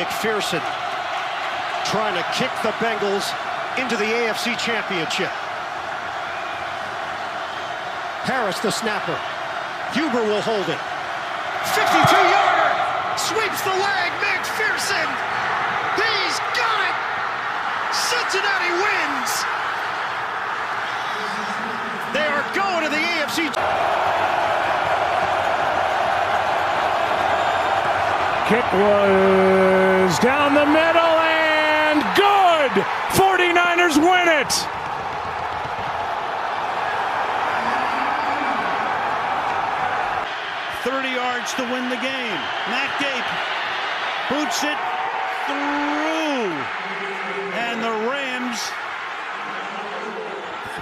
[0.00, 0.64] McPherson
[1.84, 3.28] trying to kick the Bengals
[3.76, 5.28] into the AFC Championship.
[8.24, 9.18] Harris, the snapper.
[9.92, 10.80] Huber will hold it.
[11.76, 12.72] 52-yarder!
[13.20, 15.08] Sweeps the leg, McPherson!
[16.00, 16.96] He's got it!
[17.92, 19.30] Cincinnati wins!
[22.16, 23.52] They are going to the AFC...
[28.48, 29.79] Kick was
[30.18, 32.84] down the middle and good!
[33.14, 34.52] 49ers win it!
[40.82, 42.40] Thirty yards to win the game.
[42.72, 43.30] Matt Gape
[44.30, 44.78] boots it
[45.46, 46.50] through.
[47.52, 48.70] And the Rams,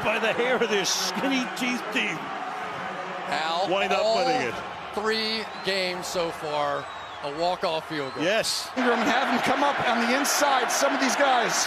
[0.04, 2.18] by the hair of their skinny teeth teeth,
[3.28, 4.54] Al, wind up winning it.
[4.94, 6.84] Three games so far,
[7.24, 8.22] a walk-off field goal.
[8.22, 8.70] Yes.
[8.76, 11.66] Ingram have him come up on the inside, some of these guys.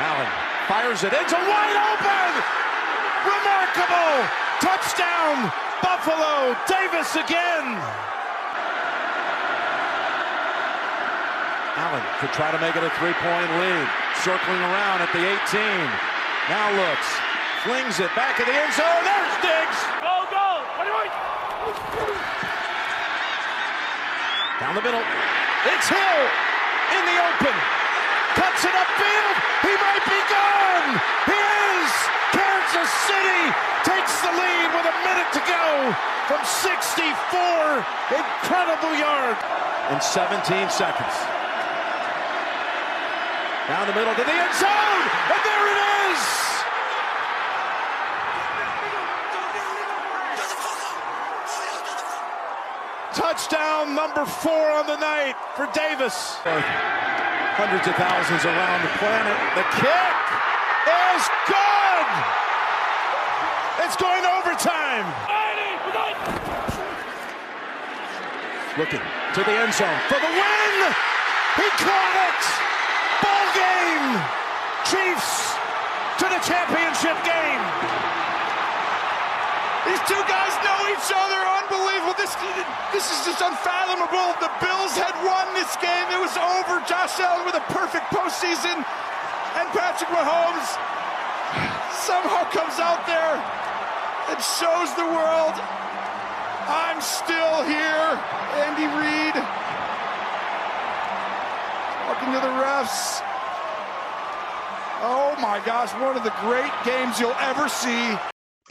[0.00, 0.30] Allen
[0.64, 2.30] fires it into wide open!
[3.28, 4.16] Remarkable!
[4.64, 5.52] Touchdown!
[5.84, 6.56] Buffalo!
[6.64, 7.76] Davis again!
[11.76, 13.86] Allen could try to make it a three-point lead.
[14.24, 15.60] Circling around at the 18.
[16.48, 17.08] Now looks.
[17.64, 19.04] Flings it back in the end zone.
[19.04, 19.80] There's Diggs!
[20.00, 22.20] Oh, Go, go!
[24.60, 25.00] Down the middle.
[25.00, 26.20] It's Hill
[26.92, 27.56] in the open.
[28.36, 29.36] Cuts it upfield.
[29.64, 31.00] He might be gone.
[31.24, 31.40] He
[31.80, 31.90] is.
[32.36, 33.42] Kansas City
[33.88, 35.64] takes the lead with a minute to go
[36.28, 37.80] from 64
[38.12, 39.40] incredible yard
[39.96, 41.16] in 17 seconds.
[43.64, 45.80] Down the middle to the end zone, and there it
[46.12, 46.39] is.
[53.14, 56.38] Touchdown number four on the night for Davis.
[57.58, 59.34] Hundreds of thousands around the planet.
[59.58, 60.18] The kick
[60.86, 62.08] is good.
[63.82, 65.06] It's going to overtime.
[68.78, 70.74] Looking to the end zone for the win.
[71.58, 72.42] He caught it.
[73.26, 74.06] Ball game.
[74.86, 75.58] Chiefs
[76.22, 78.19] to the championship game.
[79.90, 81.40] These two guys know each other.
[81.66, 82.14] Unbelievable.
[82.14, 82.30] This,
[82.94, 84.38] this is just unfathomable.
[84.38, 86.06] The Bills had won this game.
[86.14, 86.78] It was over.
[86.86, 88.86] Josh Allen with a perfect postseason.
[89.58, 90.78] And Patrick Mahomes
[92.06, 93.34] somehow comes out there
[94.30, 95.58] and shows the world
[96.70, 98.14] I'm still here.
[98.62, 99.34] Andy Reid
[102.20, 103.22] talking to the refs.
[105.02, 108.16] Oh my gosh, one of the great games you'll ever see.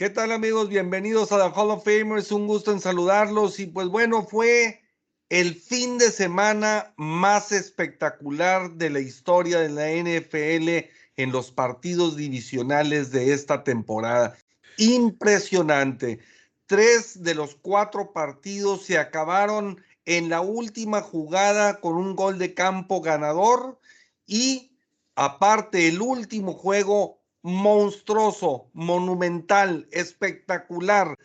[0.00, 0.70] ¿Qué tal amigos?
[0.70, 2.32] Bienvenidos a la Hall of Famers.
[2.32, 3.60] Un gusto en saludarlos.
[3.60, 4.80] Y pues bueno, fue
[5.28, 10.88] el fin de semana más espectacular de la historia de la NFL
[11.18, 14.38] en los partidos divisionales de esta temporada.
[14.78, 16.20] Impresionante.
[16.64, 22.54] Tres de los cuatro partidos se acabaron en la última jugada con un gol de
[22.54, 23.78] campo ganador
[24.24, 24.78] y
[25.14, 31.16] aparte el último juego monstruoso, monumental, espectacular.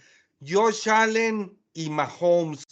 [0.45, 2.65] Josh Allen y Mahomes.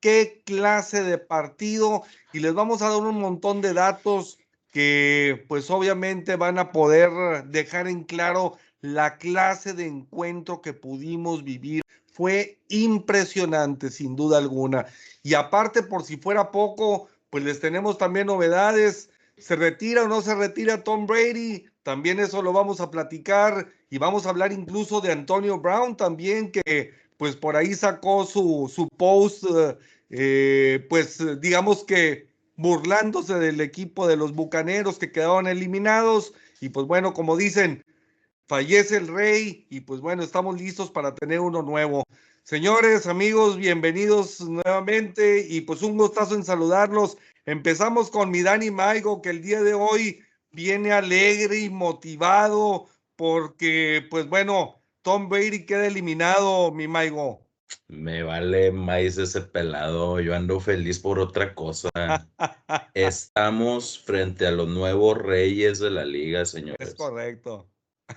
[0.00, 2.02] Qué clase de partido.
[2.32, 4.38] Y les vamos a dar un montón de datos
[4.72, 11.44] que pues obviamente van a poder dejar en claro la clase de encuentro que pudimos
[11.44, 11.82] vivir.
[12.12, 14.86] Fue impresionante, sin duda alguna.
[15.22, 19.10] Y aparte, por si fuera poco, pues les tenemos también novedades.
[19.38, 21.66] ¿Se retira o no se retira Tom Brady?
[21.86, 26.50] También eso lo vamos a platicar y vamos a hablar incluso de Antonio Brown también,
[26.50, 29.44] que pues por ahí sacó su, su post,
[30.10, 36.34] eh, pues digamos que burlándose del equipo de los Bucaneros que quedaron eliminados.
[36.60, 37.84] Y pues bueno, como dicen,
[38.48, 42.02] fallece el rey y pues bueno, estamos listos para tener uno nuevo.
[42.42, 47.16] Señores, amigos, bienvenidos nuevamente y pues un gustazo en saludarlos.
[47.44, 50.25] Empezamos con mi Dani Maigo, que el día de hoy
[50.56, 57.46] viene alegre y motivado porque, pues bueno, Tom Brady queda eliminado, mi Maigo.
[57.88, 61.90] Me vale maíz ese pelado, yo ando feliz por otra cosa.
[62.94, 66.88] Estamos frente a los nuevos reyes de la liga, señores.
[66.88, 67.68] Es correcto.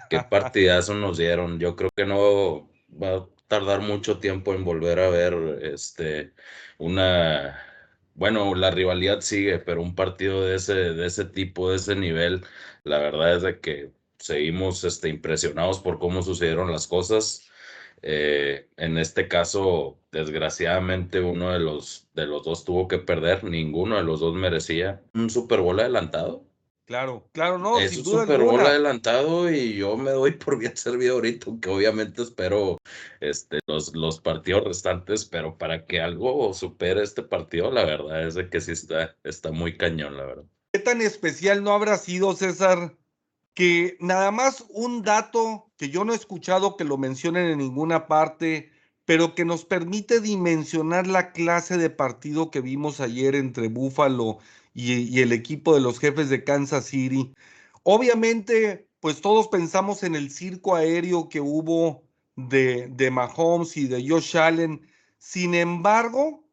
[0.09, 1.59] Qué partidazo nos dieron.
[1.59, 6.33] Yo creo que no va a tardar mucho tiempo en volver a ver este
[6.77, 7.68] una
[8.19, 12.45] bueno, la rivalidad sigue, pero un partido de ese, de ese tipo, de ese nivel,
[12.83, 17.49] la verdad es de que seguimos este, impresionados por cómo sucedieron las cosas.
[18.01, 23.95] Eh, en este caso, desgraciadamente, uno de los, de los dos tuvo que perder, ninguno
[23.97, 26.45] de los dos merecía un Super Bowl adelantado.
[26.89, 27.79] Claro, claro, no.
[27.79, 32.23] Es un Super Bowl adelantado y yo me doy por bien servido ahorita, aunque obviamente
[32.23, 32.79] espero
[33.19, 38.33] este, los, los partidos restantes, pero para que algo supere este partido, la verdad es
[38.33, 40.45] de que sí está, está muy cañón, la verdad.
[40.73, 42.97] ¿Qué tan especial no habrá sido, César,
[43.53, 48.07] que nada más un dato que yo no he escuchado que lo mencionen en ninguna
[48.07, 48.71] parte,
[49.05, 54.58] pero que nos permite dimensionar la clase de partido que vimos ayer entre Búfalo y,
[54.75, 57.33] el equipo de los jefes de Kansas City.
[57.83, 62.03] Obviamente, pues todos pensamos en el circo aéreo que hubo
[62.35, 64.87] de, de Mahomes y de Josh Allen.
[65.17, 66.43] Sin embargo,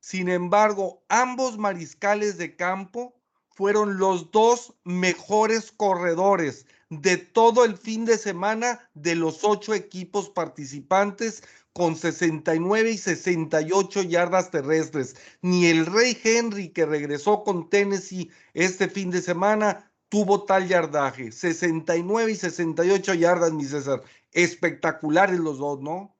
[0.00, 3.14] sin embargo, ambos mariscales de campo
[3.50, 10.30] fueron los dos mejores corredores de todo el fin de semana de los ocho equipos
[10.30, 11.42] participantes
[11.76, 15.14] con 69 y 68 yardas terrestres.
[15.42, 21.30] Ni el Rey Henry que regresó con Tennessee este fin de semana tuvo tal yardaje.
[21.30, 24.00] 69 y 68 yardas, mi César.
[24.32, 26.16] Espectaculares los dos, ¿no?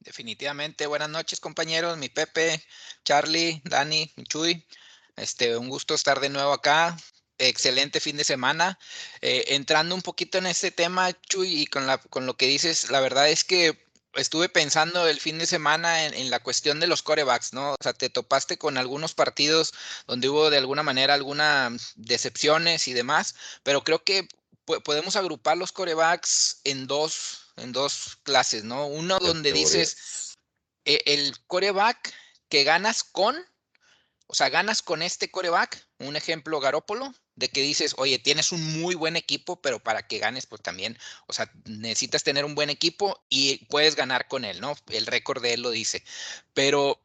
[0.00, 0.88] Definitivamente.
[0.88, 1.96] Buenas noches, compañeros.
[1.98, 2.60] Mi Pepe,
[3.04, 4.66] Charlie, Dani, Chuy.
[5.14, 6.96] Este, un gusto estar de nuevo acá.
[7.38, 8.76] Excelente fin de semana.
[9.20, 11.86] Eh, entrando un poquito en este tema, Chuy, y con,
[12.26, 13.85] lo que dices, la verdad es que
[14.16, 17.72] estuve pensando el fin de semana en, la cuestión de los corebacks, ¿no?
[17.72, 19.72] O sea, te topaste con algunos partidos
[20.06, 24.28] donde hubo de alguna manera algunas decepciones y demás, pero creo que
[24.84, 28.86] podemos agrupar los corebacks en dos, en dos clases, ¿no?
[28.86, 30.36] Uno donde dices
[30.84, 32.12] e, el coreback
[32.48, 33.36] que ganas con,
[34.26, 38.80] o sea, ganas con este coreback, un ejemplo Garópolo, de que dices, oye, tienes un
[38.80, 42.70] muy buen equipo, pero para que ganes, pues también, o sea, necesitas tener un buen
[42.70, 44.74] equipo y puedes ganar con él, ¿no?
[44.88, 46.02] El récord de él lo dice.
[46.54, 47.00] Pero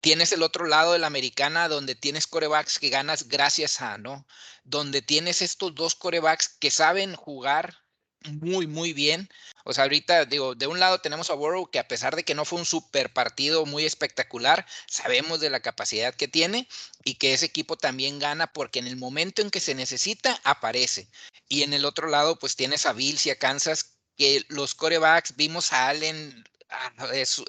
[0.00, 4.26] tienes el otro lado de la americana donde tienes corebacks que ganas gracias a, ¿no?
[4.64, 7.81] Donde tienes estos dos corebacks que saben jugar
[8.30, 9.28] muy, muy bien.
[9.64, 12.34] O sea, ahorita digo, de un lado tenemos a Burrow que a pesar de que
[12.34, 16.68] no fue un super partido muy espectacular, sabemos de la capacidad que tiene
[17.04, 21.08] y que ese equipo también gana porque en el momento en que se necesita, aparece.
[21.48, 25.36] Y en el otro lado, pues tienes a Bills y a Kansas que los corebacks,
[25.36, 27.42] vimos a Allen, ah, es,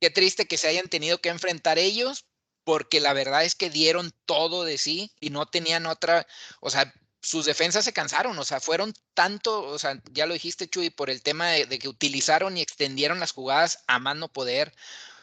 [0.00, 2.24] qué triste que se hayan tenido que enfrentar ellos,
[2.64, 6.26] porque la verdad es que dieron todo de sí y no tenían otra,
[6.60, 6.92] o sea,
[7.26, 11.10] sus defensas se cansaron, o sea, fueron tanto, o sea, ya lo dijiste, Chuy, por
[11.10, 14.72] el tema de, que utilizaron y extendieron las jugadas a mano poder.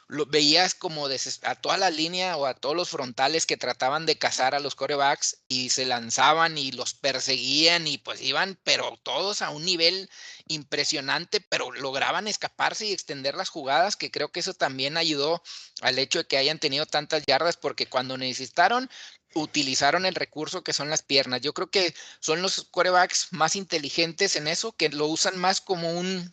[0.10, 4.18] Lo, veías como a toda la línea o a todos los frontales que trataban de
[4.18, 9.42] cazar a los corebacks y se lanzaban y los perseguían y pues iban, pero todos
[9.42, 10.10] a un nivel
[10.50, 15.42] impresionante, pero lograban escaparse y extender las jugadas, que creo que eso también ayudó
[15.80, 18.90] al hecho de que hayan tenido tantas yardas, porque cuando necesitaron,
[19.36, 21.42] utilizaron el recurso que son las piernas.
[21.42, 25.92] Yo creo que son los quarterbacks más inteligentes en eso, que lo usan más como
[25.94, 26.32] un,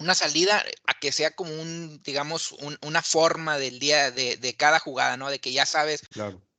[0.00, 5.16] una salida a que sea como un, digamos, una forma del día de, cada jugada,
[5.16, 5.30] ¿no?
[5.30, 6.02] De que ya sabes,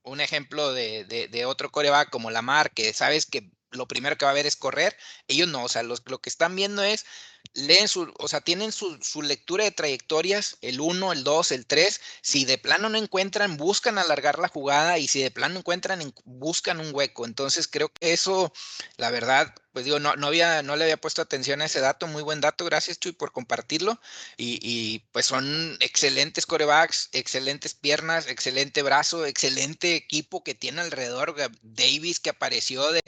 [0.03, 4.31] un ejemplo de, de, otro coreback como Lamar, que sabes que lo primero que va
[4.31, 4.97] a ver es correr.
[5.27, 7.05] Ellos no, o sea, los, lo que están viendo es
[7.53, 12.01] leen su, o sea, tienen su, lectura de trayectorias, el 1, el 2, el 3.
[12.21, 16.79] Si de plano no encuentran, buscan alargar la jugada y si de plano encuentran, buscan
[16.79, 17.25] un hueco.
[17.25, 18.53] Entonces creo que eso,
[18.97, 22.07] la verdad, pues digo, no, no, había, no le había puesto atención a ese dato.
[22.07, 23.99] Muy buen dato, gracias Chuy por compartirlo.
[24.37, 31.35] Y, pues son excelentes corebacks, excelentes piernas, excelente brazo, excelente equipo que tiene alrededor.
[31.61, 33.01] Davis que apareció de...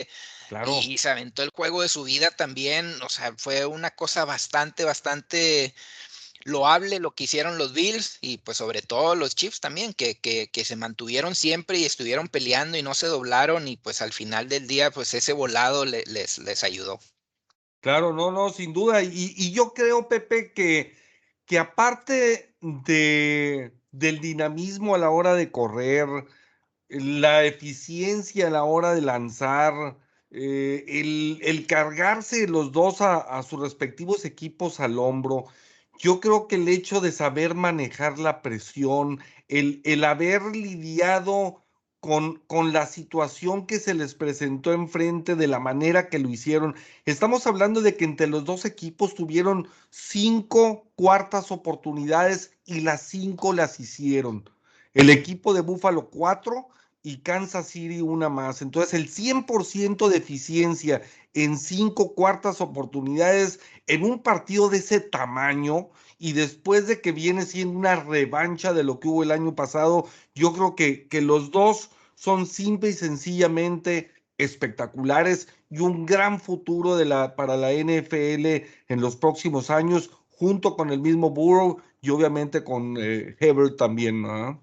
[0.68, 3.02] Y, y se aventó el juego de su vida también.
[3.02, 5.74] O sea, fue una cosa bastante, bastante
[6.46, 10.50] loable lo que hicieron los Bills y pues sobre todo los Chiefs también, que, que,
[10.50, 14.50] que, se mantuvieron siempre y estuvieron peleando y no se doblaron y pues al final
[14.50, 17.00] del día pues ese volado les, les ayudó.
[17.82, 19.02] Claro, no, no, sin duda.
[19.02, 20.96] Y, y yo creo, Pepe, que,
[21.46, 26.08] que aparte de, del dinamismo a la hora de correr,
[26.90, 29.98] la eficiencia a la hora de lanzar,
[30.30, 35.46] eh, el, cargarse los dos a, sus respectivos equipos al hombro,
[36.02, 41.64] yo creo que el hecho de saber manejar la presión, el, el haber lidiado
[42.00, 46.76] con, con, la situación que se les presentó enfrente de la manera que lo hicieron.
[47.06, 53.54] Estamos hablando de que entre los dos equipos tuvieron cinco cuartas oportunidades y las cinco
[53.54, 54.50] las hicieron.
[54.96, 56.70] El equipo de Búfalo cuatro
[57.04, 58.62] y Kansas City una más.
[58.62, 61.02] Entonces, el 100% de eficiencia
[61.34, 65.90] en cinco cuartas oportunidades en un partido de ese tamaño
[66.20, 70.08] y después de que viene siendo una revancha de lo que hubo el año pasado,
[70.36, 76.96] yo creo que, que los dos son simple y sencillamente espectaculares y un gran futuro
[76.96, 78.46] de la, para la NFL
[78.88, 84.22] en los próximos años, junto con el mismo Burrow y obviamente con eh, Hebert también.
[84.22, 84.62] ¿no?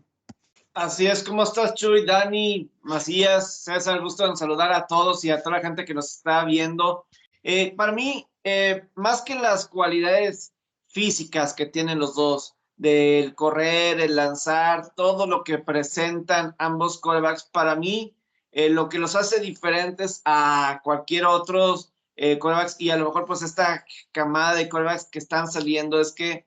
[0.81, 3.65] Así es, ¿cómo estás, Chuy, Dani, Macías?
[3.65, 7.05] César, gusto en saludar a todos y a toda la gente que nos está viendo.
[7.43, 10.53] Eh, para mí, eh, más que las cualidades
[10.87, 17.43] físicas que tienen los dos, del correr, el lanzar, todo lo que presentan ambos corebacks,
[17.43, 18.17] para mí,
[18.53, 23.25] eh, lo que los hace diferentes a cualquier otros eh, corebacks y a lo mejor
[23.25, 26.47] pues esta camada de corebacks que están saliendo es que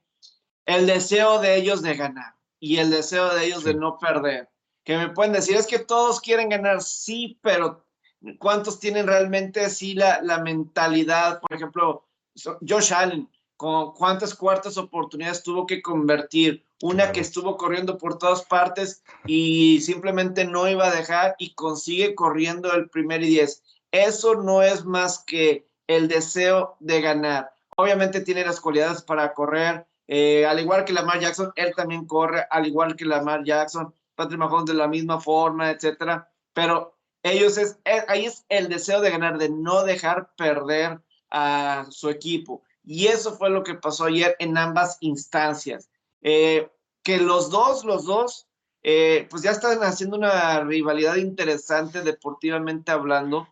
[0.65, 4.47] el deseo de ellos de ganar y el deseo de ellos de no perder.
[4.85, 7.83] Que me pueden decir, es que todos quieren ganar, sí, pero
[8.39, 11.41] ¿cuántos tienen realmente sí la, la mentalidad?
[11.41, 12.05] Por ejemplo,
[12.67, 13.27] Josh Allen,
[13.57, 19.81] con cuántas cuartas oportunidades tuvo que convertir, una que estuvo corriendo por todas partes y
[19.81, 23.63] simplemente no iba a dejar y consigue corriendo el primer y diez.
[23.91, 27.53] Eso no es más que el deseo de ganar.
[27.75, 32.45] Obviamente tiene las cualidades para correr, eh, al igual que Lamar Jackson, él también corre,
[32.49, 36.29] al igual que Lamar Jackson, Patrick Mahomes de la misma forma, etcétera.
[36.51, 40.99] Pero ellos es, eh, ahí es el deseo de ganar, de no dejar perder
[41.29, 42.61] a su equipo.
[42.83, 45.89] Y eso fue lo que pasó ayer en ambas instancias.
[46.21, 46.69] Eh,
[47.03, 48.49] que los dos, los dos,
[48.81, 53.47] pues ya están haciendo una rivalidad interesante deportivamente hablando,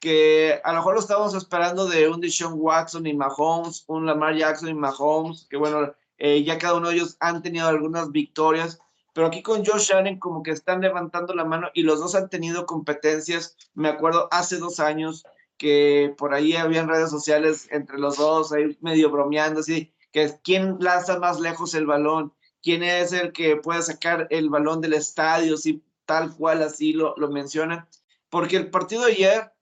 [0.00, 4.34] que a lo mejor lo estábamos esperando de un Deshaun Watson y Mahomes, un Lamar
[4.34, 8.80] Jackson y Mahomes, que bueno, eh, ya cada uno de ellos han tenido algunas victorias,
[9.12, 12.30] pero aquí con Josh Allen como que están levantando la mano y los dos han
[12.30, 15.24] tenido competencias, me acuerdo hace dos años,
[15.58, 20.34] que por ahí había en redes sociales entre los dos, ahí medio bromeando, así, que
[20.42, 24.94] quién lanza más lejos el balón, quién es el que puede sacar el balón del
[24.94, 27.86] estadio, si tal cual así lo, lo mencionan.
[28.30, 29.52] Porque el partido de ayer,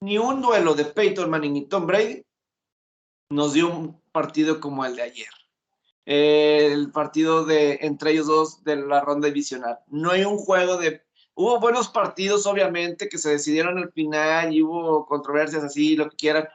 [0.00, 2.24] ni un duelo de Peyton Manning y Tom Brady
[3.30, 5.30] nos dio un partido como el de ayer.
[6.06, 9.78] El partido de entre ellos dos de la ronda divisional.
[9.86, 11.02] No hay un juego de
[11.34, 16.16] Hubo buenos partidos, obviamente, que se decidieron al final y hubo controversias así, lo que
[16.16, 16.48] quieran,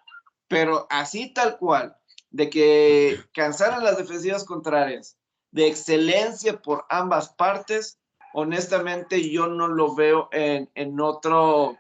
[0.48, 1.98] pero así tal cual,
[2.30, 5.18] de que cansaran las defensivas contrarias,
[5.50, 7.98] de excelencia por ambas partes,
[8.34, 11.78] honestamente yo no lo veo en, en otro,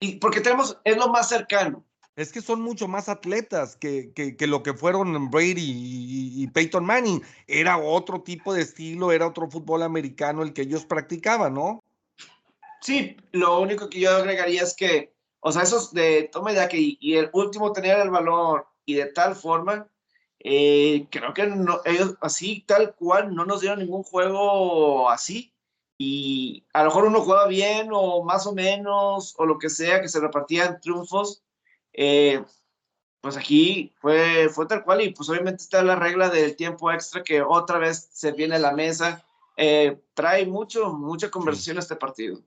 [0.00, 1.84] y porque tenemos, es lo más cercano.
[2.16, 6.46] Es que son mucho más atletas que, que, que lo que fueron Brady y, y,
[6.48, 7.22] Peyton Manning.
[7.46, 11.82] Era otro tipo de estilo, era otro fútbol americano el que ellos practicaban, ¿no?
[12.80, 16.96] Sí, lo único que yo agregaría es que, o sea, esos de toma ya que
[16.98, 19.86] y el último tener el balón y de tal forma,
[20.40, 25.52] eh, creo que no, ellos así, tal cual, no nos dieron ningún juego así.
[26.02, 30.00] Y a lo mejor uno juega bien o más o menos, o lo que sea,
[30.00, 31.42] que se repartían triunfos.
[31.92, 32.42] Eh,
[33.20, 37.22] pues aquí fue, fue tal cual y pues obviamente está la regla del tiempo extra
[37.22, 39.22] que otra vez se viene a la mesa.
[39.58, 42.40] Eh, trae mucho, mucha conversación a este partido.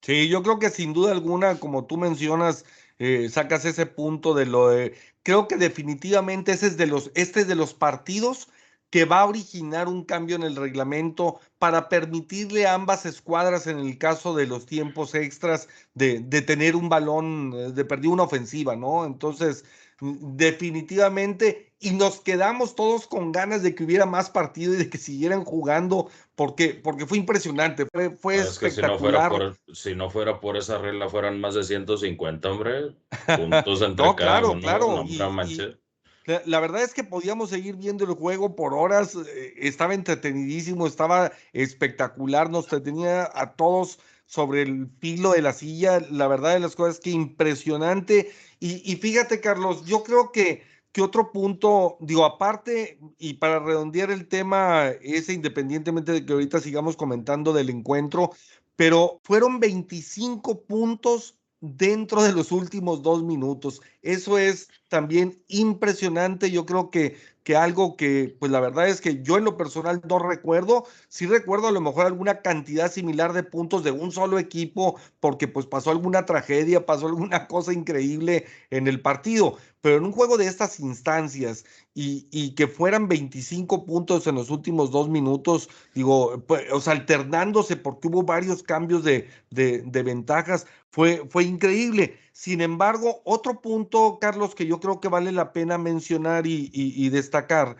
[0.00, 2.64] Sí, yo creo que sin duda alguna, como tú mencionas,
[2.98, 4.96] eh, sacas ese punto de lo de.
[5.22, 8.48] Creo que definitivamente ese es de los, este es de los partidos
[8.94, 13.80] que va a originar un cambio en el reglamento para permitirle a ambas escuadras, en
[13.80, 18.22] el caso de los tiempos extras, de, de tener un balón, eh, de perder una
[18.22, 19.04] ofensiva, ¿no?
[19.04, 19.64] Entonces,
[20.00, 24.98] definitivamente, y nos quedamos todos con ganas de que hubiera más partido y de que
[24.98, 28.92] siguieran jugando, porque, porque fue impresionante, fue, fue es que espectacular.
[28.92, 32.94] si, no fuera por, si no fuera por esa regla, fueran más de 150, hombre,
[33.26, 35.04] puntos entre no, cada claro, uno, claro.
[35.04, 35.83] no, y-.
[36.26, 41.32] la, verdad es que podíamos seguir viendo el juego por horas, eh, estaba entretenidísimo, estaba
[41.52, 46.76] espectacular, nos tenía a todos sobre el filo de la silla, la verdad de las
[46.76, 48.32] cosas que impresionante.
[48.58, 50.62] Y, y fíjate, Carlos, yo creo que,
[50.92, 56.60] que otro punto, digo, aparte, y para redondear el tema, ese independientemente de que ahorita
[56.60, 58.30] sigamos comentando del encuentro,
[58.76, 63.80] pero fueron 25 puntos dentro de los últimos dos minutos.
[64.02, 66.52] Eso es también impresionante.
[66.52, 70.00] Yo creo que, que algo que, pues la verdad es que yo en lo personal
[70.08, 70.84] no recuerdo.
[71.08, 75.48] Sí recuerdo a lo mejor alguna cantidad similar de puntos de un solo equipo, porque
[75.48, 79.56] pues pasó alguna tragedia, pasó alguna cosa increíble en el partido.
[79.80, 84.48] Pero en un juego de estas instancias y, y que fueran 25 puntos en los
[84.50, 91.26] últimos dos minutos, digo, pues, alternándose porque hubo varios cambios de, de, de ventajas, fue,
[91.28, 92.16] fue increíble.
[92.32, 97.76] Sin embargo, otro punto, Carlos, que yo creo que vale la pena mencionar y, destacar,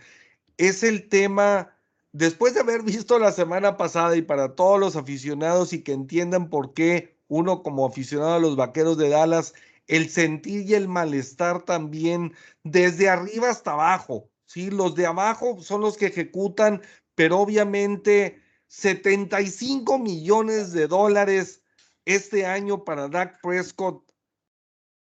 [0.57, 1.77] es el tema,
[2.13, 6.49] después de haber visto la semana pasada y para todos los aficionados y que entiendan
[6.49, 9.53] por qué uno como aficionado a los Vaqueros de Dallas
[9.87, 12.33] el sentir y el malestar también
[12.63, 14.31] desde arriba hasta abajo.
[14.47, 14.71] ¿sí?
[14.71, 16.81] Los de abajo son los que ejecutan,
[17.15, 21.63] pero obviamente 75 millones de dólares
[22.07, 24.11] este año para Dak Prescott,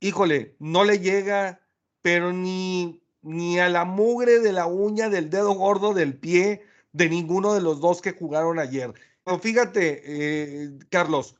[0.00, 1.62] híjole, no le llega,
[2.02, 7.09] pero ni, ni a la mugre de la uña del dedo gordo del pie de
[7.09, 8.92] ninguno de los dos que jugaron ayer.
[9.25, 11.37] Pero fíjate, eh, Carlos,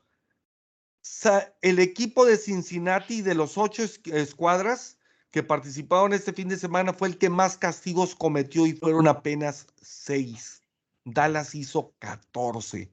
[1.61, 4.97] el equipo de Cincinnati de los ocho escuadras
[5.31, 9.67] que participaron este fin de semana fue el que más castigos cometió y fueron apenas
[9.81, 10.61] seis.
[11.05, 12.89] Dallas hizo 14.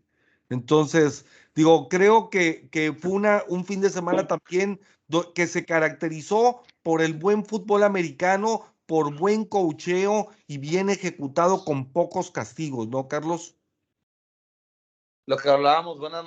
[0.49, 1.25] Entonces,
[1.55, 4.81] digo, creo que, que fue una, un fin de semana también
[5.35, 11.93] que se caracterizó por el buen fútbol americano, por buen cocheo y bien ejecutado con
[11.93, 13.57] pocos castigos, ¿no, Carlos?
[15.27, 16.25] Lo que hablábamos, buenas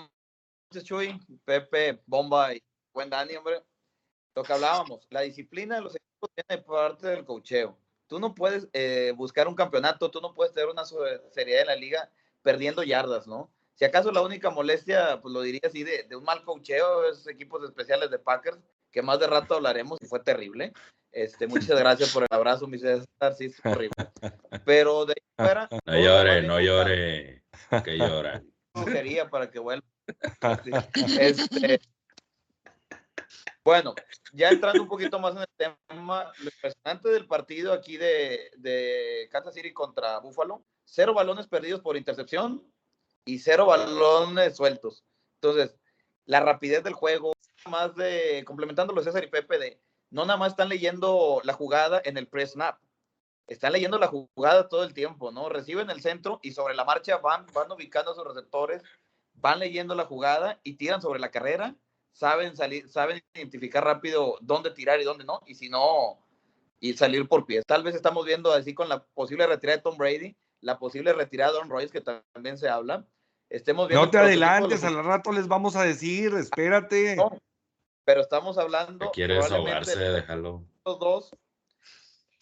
[0.84, 2.64] Chuy, Pepe, Bomba y
[2.94, 3.64] buen Dani, hombre.
[4.36, 7.78] Lo que hablábamos, la disciplina de los equipos tiene parte del cocheo.
[8.08, 11.76] Tú no puedes eh, buscar un campeonato, tú no puedes tener una seriedad en la
[11.76, 12.12] liga
[12.42, 13.52] perdiendo yardas, ¿no?
[13.76, 17.28] Si acaso la única molestia, pues lo diría así, de, de un mal cocheo, esos
[17.28, 18.60] equipos especiales de Packers,
[18.92, 20.74] que más de rato hablaremos y fue terrible.
[21.12, 23.96] Este, muchas gracias por el abrazo, mi César, sí, es horrible.
[24.66, 25.70] Pero de ahí fuera...
[25.86, 27.44] No llore, no llore,
[27.84, 28.44] que llora.
[28.86, 29.86] Sería para que vuelva
[31.20, 31.80] este,
[33.64, 33.96] bueno,
[34.34, 39.30] ya entrando un poquito más en el tema, lo impresionante del partido aquí de, de
[39.32, 42.62] Kansas City contra Buffalo, cero balones perdidos por intercepción
[43.26, 45.04] y cero balones sueltos.
[45.42, 45.76] Entonces,
[46.26, 47.34] la rapidez del juego,
[47.70, 52.02] más de, complementando los César y Pepe, de no nada más están leyendo la jugada
[52.06, 52.80] en el press snap,
[53.48, 55.50] están leyendo la jugada todo el tiempo, ¿no?
[55.50, 58.84] Reciben el centro y sobre la marcha van, van ubicando a sus receptores
[59.36, 61.76] van leyendo la jugada y tiran sobre la carrera,
[62.12, 66.26] saben salir, saben identificar rápido dónde tirar y dónde no, y si no,
[66.80, 67.64] y salir por pies.
[67.66, 71.52] Tal vez estamos viendo así con la posible retirada de Tom Brady, la posible retirada
[71.52, 73.06] de Don Royce, que también se habla.
[73.54, 77.18] Estemos viendo no te adelantes, al rato les vamos a decir, espérate.
[78.04, 79.12] pero estamos hablando.
[79.12, 79.96] ¿Quieres ahogarse?
[79.96, 80.64] Déjalo.
[80.84, 81.36] Los dos.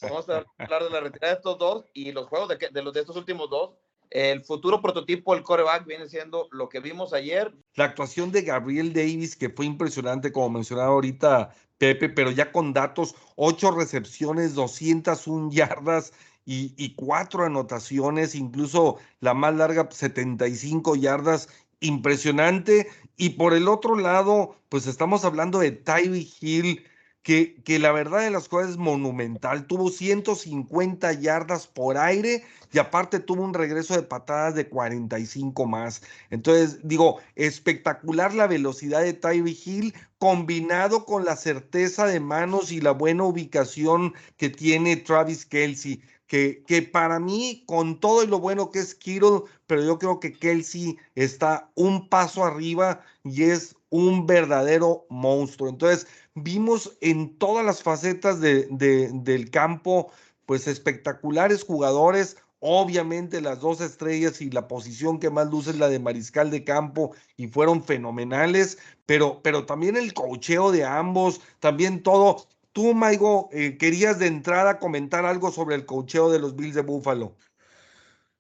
[0.02, 2.94] Vamos a hablar de la retirada de estos dos y los juegos de, de los
[2.94, 3.72] de estos últimos dos
[4.12, 7.54] el futuro prototipo del coreback viene siendo lo que vimos ayer.
[7.76, 12.74] La actuación de Gabriel Davis, que fue impresionante, como mencionaba ahorita Pepe, pero ya con
[12.74, 16.14] datos, ocho recepciones, 201 yardas
[16.46, 21.50] y, cuatro anotaciones, incluso la más larga, 75 yardas,
[21.80, 22.88] impresionante.
[23.18, 26.86] Y por el otro lado, pues estamos hablando de Tyree Hill,
[27.24, 29.68] que, que, la verdad de las cosas es monumental.
[29.68, 36.02] Tuvo 150 yardas por aire y aparte tuvo un regreso de patadas de 45 más.
[36.32, 42.82] Entonces, digo, espectacular la velocidad de Tyree Hill combinado con la certeza de manos y
[42.82, 46.02] la buena ubicación que tiene Travis Kelsey.
[46.32, 50.32] Que, para mí, con todo y lo bueno que es Kittle, pero yo creo que
[50.32, 55.68] Kelsey está un paso arriba y es un verdadero monstruo.
[55.68, 60.10] Entonces, vimos en todas las facetas de, de, del campo,
[60.46, 65.90] pues espectaculares jugadores, Obviamente las dos estrellas y la posición que más luce es la
[65.90, 72.04] de mariscal de campo y fueron fenomenales, pero, pero también el cocheo de ambos, también
[72.04, 72.46] todo.
[72.74, 76.82] Tú, Maigo, eh, querías de entrada comentar algo sobre el cocheo de los Bills de
[76.82, 77.38] Buffalo.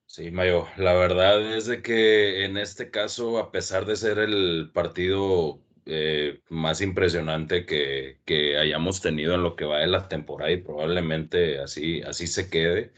[0.06, 4.70] Sí, Mayo, la verdad es de que en este caso, a pesar de ser el
[4.74, 10.52] partido eh, más impresionante que, que hayamos tenido en lo que va de la temporada
[10.52, 12.92] y probablemente así, así se quede,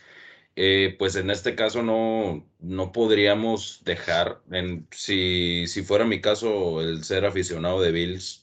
[0.56, 6.82] eh, pues en este caso no, no podríamos dejar, en, si, si fuera mi caso
[6.82, 8.42] el ser aficionado de Bills,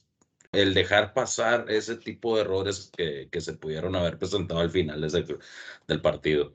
[0.51, 5.01] el dejar pasar ese tipo de errores que, que se pudieron haber presentado al final
[5.87, 6.53] del partido.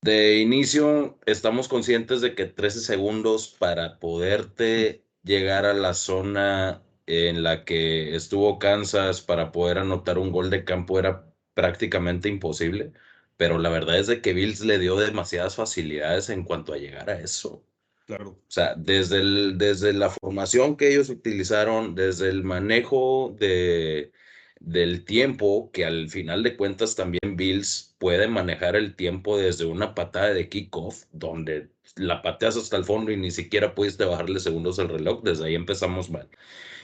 [0.00, 7.42] De inicio, estamos conscientes de que 13 segundos para poderte llegar a la zona en
[7.42, 12.92] la que estuvo Kansas para poder anotar un gol de campo era prácticamente imposible,
[13.36, 17.10] pero la verdad es de que Bills le dio demasiadas facilidades en cuanto a llegar
[17.10, 17.64] a eso.
[18.08, 18.30] Claro.
[18.30, 24.12] O sea, desde, el, desde la formación que ellos utilizaron, desde el manejo de,
[24.60, 29.94] del tiempo, que al final de cuentas también Bills puede manejar el tiempo desde una
[29.94, 34.78] patada de kickoff, donde la pateas hasta el fondo y ni siquiera pudiste bajarle segundos
[34.78, 36.30] al reloj, desde ahí empezamos mal.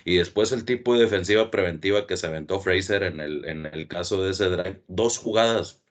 [0.04, 3.88] Y después el tipo de defensiva preventiva que se aventó Fraser en el, en el
[3.88, 5.83] caso de ese drive, dos jugadas,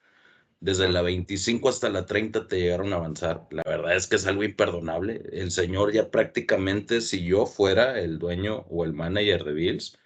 [0.64, 3.46] desde la 25 hasta la 30 te llegaron a avanzar.
[3.52, 5.22] La verdad es que es algo imperdonable.
[5.34, 9.98] El señor ya prácticamente, si yo fuera el dueño o el manager de Bills,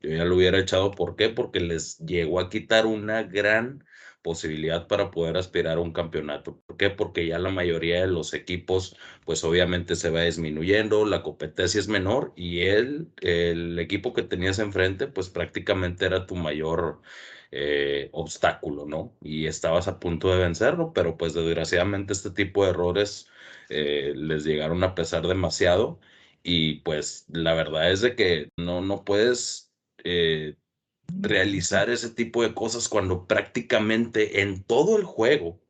[0.00, 0.92] yo ya lo hubiera echado.
[0.92, 1.30] ¿Por qué?
[1.30, 3.84] Porque les llegó a quitar una gran
[4.22, 6.60] posibilidad para poder aspirar a un campeonato.
[6.64, 6.90] ¿Por qué?
[6.90, 11.88] Porque ya la mayoría de los equipos, pues obviamente se va disminuyendo, la competencia es
[11.88, 17.02] menor y él, el equipo que tenías enfrente, pues prácticamente era tu mayor
[17.56, 19.16] eh, obstáculo, ¿no?
[19.22, 23.28] Y estabas a punto de vencerlo, pero pues desgraciadamente este tipo de errores
[23.68, 26.00] eh, les llegaron a pesar demasiado
[26.42, 29.72] y pues la verdad es de que no, no puedes...
[30.04, 30.56] Eh,
[31.20, 35.60] realizar ese tipo de cosas cuando prácticamente en todo el juego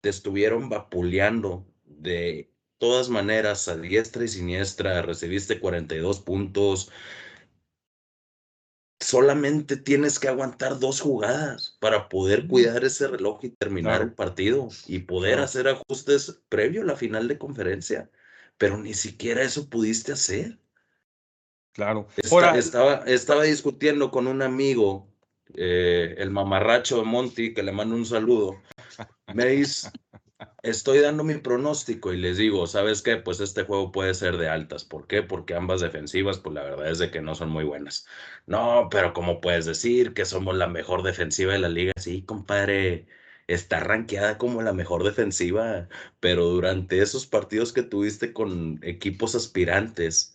[0.00, 6.90] te estuvieron vapuleando de todas maneras a diestra y siniestra, recibiste 42 puntos.
[9.04, 14.70] Solamente tienes que aguantar dos jugadas para poder cuidar ese reloj y terminar el partido
[14.86, 18.10] y poder hacer ajustes previo a la final de conferencia.
[18.56, 20.58] Pero ni siquiera eso pudiste hacer.
[21.72, 22.08] Claro.
[22.16, 25.06] estaba, estaba discutiendo con un amigo,
[25.54, 28.62] eh, el mamarracho de Monty, que le mando un saludo.
[29.34, 29.90] Me dice,
[30.62, 33.16] estoy dando mi pronóstico y les digo, ¿sabes qué?
[33.16, 34.84] Pues este juego puede ser de altas.
[34.84, 35.22] ¿Por qué?
[35.22, 38.06] Porque ambas defensivas, pues la verdad es de que no son muy buenas.
[38.46, 41.92] No, pero ¿cómo puedes decir que somos la mejor defensiva de la liga?
[41.98, 43.06] Sí, compadre,
[43.46, 45.88] está rankeada como la mejor defensiva,
[46.20, 50.34] pero durante esos partidos que tuviste con equipos aspirantes,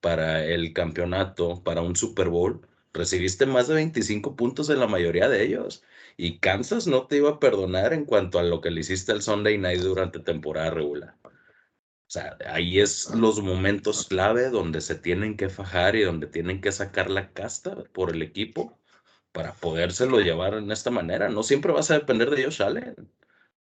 [0.00, 5.28] para el campeonato, para un Super Bowl, recibiste más de 25 puntos en la mayoría
[5.28, 5.82] de ellos.
[6.20, 9.22] Y Kansas no te iba a perdonar en cuanto a lo que le hiciste al
[9.22, 11.14] Sunday Night durante temporada regular.
[11.24, 11.30] O
[12.10, 16.72] sea, ahí es los momentos clave donde se tienen que fajar y donde tienen que
[16.72, 18.76] sacar la casta por el equipo
[19.30, 21.28] para podérselo llevar en esta manera.
[21.28, 22.96] No siempre vas a depender de Josh Allen.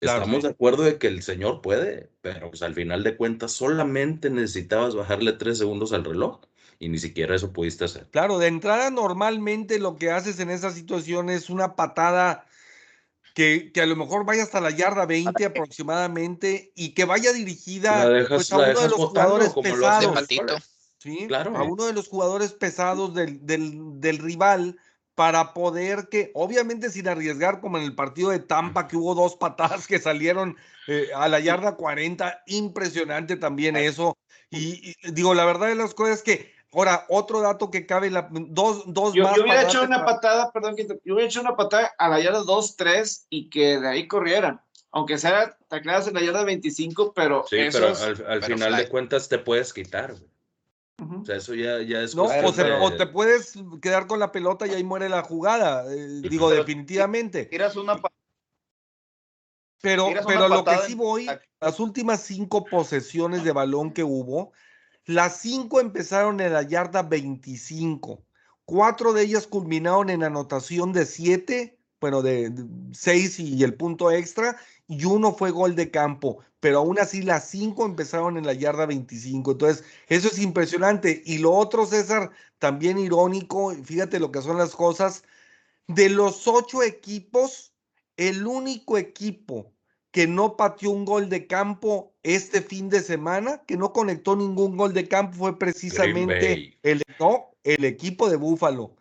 [0.01, 4.29] Estamos de acuerdo de que el señor puede, pero pues, al final de cuentas solamente
[4.29, 6.43] necesitabas bajarle tres segundos al reloj
[6.83, 8.09] y ni siquiera eso pudiste hacer.
[8.11, 12.45] Claro, de entrada normalmente lo que haces en esa situación es una patada
[13.35, 18.27] que, que a lo mejor vaya hasta la yarda 20 aproximadamente y que vaya dirigida
[18.29, 20.27] pues, a uno de los jugadores pesados.
[20.99, 21.27] ¿sí?
[21.29, 21.57] Claro.
[21.57, 24.77] A uno de los jugadores pesados del, del, del rival
[25.15, 29.37] para poder que, obviamente sin arriesgar como en el partido de Tampa, que hubo dos
[29.37, 30.57] patadas que salieron
[30.89, 34.19] eh, a la yarda 40, impresionante también eso.
[34.53, 38.29] Y, digo, la verdad de las cosas es que, ahora, otro dato que cabe, la,
[38.31, 42.09] dos, dos yo, Yo hubiera hecho una patada, perdón, yo hubiera hecho una patada a
[42.09, 44.61] la yarda 2-3 y que de ahí corrieran.
[44.91, 47.45] Aunque sea tacleadas en la yarda 25, pero.
[47.49, 47.89] Sí, pero
[48.29, 50.15] al, final de cuentas te puedes quitar,
[50.99, 52.15] o sea, eso ya, ya es.
[52.15, 55.85] No, o, te puedes quedar con la pelota y ahí muere la jugada.
[55.93, 57.47] Eh, digo, definitivamente.
[57.47, 58.01] Tiras una.
[59.81, 61.29] Pero, pero lo que sí voy,
[61.61, 64.53] las últimas cinco posesiones de balón que hubo,
[65.07, 68.25] las cinco empezaron en la yarda 25.
[68.65, 72.53] Cuatro de ellas culminaron en anotación de siete, bueno, de
[72.93, 77.49] seis y el punto extra, y uno fue gol de campo, pero aún así las
[77.49, 79.53] cinco empezaron en la yarda 25.
[79.53, 81.23] Entonces, eso es impresionante.
[81.25, 85.25] Y lo otro, César, también irónico, fíjate lo que son las cosas,
[85.89, 87.75] de los ocho equipos,
[88.17, 89.72] el único equipo
[90.13, 94.77] que no pateó un gol de campo este fin de semana, que no conectó ningún
[94.77, 97.03] gol de campo, fue precisamente el,
[97.65, 98.95] el equipo de Búfalo.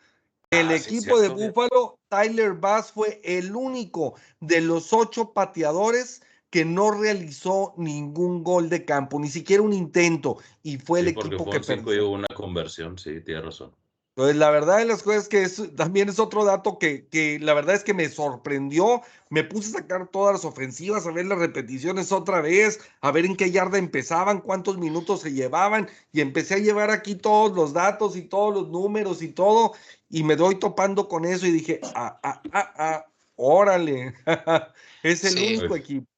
[0.50, 6.66] El ah, equipo de Búfalo, Tyler Bass fue el único de los ocho pateadores que
[6.66, 11.60] no realizó ningún gol de campo, ni siquiera un intento, y fue el equipo que
[11.62, 12.10] perdió.
[12.10, 13.72] una conversión, sí, tiene razón.
[14.14, 17.54] Pues la verdad de las cosas que es, también es otro dato que, que, la
[17.54, 19.02] verdad es que me sorprendió.
[19.30, 23.26] Me puse a sacar todas las ofensivas, a ver las repeticiones otra vez, a ver
[23.26, 27.72] en qué yarda empezaban, cuántos minutos se llevaban, y empecé a llevar aquí todos los
[27.72, 29.74] datos y todos los números y todo,
[30.10, 33.06] y me doy topando con eso y dije, ah, ah, ah, ah,
[33.38, 34.14] órale,
[35.04, 36.11] es el único equipo.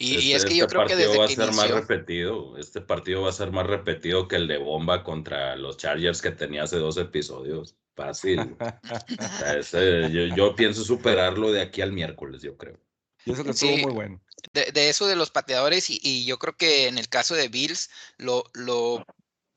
[0.00, 2.56] Y, es este, que yo este creo que desde va a ser más repetido.
[2.56, 6.30] Este partido va a ser más repetido que el de bomba contra los Chargers que
[6.30, 7.76] tenía hace dos episodios.
[7.96, 8.56] Fácil.
[9.18, 12.78] O sea, ese- yo, yo pienso superarlo de aquí al miércoles, yo creo.
[13.24, 13.82] Y eso que estuvo Sí.
[13.82, 14.22] muy bueno.
[14.52, 17.48] De, de eso de los pateadores, y, y yo creo que en el caso de
[17.48, 19.04] Bills lo, lo,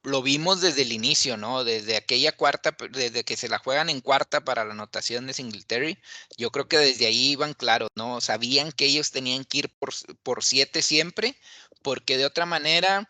[0.03, 1.63] lo vimos desde el inicio, ¿no?
[1.63, 5.97] Desde aquella cuarta, desde que se la juegan en cuarta para la anotación de Singletary,
[6.37, 8.21] yo creo que desde ahí iban claros, ¿no?
[8.21, 11.37] Sabían que ellos tenían que ir por, por siete siempre,
[11.83, 13.07] porque de otra manera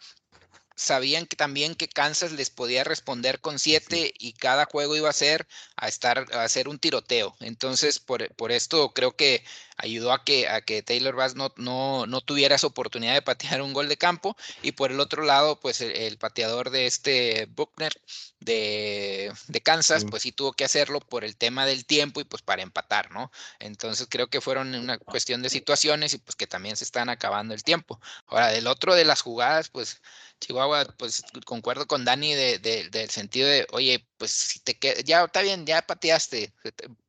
[0.76, 5.14] sabían que también que Kansas les podía responder con siete y cada juego iba a
[5.14, 7.36] ser a estar a hacer un tiroteo.
[7.40, 9.44] Entonces, por, por esto creo que
[9.82, 13.62] ayudó a que, a que Taylor Bass no, no, no tuviera esa oportunidad de patear
[13.62, 14.38] un gol de campo.
[14.62, 17.92] Y por el otro lado, pues el, el pateador de este Buckner
[18.40, 20.08] de, de Kansas, Sí.
[20.10, 23.32] pues sí tuvo que hacerlo por el tema del tiempo y pues para empatar, ¿no?
[23.60, 27.54] Entonces creo que fueron una cuestión de situaciones y pues que también se están acabando
[27.54, 28.00] el tiempo.
[28.28, 30.02] Ahora, del otro de las jugadas, pues
[30.40, 35.02] Chihuahua, pues concuerdo con Dani de, de- del sentido de, oye, pues si te queda,
[35.02, 36.54] ya está bien, ya pateaste,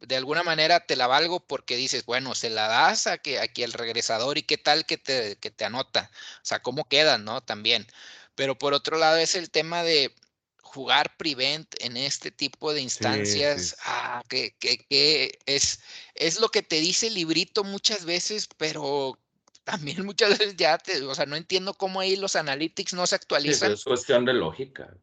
[0.00, 3.62] de- alguna manera te la valgo porque dices, bueno, se la das a que aquí
[3.62, 7.42] el regresador y qué tal que te, que te anota, o sea, cómo quedan, ¿no?
[7.42, 7.86] También.
[8.34, 10.14] Pero por otro lado es el tema de
[10.62, 13.76] jugar prevent en este tipo de instancias, sí.
[13.84, 15.80] ah, que, que, que es,
[16.14, 19.18] es lo que te dice el librito muchas veces, pero
[19.64, 23.16] también muchas veces ya te, o sea, no entiendo cómo ahí los analytics no se
[23.36, 24.96] Sí, actualizan, es cuestión de lógica.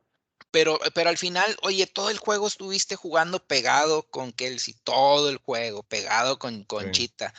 [0.52, 5.38] Pero, pero al final, oye, todo el juego estuviste jugando pegado con Kelsey, todo el
[5.38, 6.92] juego pegado con, con Sí.
[6.92, 7.34] Chita.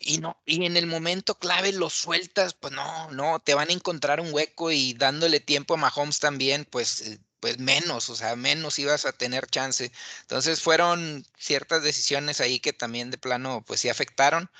[0.00, 3.72] Y no, y en el momento clave lo sueltas, pues no, no, te van a
[3.72, 8.36] encontrar un hueco y dándole tiempo a Mahomes también, pues, eh, pues menos, o sea,
[8.36, 9.92] menos ibas a tener chance.
[10.22, 14.50] Entonces fueron ciertas decisiones ahí que también de plano, pues sí afectaron,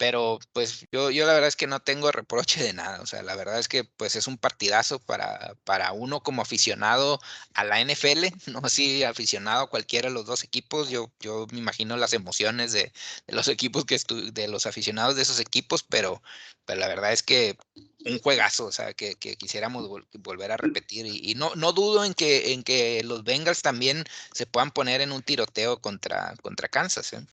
[0.00, 3.22] pero pues yo, yo la verdad es que no tengo reproche de nada, o sea,
[3.22, 7.20] la verdad es que pues es un partidazo para, para uno como aficionado
[7.52, 11.58] a la NFL, no así aficionado a cualquiera de los dos equipos, yo, yo me
[11.58, 12.92] imagino las emociones de,
[13.28, 16.22] los equipos que estu- de los aficionados de esos equipos, pero,
[16.64, 17.58] pero la verdad es que
[18.06, 21.72] un juegazo, o sea, que, que quisiéramos vol- volver a repetir y, y no, no
[21.74, 26.34] dudo en que, en que los Bengals también se puedan poner en un tiroteo contra,
[26.42, 27.26] contra Kansas, ¿eh?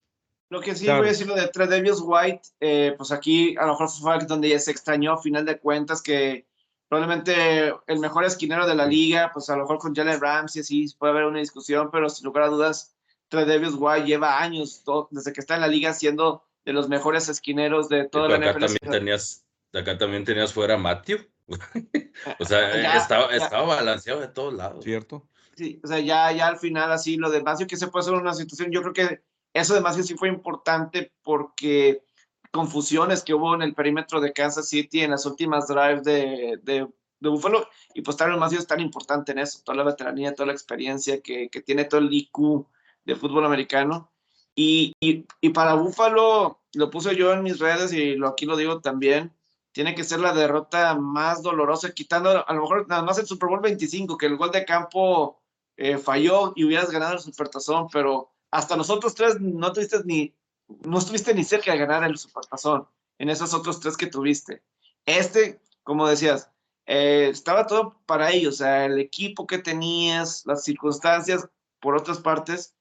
[0.49, 0.99] Lo que sí Claro.
[0.99, 4.49] voy a decir lo de Tredavious White, eh, pues aquí a lo mejor fue donde
[4.49, 6.47] ya se extrañó a final de cuentas que
[6.87, 10.87] probablemente el mejor esquinero de la liga, pues a lo mejor con Jalen Ramsey sí
[10.97, 12.95] puede haber una discusión, pero sin lugar a dudas,
[13.27, 17.27] Tredavious White lleva años, todo- desde que está en la liga, siendo de los mejores
[17.27, 18.65] esquineros de toda pero la acá NFL.
[18.79, 21.19] también tenías, acá también tenías fuera a Matthew.
[22.39, 23.37] O sea, Ya, estaba, ya.
[23.37, 24.83] estaba balanceado de todos lados.
[24.83, 25.27] ¿Cierto?
[25.55, 28.13] Sí, o sea, ya, ya al final así lo de Macio que se puede hacer
[28.13, 29.21] una situación, yo creo que
[29.57, 32.03] eso de Macio sí fue importante porque
[32.51, 36.87] confusiones que hubo en el perímetro de Kansas City en las últimas drives de, de,
[37.19, 40.47] de Buffalo y pues Tyron Macio es tan importante en eso, toda la veteranía, toda
[40.47, 42.65] la experiencia que, que tiene todo el IQ
[43.05, 44.11] de fútbol americano.
[44.55, 48.57] Y, y, y para Buffalo, lo puse yo en mis redes y lo, aquí lo
[48.57, 49.31] digo también,
[49.71, 53.49] tiene que ser la derrota más dolorosa, quitando a lo mejor nada más el Super
[53.49, 55.39] Bowl 25, que el gol de campo
[55.75, 60.33] eh, falló y hubieras ganado el Supertazón, pero hasta nosotros tres no tuviste ni,
[60.67, 62.87] no estuviste ni cerca de ganar el Supertazón
[63.19, 64.63] en esos otros tres que tuviste.
[65.05, 66.49] Este, como decías,
[66.87, 71.47] eh, estaba todo para ellos, o sea, el equipo que tenías, las circunstancias,
[71.79, 72.73] por otras partes,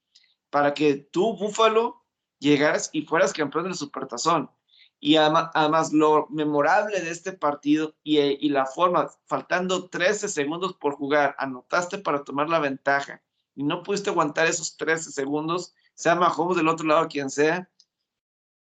[0.49, 2.03] para que tú, Búfalo,
[2.39, 4.51] llegaras y fueras campeón del Supertazón.
[4.99, 10.95] Y además, lo memorable de este partido y, eh, la forma, faltando 13 segundos por
[10.95, 13.23] jugar, anotaste para tomar la ventaja
[13.57, 17.69] y no pudiste aguantar esos 13 segundos, sea Mahomes del otro lado, quien sea.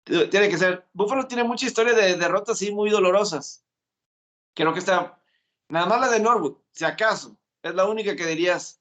[0.04, 0.86] Tiene que ser.
[0.92, 3.64] Buffalo tiene mucha historia de derrotas así muy dolorosas.
[4.54, 5.18] Creo que está.
[5.68, 7.36] Nada más la de Norwood, si acaso.
[7.62, 8.80] Es la única que dirías,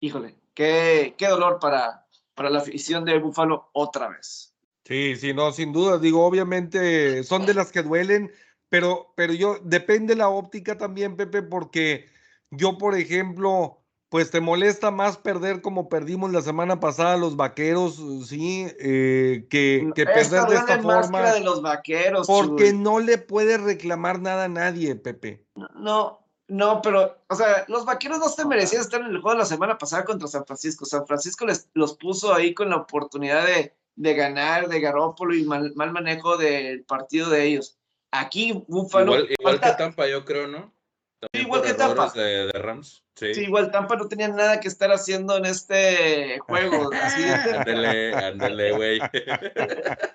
[0.00, 4.54] híjole, qué, qué dolor para, para la afición de Buffalo otra vez.
[4.84, 5.98] Sí, sí, no, sin duda.
[5.98, 8.32] Digo, obviamente son de las que duelen,
[8.70, 12.06] pero, pero yo, depende la óptica también, Pepe, porque
[12.50, 13.79] yo, por ejemplo,
[14.10, 19.88] pues te molesta más perder como perdimos la semana pasada los vaqueros, sí, eh, que,
[19.94, 22.26] que perder de esta duele más que la forma, de los vaqueros.
[22.26, 22.78] porque Chuy.
[22.78, 25.46] no le puedes reclamar nada a nadie, Pepe.
[25.76, 29.44] No, no, pero, o sea, los vaqueros no se merecían estar en el juego la
[29.44, 30.84] semana pasada contra San Francisco.
[30.84, 35.44] San Francisco les, los puso ahí con la oportunidad de, de ganar de Garópolo y
[35.44, 37.78] mal, mal manejo del partido de ellos.
[38.10, 39.14] Aquí, Búfalo.
[39.14, 40.74] Igual, igual que Tampa, yo creo, ¿no?
[41.20, 42.04] También igual que Tampa.
[42.04, 43.04] errores de, de Rams.
[43.14, 43.34] Sí.
[43.34, 46.90] Sí, igual Tampa no tenía nada que estar haciendo en este juego.
[47.54, 49.00] Ándale, ándale, güey.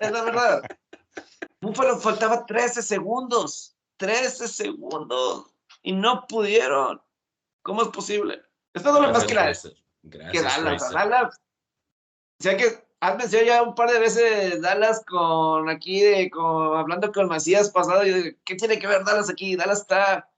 [0.00, 0.62] es la verdad.
[1.60, 3.76] Búfalo faltaba 13 segundos.
[3.98, 5.46] 13 segundos.
[5.82, 7.00] Y no pudieron.
[7.62, 8.42] ¿Cómo es posible?
[8.74, 9.74] Esto duele más que la, Gracias,
[10.32, 10.90] que Dallas.
[10.92, 11.40] Dallas,
[12.38, 17.12] Sé que has mencionado ya un par de veces Dallas con aquí, de, con, hablando
[17.12, 18.06] con Macías pasado.
[18.06, 19.56] Y, ¿Qué tiene que ver Dallas aquí?
[19.56, 20.28] Dallas está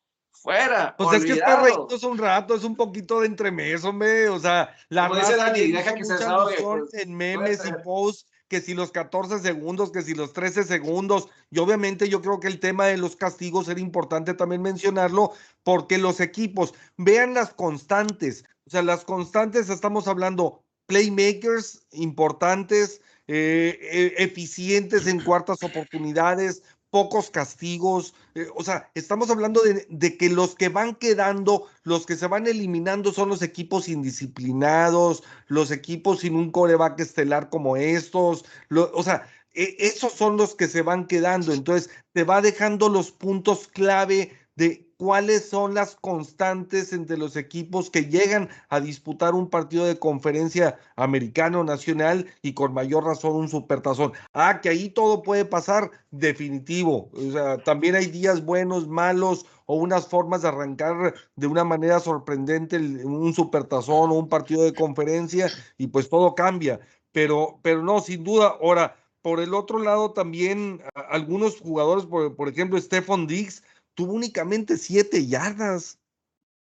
[0.42, 0.94] fuera.
[0.96, 4.28] Pues es que está reídos un rato, es un poquito de entremés, hombre.
[4.28, 8.26] O sea, la Como dice Dani, deja que se desahogue, pues, en memes y posts
[8.48, 12.48] que si los 14 segundos, que si los 13 segundos, y obviamente yo creo que
[12.48, 18.44] el tema de los castigos era importante también mencionarlo, porque los equipos vean las constantes,
[18.66, 27.30] o sea, las constantes estamos hablando playmakers importantes, eh, eh, eficientes en cuartas oportunidades, pocos
[27.30, 32.26] castigos, eh, o sea, estamos hablando de, que los que van quedando, los que se
[32.26, 39.02] van eliminando son los equipos indisciplinados, los equipos sin un coreback estelar como estos, o
[39.02, 43.68] sea, eh, esos son los que se van quedando, entonces te va dejando los puntos
[43.68, 49.86] clave de cuáles son las constantes entre los equipos que llegan a disputar un partido
[49.86, 54.12] de conferencia americano nacional y con mayor razón un supertazón.
[54.34, 57.10] Ah, que ahí todo puede pasar, definitivo.
[57.14, 62.00] O sea, también hay días buenos, malos o unas formas de arrancar de una manera
[62.00, 66.80] sorprendente un supertazón o un partido de conferencia y pues todo cambia.
[67.12, 68.56] Pero, pero no, sin duda.
[68.60, 73.62] Ahora, por el otro lado también algunos jugadores, por, por ejemplo, Stephon Diggs,
[73.98, 75.98] tuvo únicamente siete yardas.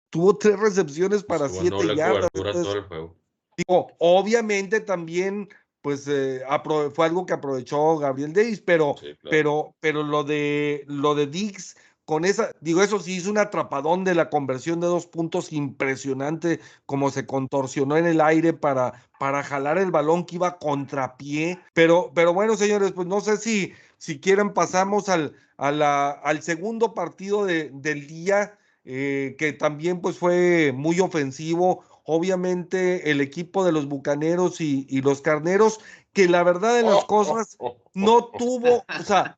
[0.09, 2.29] Tuvo tres recepciones para Pues siete yardas.
[2.33, 3.15] Entonces, todo el juego.
[3.55, 5.47] digo, obviamente también,
[5.83, 6.41] pues eh,
[6.95, 9.29] fue algo que aprovechó Gabriel Davis, pero, Sí, claro.
[9.29, 14.05] pero, pero lo de lo de Diggs con esa, digo, eso sí hizo un atrapadón
[14.05, 19.43] de la conversión de dos puntos impresionante, como se contorsionó en el aire para, para
[19.43, 21.59] jalar el balón que iba contrapié.
[21.73, 26.41] Pero, pero bueno, señores, pues no sé si, si quieren pasamos al, a la, al
[26.41, 31.83] segundo partido de, del día, eh, que también pues fue muy ofensivo.
[32.09, 35.81] Obviamente el equipo de los Bucaneros y, y los Carneros,
[36.13, 37.57] que la verdad de las cosas
[37.93, 39.37] no tuvo, o sea,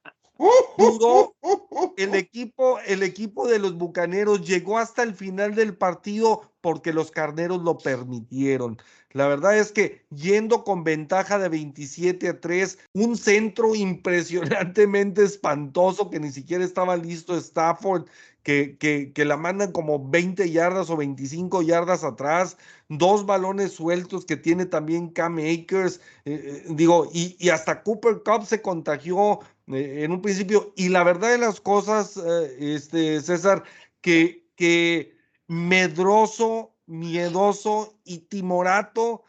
[1.98, 7.12] el equipo, el equipo de los Bucaneros llegó hasta el final del partido porque los
[7.12, 8.78] Carneros lo permitieron.
[9.12, 16.10] La verdad es que yendo con ventaja de 27 a 3, un centro impresionantemente espantoso
[16.10, 18.06] que ni siquiera estaba listo Stafford,
[18.44, 24.26] que, que, que la mandan como 20 yardas o 25 yardas atrás, dos balones sueltos
[24.26, 29.40] que tiene también Cam Akers, eh, eh, digo, y, y hasta Cooper Cup se contagió
[29.70, 30.74] eh, en un principio.
[30.76, 33.64] Y la verdad de las cosas, eh, este, César,
[34.02, 35.16] que, que
[35.48, 39.24] medroso, miedoso y timorato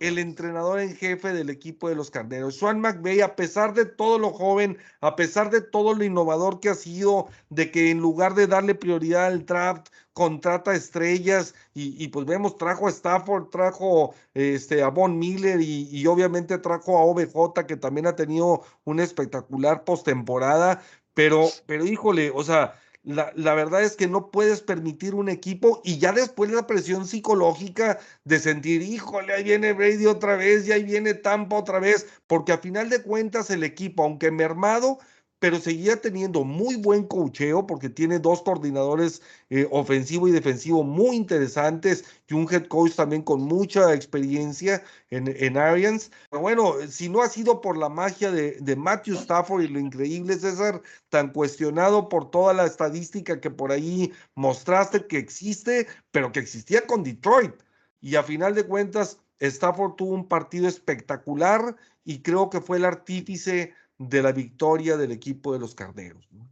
[0.00, 2.56] el entrenador en jefe del equipo de los Carneros.
[2.56, 6.70] Sean McVay, a pesar de todo lo joven, a pesar de todo lo innovador que
[6.70, 12.08] ha sido, de que en lugar de darle prioridad al draft, contrata estrellas y, y
[12.08, 17.64] pues vemos, trajo a Stafford, trajo este, a Von Miller y, obviamente trajo a OBJ,
[17.66, 20.82] que también ha tenido una espectacular postemporada,
[21.14, 25.80] pero, pero híjole, o sea, la, la, verdad es que no puedes permitir un equipo
[25.84, 30.72] y ya después la presión psicológica de sentir, híjole, ahí viene Brady otra vez y
[30.72, 34.98] ahí viene Tampa otra vez, porque a final de cuentas el equipo, aunque mermado,
[35.40, 41.16] pero seguía teniendo muy buen cocheo porque tiene dos coordinadores eh, ofensivo y defensivo muy
[41.16, 46.10] interesantes y un head coach también con mucha experiencia en, en Arians.
[46.30, 49.80] Pero bueno, si no ha sido por la magia de, de Matthew Stafford y lo
[49.80, 56.32] increíble, César, tan cuestionado por toda la estadística que por ahí mostraste que existe, pero
[56.32, 57.54] que existía con Detroit.
[58.02, 62.84] Y a final de cuentas, Stafford tuvo un partido espectacular y creo que fue el
[62.84, 66.26] artífice de la victoria del equipo de los Carneros.
[66.30, 66.50] ¿no?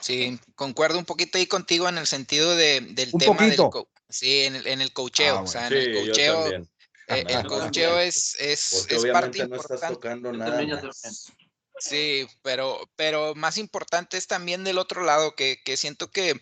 [0.00, 3.70] Sí, concuerdo un poquito ahí contigo en el sentido de, del Un tema poquito.
[3.70, 6.68] del sí, en el, en el coacheo, Ah, o sea, Sí, en el también.
[7.06, 7.48] eh, el Ajá.
[7.48, 9.86] coacheo es, es, es parte no estás importante.
[9.88, 11.32] tocando Yo nada más.
[11.78, 16.40] Sí, pero, pero más importante es también del otro lado, que, que siento que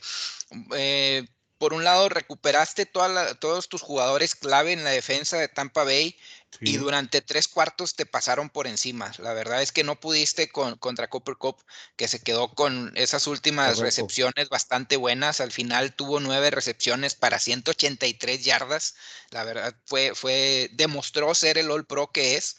[0.76, 1.26] eh,
[1.58, 5.82] por un lado recuperaste toda la- todos tus jugadores clave en la defensa de Tampa
[5.84, 6.16] Bay
[6.60, 9.12] y durante tres cuartos te pasaron por encima.
[9.18, 11.56] La verdad es que no pudiste con, contra Cooper Cup,
[11.96, 13.84] que se quedó con esas últimas Correcto.
[13.84, 15.40] recepciones bastante buenas.
[15.40, 18.96] Al final tuvo nueve recepciones para 183 yardas.
[19.30, 22.56] La verdad fue, fue, demostró ser el All Pro que es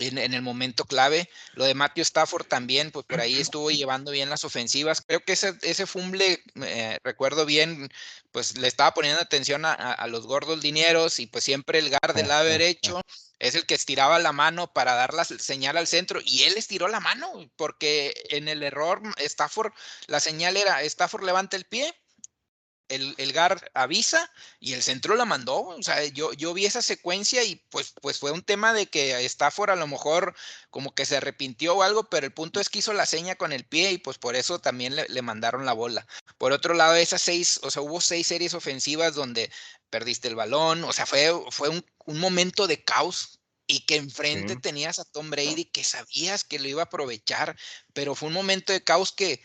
[0.00, 1.28] en, en el momento clave.
[1.54, 5.02] Lo de Matthew Stafford también, pues por ahí estuvo llevando bien las ofensivas.
[5.06, 7.88] Creo que ese, ese fumble, eh, recuerdo bien,
[8.32, 11.90] pues le estaba poniendo atención a, a- a los gordos dineros y pues siempre el
[11.90, 13.00] guard del lado derecho
[13.38, 16.88] es el que estiraba la mano para dar la señal al centro y él estiró
[16.88, 19.72] la mano porque en el error Stafford,
[20.06, 21.94] la señal era Stafford levanta el pie
[22.90, 25.60] el, el GAR avisa y el centro la mandó.
[25.60, 29.24] O sea, yo, yo vi esa secuencia y pues, pues fue un tema de que
[29.24, 30.34] Stafford a lo mejor
[30.68, 33.52] como que se arrepintió o algo, pero el punto es que hizo la seña con
[33.52, 36.06] el pie y pues por eso también le, le mandaron la bola.
[36.36, 39.50] Por otro lado, esas seis, o sea, hubo seis series ofensivas donde
[39.88, 44.56] perdiste el balón, o sea, fue, fue un, un momento de caos y que enfrente
[44.56, 47.56] tenías a Tom Brady que sabías que lo iba a aprovechar,
[47.92, 49.40] pero fue un momento de caos que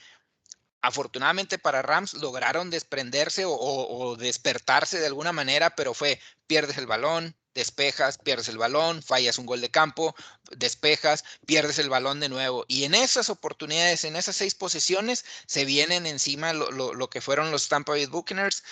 [0.86, 7.36] afortunadamente para Rams lograron desprenderse o, despertarse de alguna manera, pero fue pierdes el balón,
[7.56, 10.16] despejas, pierdes el balón, fallas un gol de campo,
[10.52, 12.66] despejas, pierdes el balón de nuevo.
[12.68, 17.68] Y en esas oportunidades, en esas seis posiciones, se vienen encima lo que fueron los
[17.68, 18.64] Tampa Bay Buccaneers.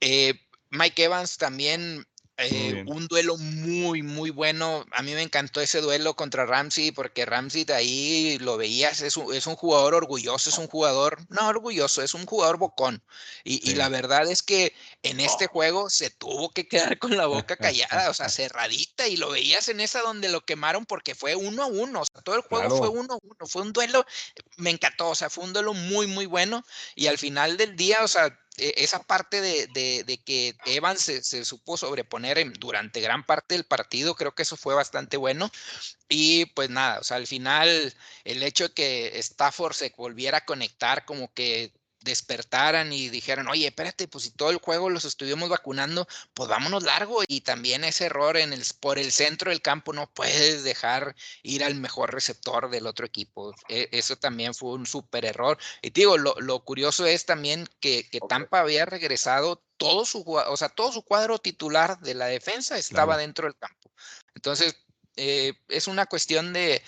[0.00, 0.34] Eh,
[0.70, 2.06] Mike Evans también
[2.38, 4.84] eh, un duelo muy, muy bueno.
[4.92, 9.16] A mí me encantó ese duelo contra Ramsey porque Ramsey de ahí lo veías, es
[9.16, 13.02] un, es un jugador orgulloso, es un jugador, no orgulloso, es un jugador bocón.
[13.42, 13.70] Y, sí.
[13.70, 17.56] y, la verdad es que en este juego se tuvo que quedar con la boca
[17.56, 21.62] callada, o sea, cerradita, y lo veías en esa donde lo quemaron porque fue uno
[21.62, 22.76] a uno, o sea, todo el juego claro.
[22.76, 24.04] fue uno a uno, fue un duelo,
[24.56, 26.64] me encantó, o sea, fue un duelo muy, muy bueno.
[26.94, 29.66] Y al final del día, o sea, esa parte de,
[30.04, 34.42] de, que Evans se, se, supo sobreponer en, durante gran parte del partido, creo que
[34.42, 35.50] eso fue bastante bueno.
[36.08, 37.94] Y pues nada, o sea, al final
[38.24, 41.72] el hecho de que Stafford se volviera a conectar, como que
[42.06, 46.84] despertaran y dijeran, oye, espérate, pues si todo el juego los estuvimos vacunando, pues vámonos
[46.84, 47.22] largo.
[47.28, 51.62] Y también ese error en el, por el centro del campo, no puedes dejar ir
[51.62, 53.54] al mejor receptor del otro equipo.
[53.68, 55.58] E, eso también fue un súper error.
[55.82, 60.56] Y digo, lo, lo, curioso es también que, que Tampa había regresado todo su, o
[60.56, 63.20] sea, todo su cuadro titular de la defensa estaba claro.
[63.20, 63.90] dentro del campo.
[64.34, 64.76] Entonces,
[65.16, 66.82] eh, es una cuestión de,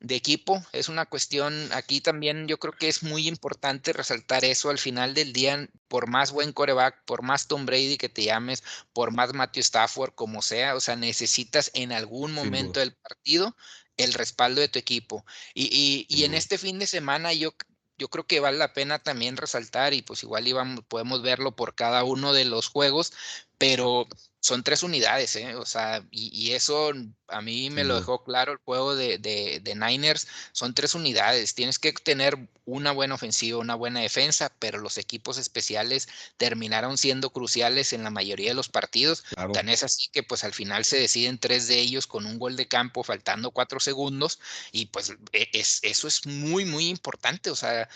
[0.00, 0.62] de equipo.
[0.72, 5.14] Es una cuestión, aquí también yo creo que es muy importante resaltar eso al final
[5.14, 9.32] del día, por más buen coreback, por más Tom Brady que te llames, por más
[9.32, 13.56] Matthew Stafford, como sea, o sea, necesitas en algún momento del partido
[13.96, 15.24] el respaldo de tu equipo.
[15.54, 17.54] Y, y, y en este fin de semana yo
[17.98, 21.74] yo creo que vale la pena también resaltar y pues igual íbamos, podemos verlo por
[21.74, 23.12] cada uno de los juegos,
[23.58, 24.08] pero
[24.44, 25.54] son tres unidades, ¿eh?
[25.54, 26.92] O sea, y, y, eso
[27.28, 31.54] a mí me lo dejó claro el juego de, de, de, Niners, son tres unidades,
[31.54, 32.36] tienes que tener
[32.66, 38.10] una buena ofensiva, una buena defensa, pero los equipos especiales terminaron siendo cruciales en la
[38.10, 39.52] mayoría de los partidos, claro.
[39.52, 42.54] tan es así que pues al final se deciden tres de ellos con un gol
[42.56, 44.40] de campo faltando cuatro segundos
[44.72, 47.88] y pues e, es, eso es muy, muy importante, o sea,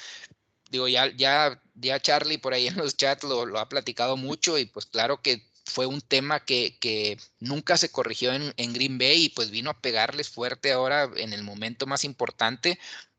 [0.70, 4.56] digo, ya, ya, ya Charlie por ahí en los chats lo, lo ha platicado mucho
[4.56, 9.24] y pues claro que fue un tema que, nunca se corrigió en, en, Green Bay
[9.24, 12.78] y pues vino a pegarles fuerte ahora en el momento más importante.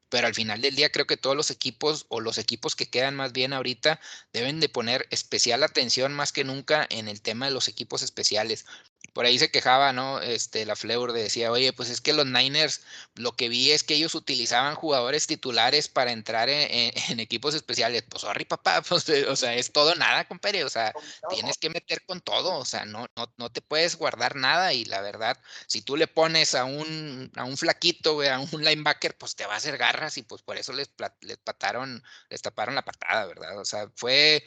[0.10, 3.16] Pero al final del día creo que todos los equipos o los equipos que quedan
[3.16, 4.02] más bien ahorita
[4.34, 8.66] deben de poner especial atención más que nunca en el tema de los equipos especiales
[9.14, 10.22] por ahí se quejaba, ¿no?
[10.22, 12.82] Este, la Fleur decía, oye, pues es que los Niners,
[13.16, 17.54] lo que vi es que ellos utilizaban jugadores titulares para entrar en, en, en equipos
[17.54, 18.04] especiales.
[18.10, 20.64] Pues, sorry, papá, pues, o sea, es todo nada, compadre.
[20.64, 20.94] O sea,
[21.30, 24.74] tienes que meter con todo, o sea, no, no, no te puedes guardar nada.
[24.74, 25.38] Y la verdad,
[25.68, 29.46] si tú le pones a un, a un flaquito, güey, a un linebacker, pues te
[29.46, 30.90] va a hacer garras y pues por eso les,
[31.22, 33.60] les pataron, les taparon la patada, ¿verdad?
[33.60, 34.46] O sea, fue,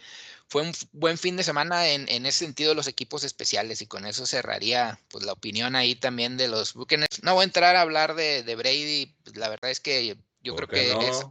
[0.52, 4.04] fue un buen fin de semana en, en ese sentido los equipos especiales y con
[4.04, 7.22] eso cerraría pues la opinión ahí también de los Buccaneers.
[7.22, 10.54] No voy a entrar a hablar de, de Brady, pues, la verdad es que yo
[10.54, 11.00] creo que no?
[11.00, 11.26] es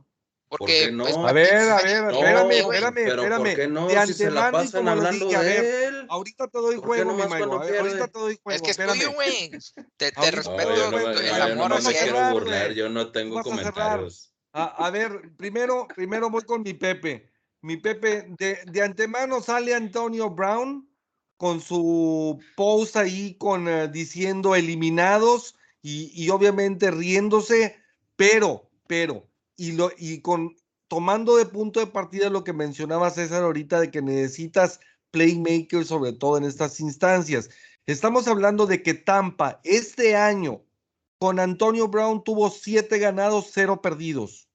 [0.49, 1.03] porque ¿Por no?
[1.03, 3.37] pues, a ver, a ver, no, espérame, espérame, pero espérame.
[3.43, 3.87] ¿por qué no?
[3.87, 6.05] De Si se la pasan como lo hablando dije, a de ver, él.
[6.09, 8.71] ahorita te doy ¿Por qué juego, mi a ver, ahorita te doy juego, es que
[8.71, 8.97] es espérame.
[8.97, 9.51] tuyo, güey.
[9.97, 13.11] Te, te respeto, No, yo no, el yo no amor me quiero burlar, yo no
[13.11, 14.33] tengo comentarios.
[14.51, 17.30] A, a ver, primero, primero voy con mi Pepe.
[17.61, 20.89] Mi Pepe, de, de antemano sale Antonio Brown
[21.37, 27.75] con su post ahí con eh, diciendo eliminados y, y obviamente riéndose,
[28.15, 30.55] pero, pero, y lo, y con
[30.87, 34.79] tomando de punto de partida lo que mencionaba César ahorita de que necesitas
[35.11, 37.49] playmakers, sobre todo en estas instancias.
[37.85, 40.63] Estamos hablando de que Tampa este año
[41.17, 44.50] con Antonio Brown tuvo siete ganados, cero perdidos.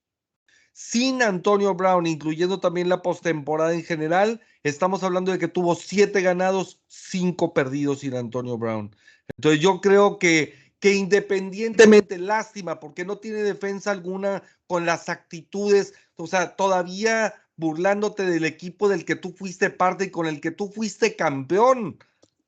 [0.79, 6.21] Sin Antonio Brown, incluyendo también la postemporada en general, estamos hablando de que tuvo siete
[6.21, 8.95] ganados, cinco perdidos sin Antonio Brown.
[9.39, 15.95] Entonces yo creo que, que independientemente, lástima, porque no tiene defensa alguna con las actitudes,
[16.17, 20.51] o sea, todavía burlándote del equipo del que tú fuiste parte y con el que
[20.51, 21.97] tú fuiste campeón.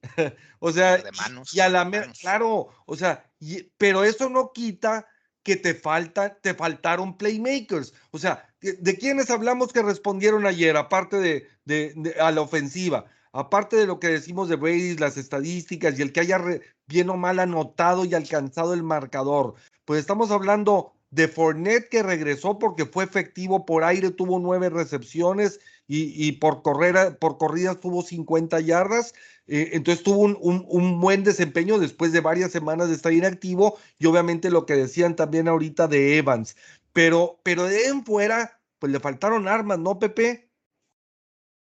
[0.59, 5.07] o sea, manos, y a la claro, o sea, y- pero eso no quita
[5.49, 7.95] que te falta, te faltaron playmakers.
[8.11, 13.07] O sea, ¿de, quiénes hablamos que respondieron ayer, aparte de, de, a la ofensiva?
[13.33, 16.39] Aparte de lo que decimos de Brady, las estadísticas y el que haya
[16.87, 19.55] bien o mal anotado y alcanzado el marcador,
[19.87, 25.61] pues estamos hablando de Fournette que regresó porque fue efectivo por aire, tuvo nueve recepciones
[25.91, 29.15] y, por, correr, por corridas tuvo 50 yardas.
[29.47, 30.37] Eh, entonces tuvo un,
[30.69, 35.17] un, buen desempeño después de varias semanas de estar inactivo y obviamente lo que decían
[35.17, 36.57] también ahorita de Evans.
[36.93, 40.51] Pero, pero de en fuera, pues le faltaron armas, ¿no, Pepe?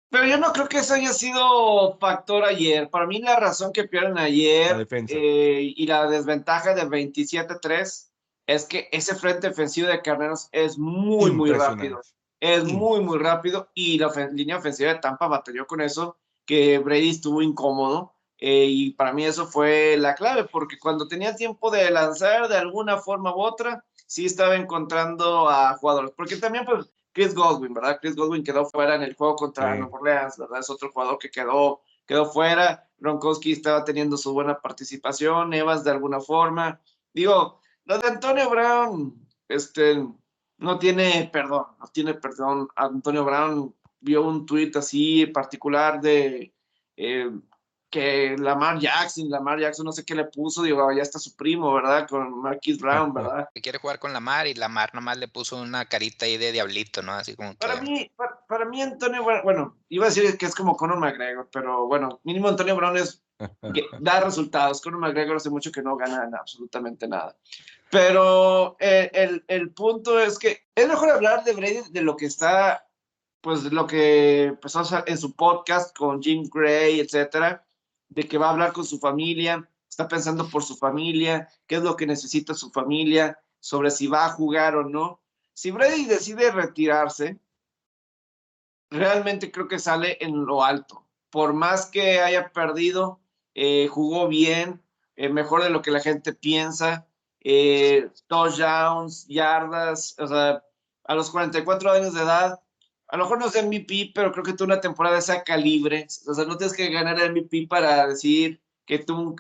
[0.09, 2.89] Pero yo no creo que eso haya sido factor ayer.
[2.89, 8.09] Para mí la razón que pierden ayer eh, y la desventaja de 27-3
[8.47, 12.01] es que ese frente ofensivo de Carneros es muy, muy rápido.
[12.41, 17.11] Es muy, muy rápido y la línea ofensiva de Tampa batalló con eso, que Brady
[17.11, 18.15] estuvo incómodo.
[18.39, 22.57] Eh, y para mí eso fue la clave, porque cuando tenía tiempo de lanzar de
[22.57, 26.13] alguna forma u otra, sí estaba encontrando a jugadores.
[26.15, 27.99] Porque también, pues, Chris Godwin, ¿verdad?
[28.01, 29.83] Chris Godwin quedó fuera en el juego contra sí.
[29.91, 30.61] Orleans, ¿verdad?
[30.61, 32.87] Es otro jugador que quedó, quedó fuera.
[32.99, 36.81] Gronkowski estaba teniendo su buena participación, Evans de alguna forma.
[37.15, 40.07] Digo, lo de Antonio Brown, este,
[40.59, 42.69] no tiene perdón, no tiene perdón.
[42.77, 46.55] Antonio Brown vio un tuit así particular de
[46.97, 47.31] eh,
[47.91, 51.73] que Lamar Jackson, Lamar Jackson no sé qué le puso, digo, ya está su primo,
[51.73, 52.07] ¿verdad?
[52.09, 53.49] Con Marquis Brown, ¿verdad?
[53.55, 57.03] Que quiere jugar con Lamar y Lamar nomás le puso una carita ahí de diablito,
[57.03, 57.13] ¿no?
[57.13, 58.11] Así como Para mí,
[58.49, 62.49] para, mí Antonio, bueno, iba a decir que es como Conor McGregor, pero bueno, mínimo
[62.49, 63.23] Antonio Brown es
[64.01, 64.81] da resultados.
[64.81, 67.37] Conor McGregor hace mucho que no gana absolutamente nada.
[67.91, 72.27] Pero eh, el, el, punto es que es mejor hablar de Brady de lo que
[72.27, 72.89] está,
[73.41, 77.65] pues lo que empezó en su podcast con Jim Gray, etcétera,
[78.09, 81.83] de que va a hablar con su familia, está pensando por su familia, qué es
[81.83, 85.21] lo que necesita su familia, sobre si va a jugar o no.
[85.55, 87.39] Si Brady decide retirarse,
[88.91, 91.07] realmente creo que sale en lo alto.
[91.31, 93.21] Por más que haya perdido,
[93.55, 94.83] eh, jugó bien,
[95.17, 97.07] eh, mejor de lo que la gente piensa,
[97.49, 100.65] eh, touchdowns, yardas, o sea,
[101.05, 102.61] a los 44 años de edad,
[103.07, 106.09] a lo mejor no es MVP, pero creo que tú una temporada de esa calibre,
[106.27, 109.37] o sea, no tienes que ganar el MVP para decir que tú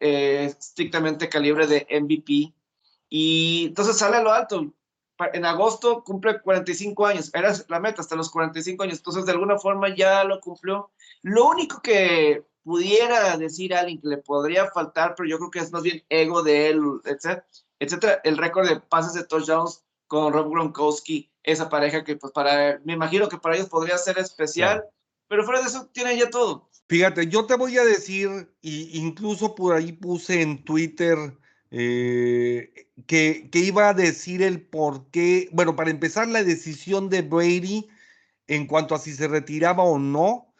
[0.00, 2.54] eh, estrictamente calibre de MVP.
[3.10, 4.72] Y entonces sale a lo alto.
[5.34, 9.58] En agosto cumple 45 años, era la meta hasta los 45 años, entonces de alguna
[9.58, 10.90] forma ya lo cumplió.
[11.20, 15.58] Lo único que pudiera decir a alguien que le podría faltar, pero yo creo que
[15.58, 17.46] es más bien ego de él, etcétera,
[17.78, 22.80] etcétera el récord de pases de touchdowns con Rob Gronkowski, esa pareja que pues para,
[22.84, 24.84] me imagino que para ellos podría ser especial,
[25.28, 26.68] pero fuera de eso tiene ya todo.
[26.88, 31.16] Fíjate, yo te voy a decir, y incluso por ahí puse en Twitter
[31.70, 37.22] eh, que, que, iba a decir el por qué, bueno, para empezar la decisión de
[37.22, 37.88] Brady
[38.46, 40.52] en cuanto a si se retiraba o no,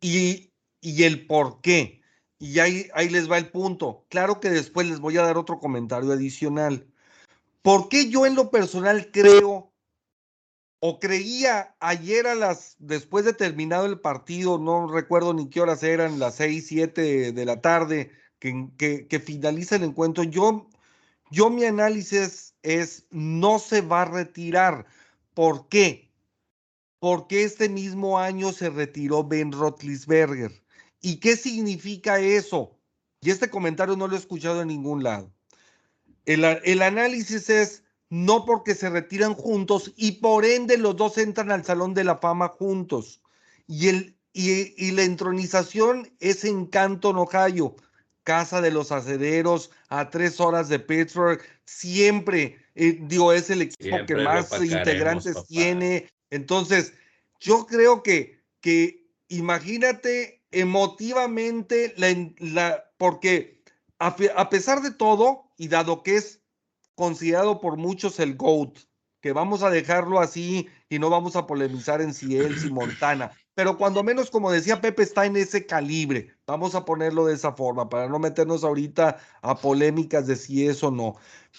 [0.00, 0.49] y,
[0.80, 2.02] y el por qué.
[2.38, 4.06] Y ahí, ahí les va el punto.
[4.08, 6.86] Claro que después les voy a dar otro comentario adicional.
[7.62, 9.70] ¿Por qué yo en lo personal creo
[10.80, 15.82] o creía ayer a las, después de terminado el partido, no recuerdo ni qué horas
[15.82, 20.68] eran, las seis, siete de la tarde, que, que, finaliza el encuentro, yo,
[21.30, 24.86] yo mi análisis es, no se va a retirar.
[25.34, 26.10] ¿Por qué?
[26.98, 30.59] Porque este mismo año se retiró Ben Roethlisberger.
[31.00, 32.78] ¿Y qué significa eso?
[33.20, 35.32] Y este comentario no lo he escuchado en ningún lado.
[36.26, 41.64] El, análisis es no porque se retiran juntos y por ende los dos entran al
[41.64, 43.22] Salón de la Fama juntos.
[43.66, 47.76] Y, el, y, la entronización es en Canton, Ohio,
[48.22, 51.40] casa de los acederos, a tres horas de Pittsburgh.
[51.64, 56.08] Siempre, eh, digo, es el equipo que más integrantes tiene.
[56.30, 56.92] Entonces,
[57.40, 61.94] yo creo que, que imagínate emotivamente,
[62.38, 63.62] la, porque
[63.98, 66.40] a pesar de todo, y dado que es
[66.94, 68.78] considerado por muchos el GOAT,
[69.20, 73.32] que vamos a dejarlo así y no vamos a polemizar en si él, si Montana,
[73.54, 77.52] pero cuando menos, como decía Pepe, está en ese calibre, vamos a ponerlo de esa
[77.52, 81.16] forma, para no meternos ahorita a polémicas de si es o no,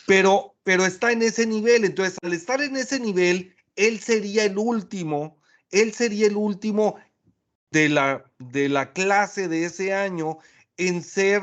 [0.08, 4.58] pero, pero está en ese nivel, entonces al estar en ese nivel, él sería el
[4.58, 5.40] último,
[5.70, 6.98] él sería el último
[7.72, 10.38] de la, de la clase de ese año
[10.78, 11.42] en ser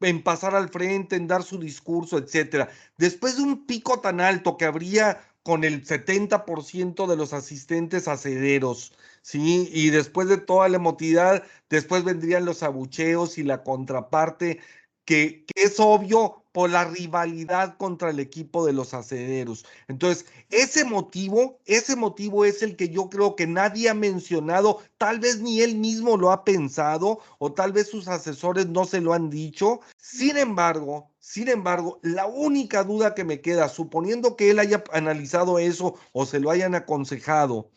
[0.00, 2.68] en pasar al frente, en dar su discurso, etcétera.
[2.98, 8.92] Después de un pico tan alto que habría con el 70% de los asistentes acederos,
[9.22, 9.68] ¿sí?
[9.72, 14.60] Y después de toda la emotividad, después vendrían los abucheos y la contraparte,
[15.04, 19.66] que, que es obvio por la rivalidad contra el equipo de los acederos.
[19.88, 25.18] Entonces, ese motivo, ese motivo es el que yo creo que nadie ha mencionado, tal
[25.18, 29.14] vez ni él mismo lo ha pensado o tal vez sus asesores no se lo
[29.14, 29.80] han dicho.
[29.96, 35.58] Sin embargo, sin embargo, la única duda que me queda, suponiendo que él haya analizado
[35.58, 37.68] eso o se lo hayan aconsejado,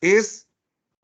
[0.00, 0.48] es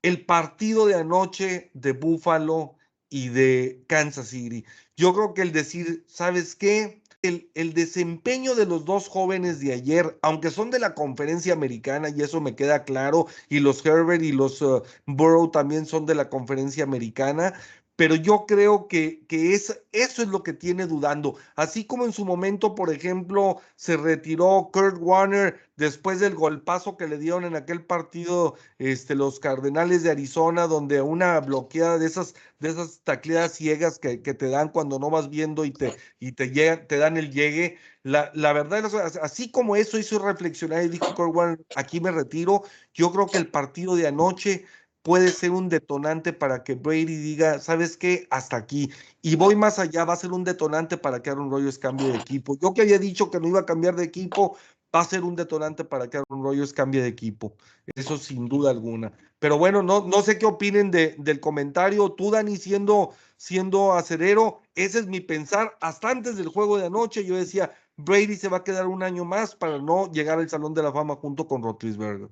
[0.00, 2.78] el partido de anoche de Buffalo
[3.10, 4.64] y de Kansas City.
[4.96, 7.01] Yo creo que el decir, ¿sabes qué?
[7.22, 12.08] El, el, desempeño de los dos jóvenes de ayer, aunque son de la conferencia americana,
[12.08, 16.16] y eso me queda claro, y los Herbert y los uh, Burrow también son de
[16.16, 17.54] la conferencia americana,
[18.02, 21.36] pero yo creo que, que es, eso es lo que tiene dudando.
[21.54, 27.06] Así como en su momento, por ejemplo, se retiró Kurt Warner después del golpazo que
[27.06, 32.34] le dieron en aquel partido este, los Cardenales de Arizona, donde una bloqueada de esas,
[32.58, 36.96] de esas tacleadas ciegas que, te dan cuando no vas viendo y te, y te
[36.98, 37.78] dan el llegue.
[38.02, 38.84] La, la verdad,
[39.22, 43.38] así como eso hizo reflexionar y dijo Kurt Warner, aquí me retiro, yo creo que
[43.38, 44.64] el partido de anoche
[45.02, 48.26] puede ser un detonante para que Brady diga, ¿sabes qué?
[48.30, 48.90] Hasta aquí.
[49.20, 52.18] Y voy más allá, va a ser un detonante para que Aaron Rodgers cambie de
[52.18, 52.56] equipo.
[52.58, 54.56] Yo que había dicho que no iba a cambiar de equipo,
[54.94, 57.56] va a ser un detonante para que Aaron Rodgers cambie de equipo.
[57.94, 59.12] Eso sin duda alguna.
[59.38, 62.12] Pero bueno, no, no sé qué opinen de, del comentario.
[62.12, 65.76] Tú, Dani, siendo, siendo acerero, ese es mi pensar.
[65.80, 69.24] Hasta antes del juego de anoche, yo decía, Brady se va a quedar un año
[69.24, 72.28] más para no llegar al Salón de la Fama junto con Rotlisberger.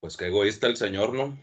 [0.00, 1.36] Pues qué egoísta el señor, ¿no?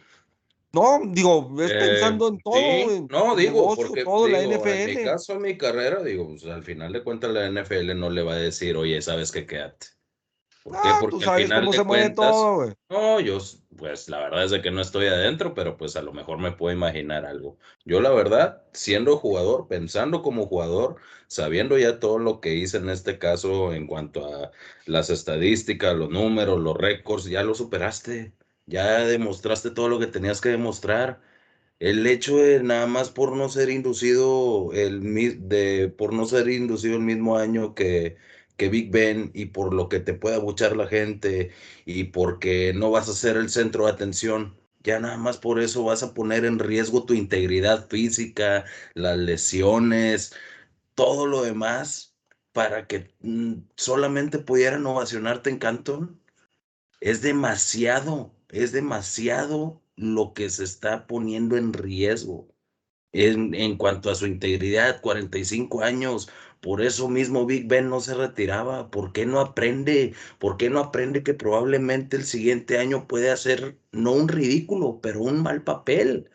[0.73, 2.87] No, digo, es pensando en todo.
[2.89, 5.03] Sí, en no, digo, negocio, porque todo, digo, la en mi NFL.
[5.03, 8.33] caso, en mi carrera, digo, pues, al final de cuentas la NFL no le va
[8.33, 9.45] a decir, oye, ¿sabes qué?
[9.45, 9.87] Quédate.
[10.63, 10.89] ¿Por qué?
[10.89, 12.73] Ah, Porque tú al sabes final cómo de se mueve cuentas, todo, güey.
[12.89, 13.37] no, yo,
[13.77, 16.51] pues la verdad es de que no estoy adentro, pero pues a lo mejor me
[16.53, 17.59] puedo imaginar algo.
[17.85, 20.97] Yo la verdad, siendo jugador, pensando como jugador,
[21.27, 24.51] sabiendo ya todo lo que hice en este caso en cuanto a
[24.85, 30.41] las estadísticas, los números, los récords, ya lo superaste, ya demostraste todo lo que tenías
[30.41, 31.21] que demostrar.
[31.79, 35.01] El hecho de nada más por no ser inducido el
[35.49, 38.17] de por no ser inducido el mismo año que,
[38.57, 41.51] que Big Ben y por lo que te puede abuchar la gente
[41.85, 45.83] y porque no vas a ser el centro de atención, ya nada más por eso
[45.83, 50.33] vas a poner en riesgo tu integridad física, las lesiones,
[50.95, 52.15] todo lo demás
[52.51, 56.21] para que mm, solamente pudieran ovacionarte en Canton.
[57.01, 62.47] Es demasiado, es demasiado lo que se está poniendo en riesgo
[63.13, 66.29] en, en cuanto a su integridad, 45 años.
[66.61, 68.89] Por eso mismo Big Ben no se retiraba.
[68.91, 70.13] ¿Por qué no aprende?
[70.39, 75.21] ¿Por qué no aprende que probablemente el siguiente año puede hacer no un ridículo, pero
[75.21, 76.29] un mal papel?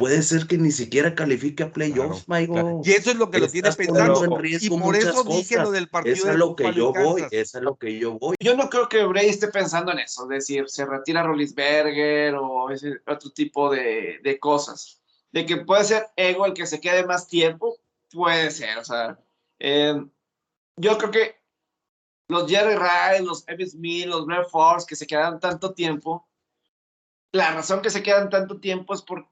[0.00, 2.46] Puede ser que ni siquiera califique a playoffs, Claro.
[2.54, 2.80] Maigo.
[2.84, 4.24] Y eso es lo que lo tiene pensando.
[4.24, 5.64] en Y riesgo por muchas eso dije cosas.
[5.64, 7.54] lo del partido Es de a lo que y yo voy, Kansas.
[7.54, 8.34] es lo que yo voy.
[8.40, 12.70] Yo no creo que Brady esté pensando en eso, es decir, se retira Rollinsberger o
[12.70, 15.00] ese otro tipo de, de cosas.
[15.32, 17.76] De que puede ser ego el que se quede más tiempo,
[18.10, 18.78] puede ser.
[18.78, 19.18] O sea,
[19.60, 19.94] eh,
[20.76, 21.36] yo creo que
[22.28, 26.26] los Jerry Rice, los Emmitt Smith, los Brett Force, que se quedan tanto tiempo,
[27.32, 29.28] la razón que se quedan tanto tiempo es por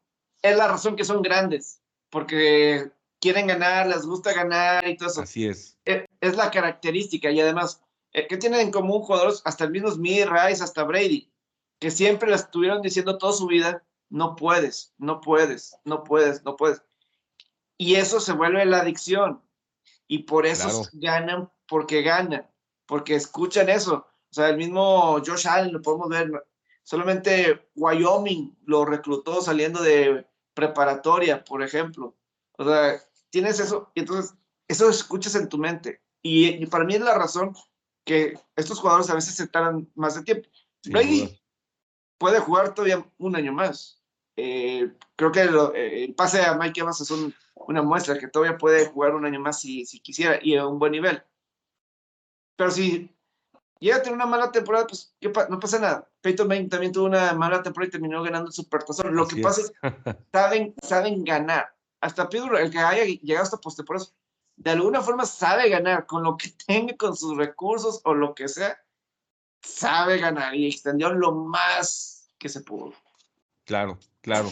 [0.50, 1.80] es la razón que son grandes,
[2.10, 2.90] porque
[3.20, 5.76] quieren ganar, les gusta ganar y todo eso Así es.
[5.84, 7.82] es, es la característica y además,
[8.12, 11.30] eh, ¿qué tienen en común jugadores, hasta el mismo Smith, Rice, hasta Brady?
[11.80, 16.56] Que siempre le estuvieron diciendo toda su vida, no puedes, no puedes, no puedes, no
[16.56, 16.82] puedes.
[17.76, 19.42] Y eso se vuelve la adicción.
[20.08, 20.88] Y por eso Claro.
[20.94, 22.48] ganan, porque ganan,
[22.86, 24.06] porque escuchan eso.
[24.30, 26.30] O sea, el mismo Josh Allen, lo podemos ver,
[26.82, 30.26] solamente Wyoming lo reclutó saliendo de
[30.58, 32.16] preparatoria, por ejemplo.
[32.58, 33.00] O sea,
[33.30, 34.34] tienes eso, y entonces
[34.66, 36.02] eso escuchas en tu mente.
[36.20, 37.54] Y, y para mí es la razón
[38.04, 40.48] que estos jugadores a veces se tardan más de tiempo.
[40.86, 41.30] Brady duda.
[42.18, 44.02] puede jugar todavía un año más.
[44.36, 48.26] Eh, creo que lo- eh, el pase a Mike Evans es un- una muestra que
[48.26, 51.22] todavía puede jugar un año más si, si quisiera y a un buen nivel.
[52.56, 53.14] Pero si
[53.78, 56.08] llega a tener una mala temporada, pues ¿qué pa- no pasa nada.
[56.20, 59.14] Peyton Manning también tuvo una mala temporada y terminó ganando el Supertazón.
[59.14, 60.14] Lo Así que pasa es es.
[60.32, 61.74] saben, saben ganar.
[62.00, 64.06] Hasta Pittsburgh, el que haya llegado hasta postemporada,
[64.56, 68.48] de alguna forma sabe ganar con lo que tenga, con sus recursos o lo que
[68.48, 68.80] sea,
[69.62, 72.92] sabe ganar y extendió lo más que se pudo.
[73.64, 74.50] Claro, claro.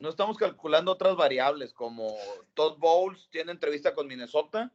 [0.00, 2.14] No estamos calculando otras variables como
[2.54, 4.72] Todd Bowles tiene entrevista con Minnesota,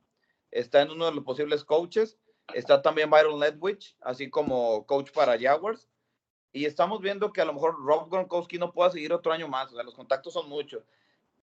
[0.51, 2.17] está en uno de los posibles coaches,
[2.53, 5.89] está también Byron Ledwich, así como coach para Jaguars.
[6.51, 9.71] Y estamos viendo que a lo mejor Rob Gronkowski no pueda seguir otro año más,
[9.71, 10.83] o sea, los contactos son muchos.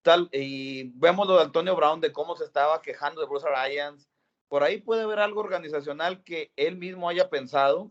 [0.02, 4.08] Tal, y vemos lo de Antonio Brown, de cómo se estaba quejando de Bruce Arians,
[4.50, 7.88] por ahí puede haber algo organizacional que él mismo haya pensado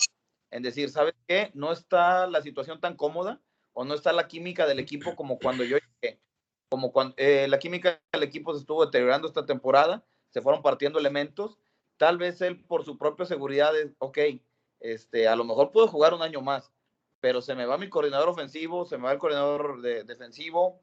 [0.51, 1.51] en decir, ¿sabes qué?
[1.53, 3.39] No está la situación tan cómoda
[3.71, 6.19] o no está la química del equipo como cuando yo llegué.
[6.69, 10.99] Como cuando eh, la química del equipo se estuvo deteriorando esta temporada, se fueron partiendo
[10.99, 11.57] elementos.
[11.99, 14.17] Tal vez él, por su propia seguridad, es, ok,
[14.79, 16.71] este, a lo mejor puedo jugar un año más,
[17.19, 20.79] pero se me va mi coordinador ofensivo, se me va el coordinador defensivo.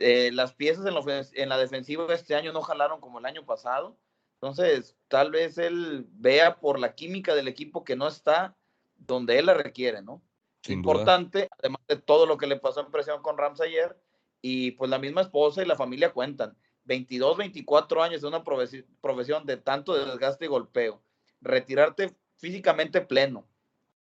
[0.00, 3.46] Eh, las piezas en la, en la defensiva este año no jalaron como el año
[3.46, 3.96] pasado.
[4.40, 8.56] Entonces, tal vez él vea por la química del equipo que no está
[8.96, 10.22] donde él la requiere, ¿no?
[10.66, 13.96] Importante, además de todo lo que le pasó en presión con Rams ayer,
[14.42, 16.58] y pues la misma esposa y la familia cuentan.
[16.88, 21.00] 22, 24 años de una profesión de tanto desgaste y golpeo.
[21.42, 23.46] Retirarte físicamente pleno.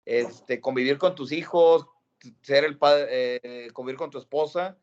[0.03, 1.85] Este, convivir con tus hijos,
[2.41, 4.77] ser el padre, eh, convivir con tu esposa.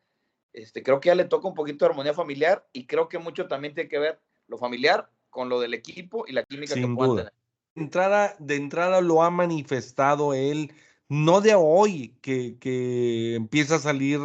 [0.53, 3.47] Este, creo que ya le toca un poquito de armonía familiar y creo que mucho
[3.47, 7.17] también tiene que ver lo familiar con lo del equipo y la química que puedan
[7.17, 7.33] tener.
[7.75, 10.73] De entrada, de entrada lo ha manifestado él,
[11.09, 14.21] no de hoy, que, que empieza a salir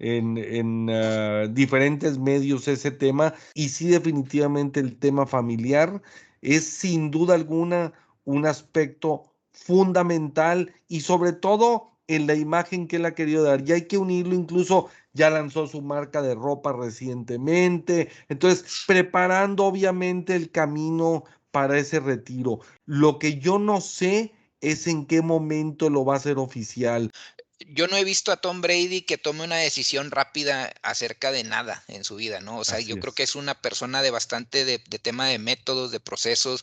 [0.00, 6.02] en, ah, diferentes medios ese tema, y sí definitivamente el tema familiar
[6.42, 7.92] es sin duda alguna
[8.24, 13.62] un aspecto fundamental y sobre todo en la imagen que él ha querido dar.
[13.66, 20.34] Y hay que unirlo, incluso ya lanzó su marca de ropa recientemente, entonces preparando obviamente
[20.34, 22.60] el camino para ese retiro.
[22.86, 27.10] Lo que yo no sé es en qué momento lo va a hacer oficial
[27.68, 31.84] yo no he visto a Tom Brady que tome una decisión rápida acerca de nada
[31.88, 32.58] en su vida, ¿no?
[32.58, 36.00] O sea, yo creo que es una persona de bastante de, tema de métodos, de
[36.00, 36.62] procesos,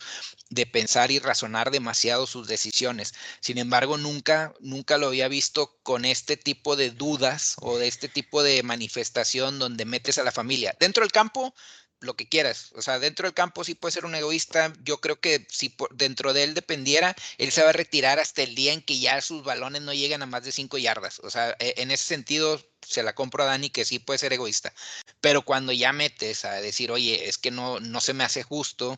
[0.50, 3.14] de pensar y razonar demasiado sus decisiones.
[3.42, 8.10] Sin embargo, nunca, nunca lo había visto con este tipo de dudas o de este
[8.10, 10.76] tipo de manifestación donde metes a la familia.
[10.80, 11.54] Dentro del campo,
[12.00, 12.72] lo que quieras.
[12.76, 14.74] O sea, dentro del campo sí puede ser un egoísta.
[14.84, 18.56] Yo creo que si dentro de él dependiera, él se va a retirar hasta el
[18.56, 21.20] día en que ya sus balones no lleguen a más de cinco yardas.
[21.20, 24.34] O sea, e, en ese sentido se la compro a Dani que sí puede ser
[24.34, 24.74] egoísta.
[25.22, 28.98] Pero cuando ya metes a decir, oye, es que no, no se me hace justo.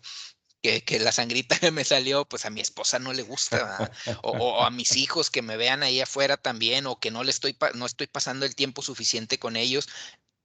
[0.61, 3.89] Que, que la sangrita me salió, pues a mi esposa no le gusta,
[4.23, 7.31] o, o, a mis hijos que me vean ahí afuera también, o que no le
[7.31, 9.87] estoy, no estoy pasando el tiempo suficiente con ellos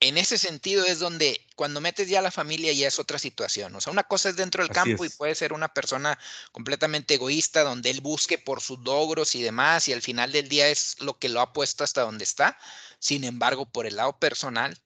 [0.01, 3.74] en ese sentido es donde cuando metes ya a la familia ya es otra situación.
[3.74, 6.18] O sea, una cosa es dentro del campo y puede ser una persona
[6.53, 10.68] completamente egoísta donde él busque por sus logros y demás y al final del día
[10.68, 12.59] es lo que lo ha puesto hasta donde está.
[12.99, 14.78] Sin embargo, por el lado personal,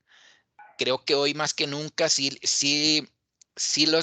[0.78, 3.08] creo que hoy más que nunca sí, sí,
[3.56, 4.00] sí, lo,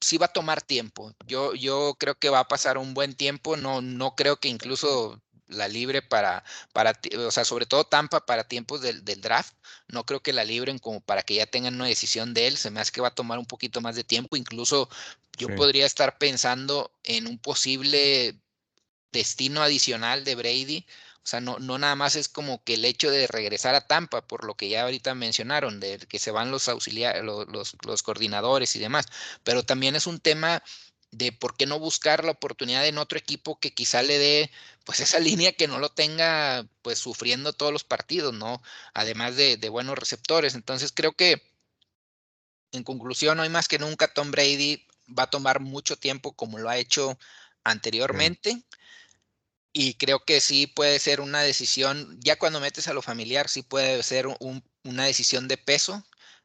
[0.00, 1.12] sí va a tomar tiempo.
[1.26, 3.56] Yo, yo creo que va a pasar un buen tiempo.
[3.56, 8.44] No, no creo que incluso la libre para, para, o sea, sobre todo Tampa para
[8.44, 9.54] tiempos del, draft.
[9.88, 12.56] No creo que la libren como para que ya tengan una decisión de él.
[12.56, 14.36] Se me hace que va a tomar un poquito más de tiempo.
[14.36, 14.88] Incluso
[15.36, 18.36] yo podría estar pensando en un posible
[19.12, 20.86] destino adicional de Brady.
[21.22, 24.26] O sea, no, no nada más es como que el hecho de regresar a Tampa,
[24.26, 28.76] por lo que ya ahorita mencionaron, de que se van los auxiliares, los, los coordinadores
[28.76, 29.06] y demás,
[29.42, 30.62] pero también es un tema
[31.16, 34.50] de por qué no buscar la oportunidad en otro equipo que quizá le dé
[34.84, 38.62] pues esa línea que no lo tenga pues sufriendo todos los partidos, ¿no?
[38.92, 40.54] Además de, buenos receptores.
[40.54, 41.42] Entonces creo que
[42.72, 44.86] en conclusión, hoy más que nunca Tom Brady
[45.18, 47.18] va a tomar mucho tiempo como lo ha hecho
[47.64, 48.62] anteriormente.
[49.72, 53.62] Y creo que sí puede ser una decisión, ya cuando metes a lo familiar, sí
[53.62, 54.28] puede ser
[54.84, 56.04] una decisión de peso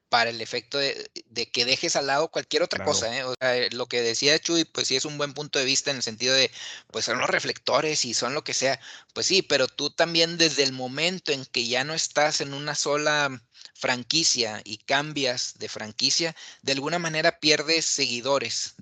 [0.09, 1.09] para el efecto de,
[1.51, 3.15] que dejes al lado cualquier otra cosa.
[3.15, 3.23] ¿eh?
[3.23, 5.97] O sea, lo que decía Chuy, pues sí es un buen punto de vista en
[5.97, 6.51] el sentido de,
[6.91, 8.79] pues son los reflectores y son lo que sea.
[9.13, 12.75] Pues sí, pero tú también desde el momento en que ya no estás en una
[12.75, 13.41] sola
[13.73, 18.75] franquicia y cambias de franquicia, de alguna manera pierdes seguidores,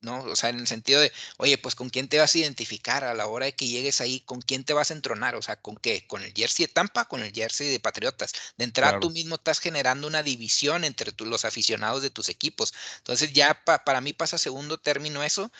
[0.00, 0.22] ¿no?
[0.24, 3.14] O sea, en el sentido de, oye, pues con quién te vas a identificar a
[3.14, 5.76] la hora de que llegues ahí, con quién te vas a entronar, o sea, con
[5.76, 8.32] qué, con el jersey de Tampa, con el jersey de Patriotas.
[8.56, 12.74] De entrada tú mismo estás generando una división entre los aficionados de tus equipos.
[12.98, 15.50] Entonces ya para mí pasa segundo término eso,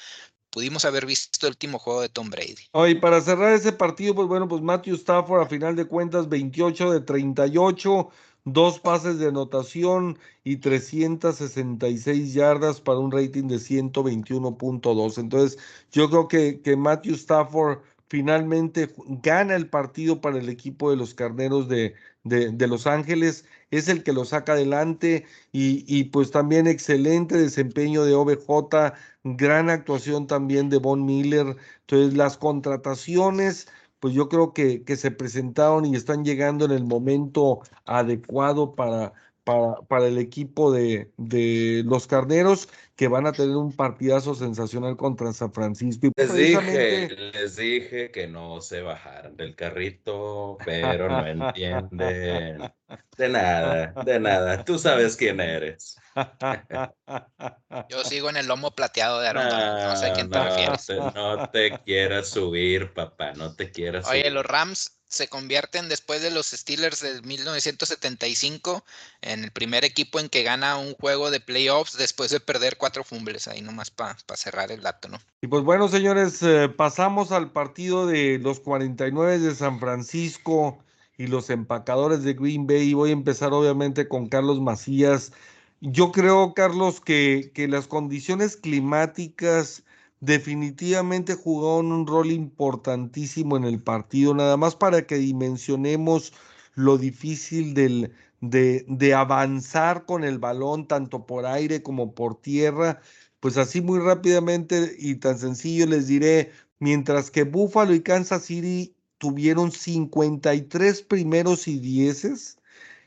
[0.55, 2.68] pudimos haber visto el último juego de Tom Brady.
[2.70, 6.93] Oye, para cerrar ese partido, pues bueno, pues Matthew Stafford a final de cuentas 28
[6.93, 8.11] de 38,
[8.45, 15.18] dos pases de anotación y 366 yardas para un rating de 121.2.
[15.18, 15.59] Entonces,
[15.92, 17.78] yo creo que, que Matthew Stafford
[18.09, 23.88] finalmente gana el partido para el equipo de los Carneros de, de, Los Ángeles, es
[23.88, 30.26] el que lo saca adelante y, y, pues también excelente desempeño de OBJ, gran actuación
[30.26, 31.57] también de Von Miller.
[31.80, 33.68] Entonces, las contrataciones
[34.05, 39.15] pues yo creo que, que se presentaron y están llegando en el momento adecuado para,
[39.45, 44.97] para, para el equipo de, de los carneros que van a tener un partidazo sensacional
[44.97, 46.07] contra San Francisco.
[46.07, 52.72] Y Les precisamente- dije, les dije que no se bajaran del carrito, pero no entienden.
[53.18, 54.64] De nada, de nada.
[54.64, 55.97] Tú sabes quién eres.
[57.88, 59.45] Yo sigo en el lomo plateado de Aaron.
[59.49, 60.86] No sé a quién te no, refieres.
[60.86, 64.32] te- no te quieras subir, papá, no te quieras Oye, subir.
[64.32, 68.84] los Rams se convierten después de los Steelers del 1975
[69.20, 73.03] en el primer equipo en que gana un juego de playoffs después de perder cuatro
[73.03, 73.49] fumbles.
[73.49, 75.16] Ahí nomás para cerrar el dato, ¿no?
[75.41, 80.85] Y pues bueno, señores, eh, pasamos al partido de los 49 de San Francisco
[81.16, 82.93] y los empacadores de Green Bay.
[82.93, 85.32] Voy a empezar obviamente con Carlos Macías.
[85.80, 89.82] Yo creo, Carlos, que, que las condiciones climáticas
[90.20, 96.35] definitivamente jugaron un rol importantísimo en el partido, nada más para que dimensionemos
[96.74, 98.12] lo difícil del,
[98.51, 103.01] de, de avanzar con el balón, tanto por aire como por tierra.
[103.40, 108.95] Pues así muy rápidamente y tan sencillo les diré, mientras que Buffalo y Kansas City
[109.18, 112.59] tuvieron 53 primeros y dieces,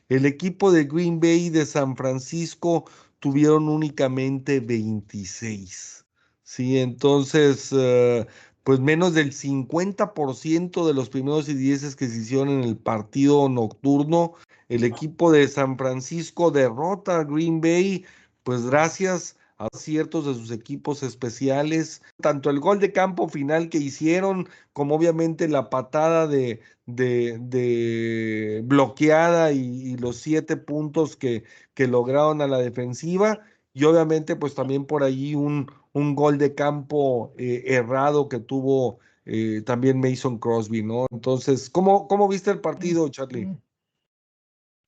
[0.08, 2.84] el equipo de Green Bay y de San Francisco
[3.20, 6.06] tuvieron únicamente 26.
[6.42, 8.26] Sí, entonces, eh,
[8.64, 13.48] pues menos del 50% de los primeros y dieces que se hicieron en el partido
[13.48, 14.34] nocturno.
[14.68, 18.04] El equipo de San Francisco derrota a Green Bay,
[18.42, 23.78] pues gracias a ciertos de sus equipos especiales, tanto el gol de campo final que
[23.78, 29.58] hicieron, como obviamente la patada de, de, de bloqueada y,
[29.92, 31.44] y los siete puntos que,
[31.74, 33.40] que lograron a la defensiva,
[33.72, 38.98] y obviamente pues también por allí un, un gol de campo eh, errado que tuvo
[39.24, 41.06] eh, también Mason Crosby, ¿no?
[41.10, 43.50] Entonces, ¿cómo, cómo viste el partido, Charlie?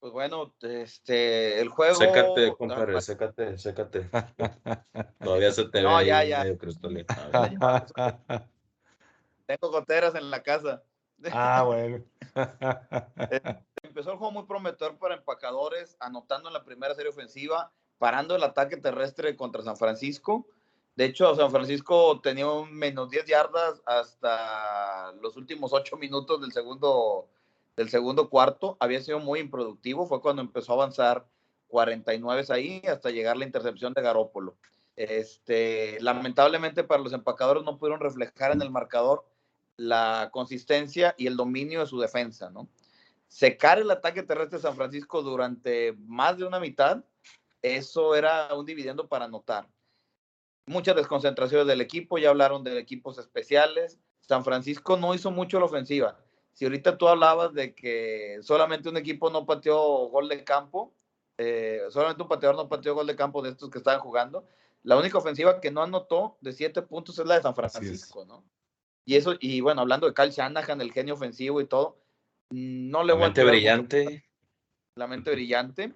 [0.01, 1.95] Pues bueno, este, el juego.
[1.95, 4.09] Sécate, compadre, sécate, sécate.
[5.23, 6.43] Todavía se te No, ve ya, ya.
[6.45, 6.59] medio.
[9.47, 10.83] Tengo goteras en la casa.
[11.33, 12.03] ah, bueno.
[13.83, 18.43] Empezó el juego muy prometedor para empacadores, anotando en la primera serie ofensiva, parando el
[18.43, 20.47] ataque terrestre contra San Francisco.
[20.97, 26.53] De hecho, San Francisco tenía un menos 10 yardas hasta los últimos 8 minutos del
[26.53, 27.29] segundo,
[27.81, 28.77] del segundo cuarto.
[28.79, 30.07] Había sido muy improductivo.
[30.07, 31.27] Fue cuando empezó a avanzar
[31.69, 34.59] 49 ahí hasta llegar la intercepción de Garópolo.
[34.97, 39.25] Este, lamentablemente para los empacadores no pudieron reflejar en el marcador
[39.79, 42.69] la consistencia y el dominio de su defensa, ¿no?
[43.29, 47.03] Secar el ataque terrestre de San Francisco durante más de una mitad,
[47.63, 49.67] eso era un dividendo para anotar.
[50.67, 53.99] Muchas desconcentraciones del equipo, ya hablaron de equipos especiales.
[54.21, 56.19] San Francisco no hizo mucho la ofensiva.
[56.61, 59.79] Si ahorita tú hablabas de que solamente un equipo no pateó
[60.11, 60.93] gol de campo,
[61.39, 64.47] eh, solamente un pateador no pateó gol de campo de estos que estaban jugando,
[64.83, 68.45] la única ofensiva que no anotó de siete puntos es la de San Francisco, ¿no?
[69.07, 71.97] Y eso, y bueno, hablando de Kyle Shanahan, el genio ofensivo y todo,
[72.51, 74.25] no le La voy a mente brillante.
[74.97, 75.95] la mente brillante,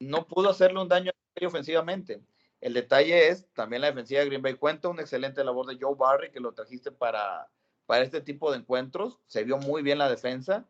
[0.00, 2.20] no pudo hacerle un daño ofensivamente.
[2.60, 5.94] El detalle es, también la defensiva de Green Bay cuenta una excelente labor de Joe
[5.96, 7.48] Barry, que lo trajiste para,
[7.88, 9.18] para este tipo de encuentros.
[9.28, 10.68] Se vio muy bien la defensa.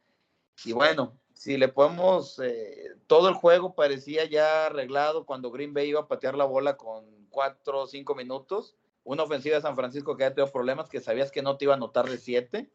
[0.64, 5.88] Y bueno, si le podemos, eh, todo el juego parecía ya arreglado cuando Green Bay
[5.88, 8.76] iba a patear la bola con cuatro o cinco minutos.
[9.02, 11.74] Una ofensiva de San Francisco que ya tenido problemas, que sabías que no te iba
[11.74, 12.70] a anotar de siete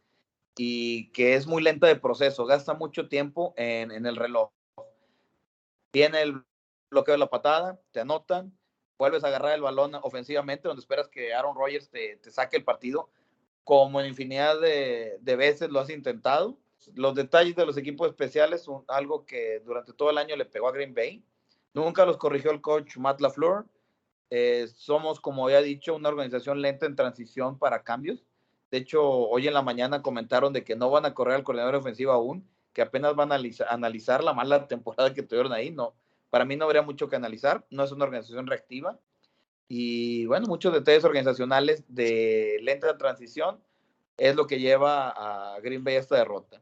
[0.58, 4.50] y que es muy lenta de proceso, gasta mucho tiempo en, en el reloj.
[5.94, 6.44] Viene el
[6.91, 8.52] bloqueo de la patada, te anotan,
[8.98, 12.66] vuelves a agarrar el balón ofensivamente, donde esperas que Aaron Rodgers te, te saque el
[12.66, 13.10] partido,
[13.64, 16.57] como en infinidad de, de, veces lo has intentado.
[16.95, 20.68] Los detalles de los equipos especiales son algo que durante todo el año le pegó
[20.68, 21.24] a Green Bay.
[21.74, 23.66] Nunca los corrigió el coach Matt LaFleur.
[24.30, 28.26] Eh, somos, como ya he dicho, una organización lenta en transición para cambios.
[28.72, 31.76] De hecho, hoy en la mañana comentaron de que no van a correr al coordinador
[31.76, 35.72] ofensivo aún, que apenas van a analizar, analizar la mala temporada que tuvieron ahí.
[35.72, 35.93] No,
[36.30, 37.66] para mí no habría mucho que analizar.
[37.70, 38.99] No es una organización reactiva.
[39.76, 43.59] Y bueno, muchos detalles organizacionales de lenta transición
[44.17, 46.61] es lo que lleva a Green Bay a esta derrota.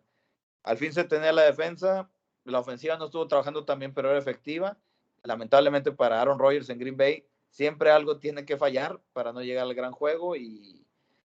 [0.64, 2.10] Al fin se tenía la defensa,
[2.46, 4.78] la ofensiva no estuvo trabajando también, pero era efectiva.
[5.24, 9.66] Lamentablemente para Aaron Rodgers en Green Bay, siempre algo tiene que fallar para no llegar
[9.66, 10.86] al gran juego y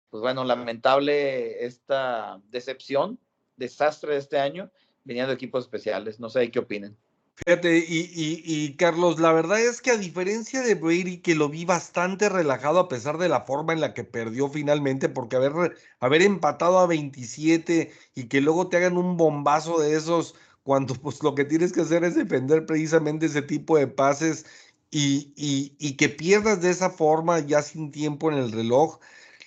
[0.10, 3.20] pues bueno, lamentable esta decepción,
[3.58, 4.72] desastre de este año,
[5.04, 6.18] viniendo equipos especiales.
[6.18, 6.96] No sé qué opinen.
[7.36, 11.50] Fíjate, y, y, y, Carlos, la verdad es que a diferencia de Brady, que lo
[11.50, 15.76] vi bastante relajado a pesar de la forma en la que perdió finalmente, porque haber,
[16.00, 21.24] haber empatado a 27 y que luego te hagan un bombazo de esos cuando pues
[21.24, 24.46] lo que tienes que hacer es defender precisamente ese tipo de pases
[24.92, 29.00] y, y, y que pierdas de esa forma ya sin tiempo en el reloj.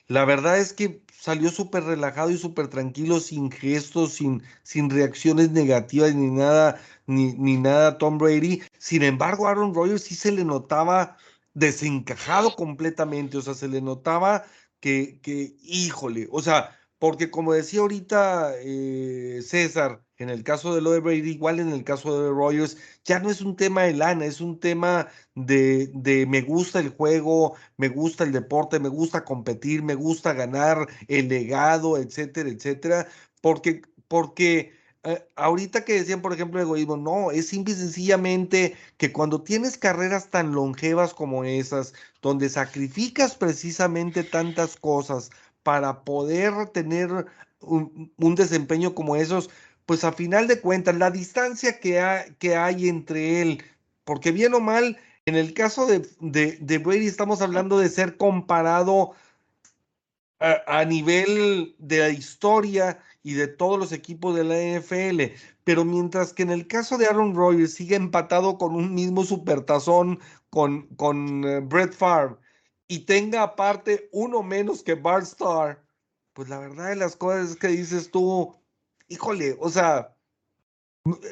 [0.08, 5.50] La verdad es que salió súper relajado y súper tranquilo, sin gestos, sin, sin reacciones
[5.50, 8.62] negativas ni nada, ni, ni nada Tom Brady.
[8.78, 11.16] Sin embargo, Aaron Rodgers sí se le notaba
[11.52, 14.44] desencajado completamente, o sea, se le notaba
[14.78, 20.80] que, que híjole, o sea, porque como decía ahorita eh, César, en el caso de
[20.80, 24.24] lo Brady, igual en el caso de Rogers, ya no es un tema de lana,
[24.24, 29.24] es un tema de, de, me gusta el juego, me gusta el deporte, me gusta
[29.24, 33.08] competir, me gusta ganar el legado, etcétera, etcétera,
[33.42, 34.72] porque, porque
[35.04, 39.78] eh, ahorita que decían, por ejemplo, egoísmo, no, es simple y sencillamente que cuando tienes
[39.78, 45.30] carreras tan longevas como esas, donde sacrificas precisamente tantas cosas
[45.62, 47.26] para poder tener
[47.60, 49.50] un desempeño como esos,
[49.86, 53.62] pues a final de cuentas, la distancia que, ha, que hay entre él,
[54.04, 59.14] porque bien o mal, en el caso de, de, Brady estamos hablando de ser comparado
[60.38, 65.34] a, nivel de la historia y de todos los equipos de la NFL,
[65.64, 70.20] pero mientras que en el caso de Aaron Rodgers sigue empatado con un mismo supertazón
[70.50, 72.36] con, con uh, Brett Favre
[72.86, 75.82] y tenga aparte uno menos que Bart Starr,
[76.34, 78.55] pues la verdad de las cosas es que dices tú,
[79.08, 80.14] híjole, o sea,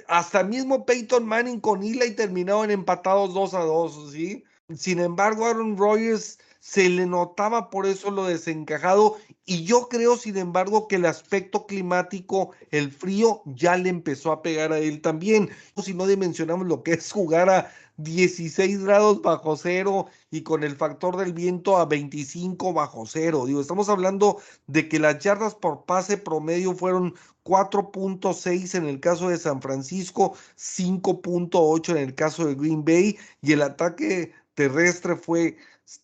[0.07, 4.45] hasta mismo Peyton Manning con Eli terminaron empatados 2 a 2, ¿sí?
[4.75, 10.39] Sin embargo, Aaron Rodgers se le notaba por eso lo desencajado y yo creo, sin
[10.39, 15.51] embargo, que el aspecto climático, el frío, ya le empezó a pegar a él también.
[15.83, 20.77] Si no dimensionamos lo que es jugar a 16 grados bajo cero y con el
[20.77, 23.47] factor del viento a 25 bajo cero.
[23.47, 27.15] Digo, estamos hablando de que las yardas por pase promedio fueron
[27.45, 33.53] 4.6 en el caso de San Francisco, 5.8 en el caso de Green Bay y
[33.53, 35.57] el ataque terrestre fue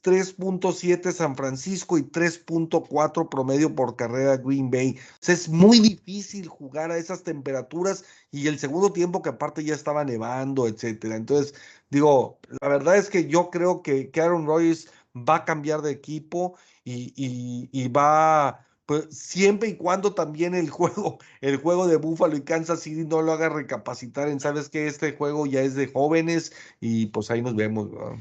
[0.02, 4.96] 3.7 San Francisco y 3.4 promedio por carrera Green Bay.
[4.98, 9.64] O sea, es muy difícil jugar a esas temperaturas y el segundo tiempo que aparte
[9.64, 11.16] ya estaba nevando, etcétera.
[11.16, 11.54] Entonces,
[11.90, 16.56] digo, la verdad es que yo creo que, Aaron Rodgers va a cambiar de equipo
[16.84, 22.80] y va pues siempre y cuando también el juego, el juego de Buffalo y Kansas
[22.80, 27.06] City no lo haga recapacitar en, sabes que este juego ya es de jóvenes y
[27.06, 27.88] pues ahí nos vemos.
[27.92, 28.18] ¿verdad?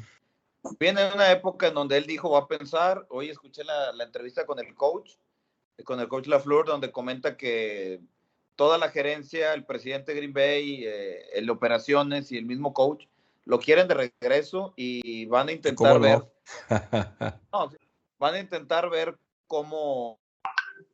[0.79, 4.45] Viene una época en donde él dijo, va a pensar, hoy escuché la, la entrevista
[4.45, 5.11] con el coach,
[5.85, 8.01] con el coach LaFleur, donde comenta que
[8.55, 13.05] toda la gerencia, el presidente Green Bay, eh, el operaciones y el mismo coach,
[13.45, 16.25] lo quieren de regreso y van a intentar ver,
[17.53, 17.71] no,
[18.19, 20.19] van a intentar ver cómo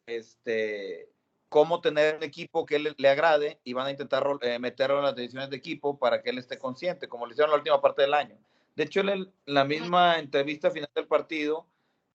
[0.05, 1.09] este,
[1.49, 5.05] cómo tener un equipo que le, le agrade y van a intentar eh, meterlo en
[5.05, 8.03] las decisiones de equipo para que él esté consciente, como lo hicieron la última parte
[8.03, 8.37] del año.
[8.75, 11.65] De hecho, en la misma entrevista final del partido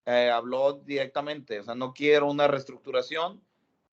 [0.07, 3.43] eh, habló directamente, o sea, no quiero una reestructuración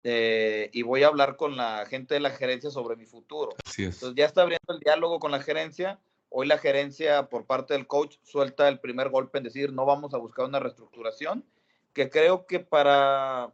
[0.03, 3.55] eh, y voy a hablar con la gente de la gerencia sobre mi futuro.
[3.77, 5.99] Entonces ya está abriendo el diálogo con la gerencia.
[6.29, 10.15] Hoy la gerencia por parte del coach suelta el primer golpe en decir no vamos
[10.15, 11.45] a buscar una reestructuración,
[11.93, 13.53] que creo que para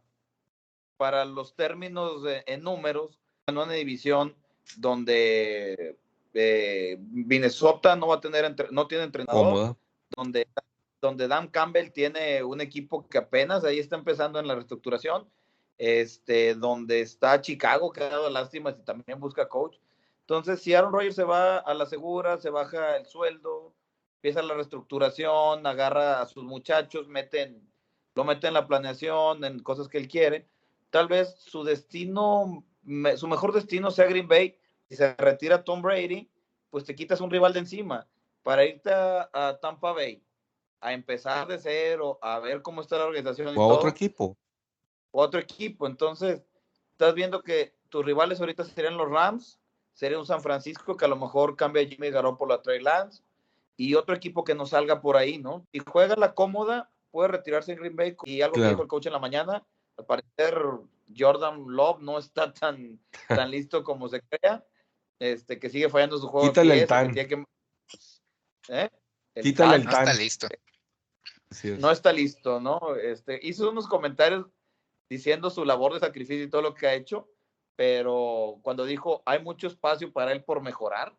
[1.01, 4.35] para los términos de, en números, en una división
[4.77, 5.97] donde
[6.33, 9.75] eh, Minnesota no va a tener, entre, no tiene entrenador,
[10.15, 10.47] donde,
[11.01, 15.27] donde Dan Campbell tiene un equipo que apenas ahí está empezando en la reestructuración,
[15.77, 19.77] este, donde está Chicago, que ha dado lástimas y también busca coach.
[20.21, 23.73] Entonces, si Aaron Rodgers se va a la segura, se baja el sueldo,
[24.15, 27.67] empieza la reestructuración, agarra a sus muchachos, meten,
[28.15, 30.47] lo mete en la planeación, en cosas que él quiere,
[30.91, 32.63] tal vez su destino,
[33.15, 34.57] su mejor destino sea Green Bay.
[34.91, 36.29] Si se retira Tom Brady,
[36.69, 38.05] pues te quitas un rival de encima.
[38.43, 40.21] Para irte a, a Tampa Bay,
[40.81, 43.57] a empezar de cero, a ver cómo está la organización.
[43.57, 44.37] O otro equipo.
[45.11, 45.87] Otro equipo.
[45.87, 46.43] Entonces,
[46.91, 49.61] estás viendo que tus rivales ahorita serían los Rams,
[49.93, 53.23] sería un San Francisco que a lo mejor cambia a Jimmy Garoppolo a Trey Lance
[53.77, 55.65] y otro equipo que no salga por ahí, ¿no?
[55.71, 58.67] Y juega la cómoda, puede retirarse en Green Bay y algo claro.
[58.67, 59.65] que dijo el coach en la mañana,
[59.95, 60.61] al parecer
[61.17, 64.65] Jordan Love no está tan, tan listo como se crea,
[65.21, 66.47] este, que sigue fallando su juego.
[66.47, 67.13] Quítale el tan.
[67.13, 67.45] Que,
[68.69, 68.89] ¿eh?
[69.35, 70.07] el Quítale el no tan.
[70.07, 70.47] está listo.
[71.77, 72.95] No está listo, ¿no?
[72.95, 74.47] Este, hizo unos comentarios
[75.09, 77.27] diciendo su labor de sacrificio y todo lo que ha hecho,
[77.75, 81.15] pero cuando dijo hay mucho espacio para él por mejorar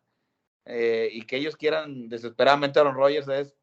[0.65, 3.55] eh, y que ellos quieran desesperadamente a Aaron Rodgers es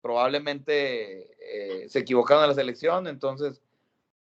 [0.00, 3.62] probablemente eh, se equivocaron en la selección, entonces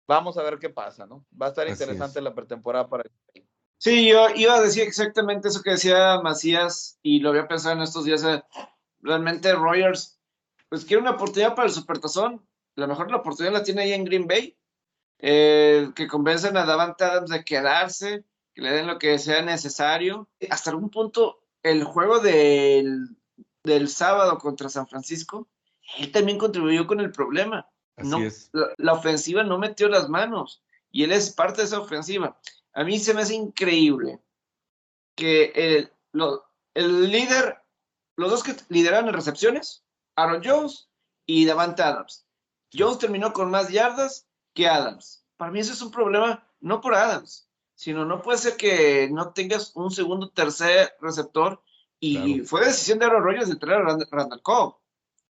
[0.06, 1.26] vamos a ver qué pasa, ¿no?
[1.42, 3.45] Va a estar interesante la pretemporada para el
[3.78, 7.82] Sí, yo iba a decir exactamente eso que decía Macías y lo había pensado en
[7.82, 8.24] estos días.
[8.24, 8.44] eh,
[9.02, 10.20] Realmente Rogers,
[10.70, 12.46] pues quiere una oportunidad para el Supertazón.
[12.76, 14.58] La mejor la oportunidad la tiene ahí en Green Bay.
[15.20, 20.28] Eh, que convencen a Davante Adams de quedarse, que le den lo que sea necesario.
[20.50, 23.16] Hasta algún punto, el juego del,
[23.64, 25.48] del sábado contra San Francisco,
[26.00, 27.70] él también contribuyó con el problema.
[27.96, 28.50] Así No, es.
[28.52, 30.62] la, la ofensiva no metió las manos
[30.92, 32.38] y él es parte de esa ofensiva.
[32.76, 34.20] A mí se me hace increíble
[35.16, 37.58] que el, lo- el líder,
[38.18, 39.84] los dos que lideraron en recepciones,
[40.16, 40.90] Aaron Jones
[41.26, 42.26] y Davante Adams.
[42.74, 45.26] Jones terminó con más yardas que Adams.
[45.38, 49.32] Para mí eso es un problema, no por Adams, sino no puede ser que no
[49.34, 51.62] tengas un segundo, tercer receptor.
[52.00, 52.46] Y Claro.
[52.48, 54.76] fue decisión de Aaron Rodgers de traer a Rand- Randall Cobb.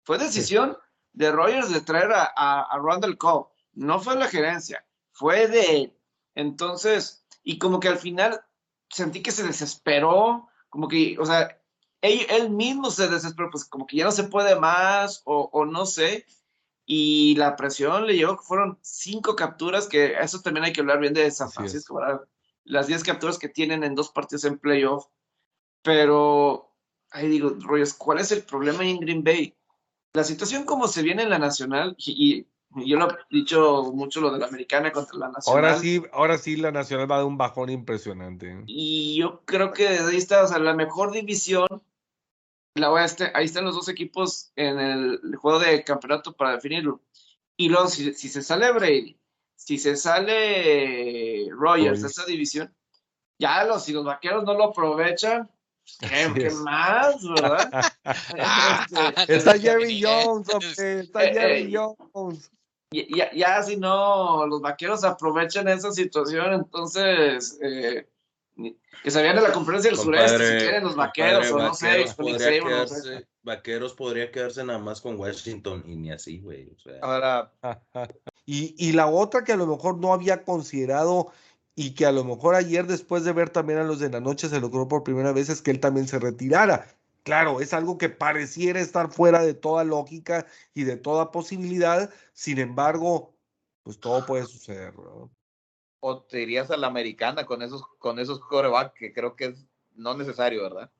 [0.03, 0.77] Fue decisión
[1.11, 3.49] de Rodgers de traer a, a, a Randall Cobb.
[3.73, 5.97] No fue la gerencia, fue de él.
[6.35, 8.41] Entonces, y como que al final
[8.89, 11.59] sentí que se desesperó, como que, o sea,
[12.01, 15.65] él, él mismo se desesperó, pues como que ya no se puede más, o, o
[15.65, 16.25] no sé.
[16.85, 20.99] Y la presión le llegó, que fueron cinco capturas, que eso también hay que hablar
[20.99, 21.49] bien de San.
[21.49, 22.21] Francisco, ¿verdad?
[22.65, 25.05] Las diez capturas que tienen en dos partidos en playoff.
[25.81, 26.75] Pero,
[27.11, 29.55] ahí digo, Royals, ¿cuál es el problema en Green Bay?
[30.13, 34.21] La situación como se viene en la nacional, y, y yo lo he dicho mucho
[34.21, 35.65] lo de la americana contra la nacional.
[35.65, 38.63] Ahora sí, ahora sí la Nacional va de un bajón impresionante.
[38.67, 41.67] Y yo creo que desde ahí está, o sea, la mejor división,
[42.75, 47.01] la oeste, ahí están los dos equipos en el juego de campeonato para definirlo.
[47.57, 49.17] Y luego, si, si se sale Brady,
[49.55, 52.73] si se sale Rogers de esa división,
[53.39, 55.49] ya los, si los vaqueros no lo aprovechan,
[55.99, 57.93] pues, ¿qué, más, verdad?
[59.17, 61.77] Este, Está Jerry Jones, hombre, está Eh, Jerry eh,
[62.13, 62.51] Jones.
[62.93, 68.07] Y- ya, ya si no los vaqueros aprovechan esa situación, entonces eh,
[69.03, 71.73] que se vayan a la conferencia del sureste si quieren los vaqueros compadre, o no
[71.73, 73.03] sé, Vaqueros Phoenix podría, Sabres, no sé.
[73.03, 76.69] quedarse, Vaqueros podría quedarse nada más con Washington y ni así, güey.
[76.69, 77.51] O sea, Ahora,
[78.45, 81.31] Y, y la otra que a lo mejor no había considerado
[81.75, 84.49] y que a lo mejor ayer después de ver también a los de la noche
[84.49, 86.87] se logró por primera vez es que él también se retirara.
[87.23, 92.59] Claro, es algo que pareciera estar fuera de toda lógica y de toda posibilidad, sin
[92.59, 93.35] embargo,
[93.83, 95.31] pues todo puede suceder, ¿no?
[96.05, 99.65] o te irías a la americana con esos, con esos coreback que creo que es
[99.95, 100.91] no necesario, ¿verdad?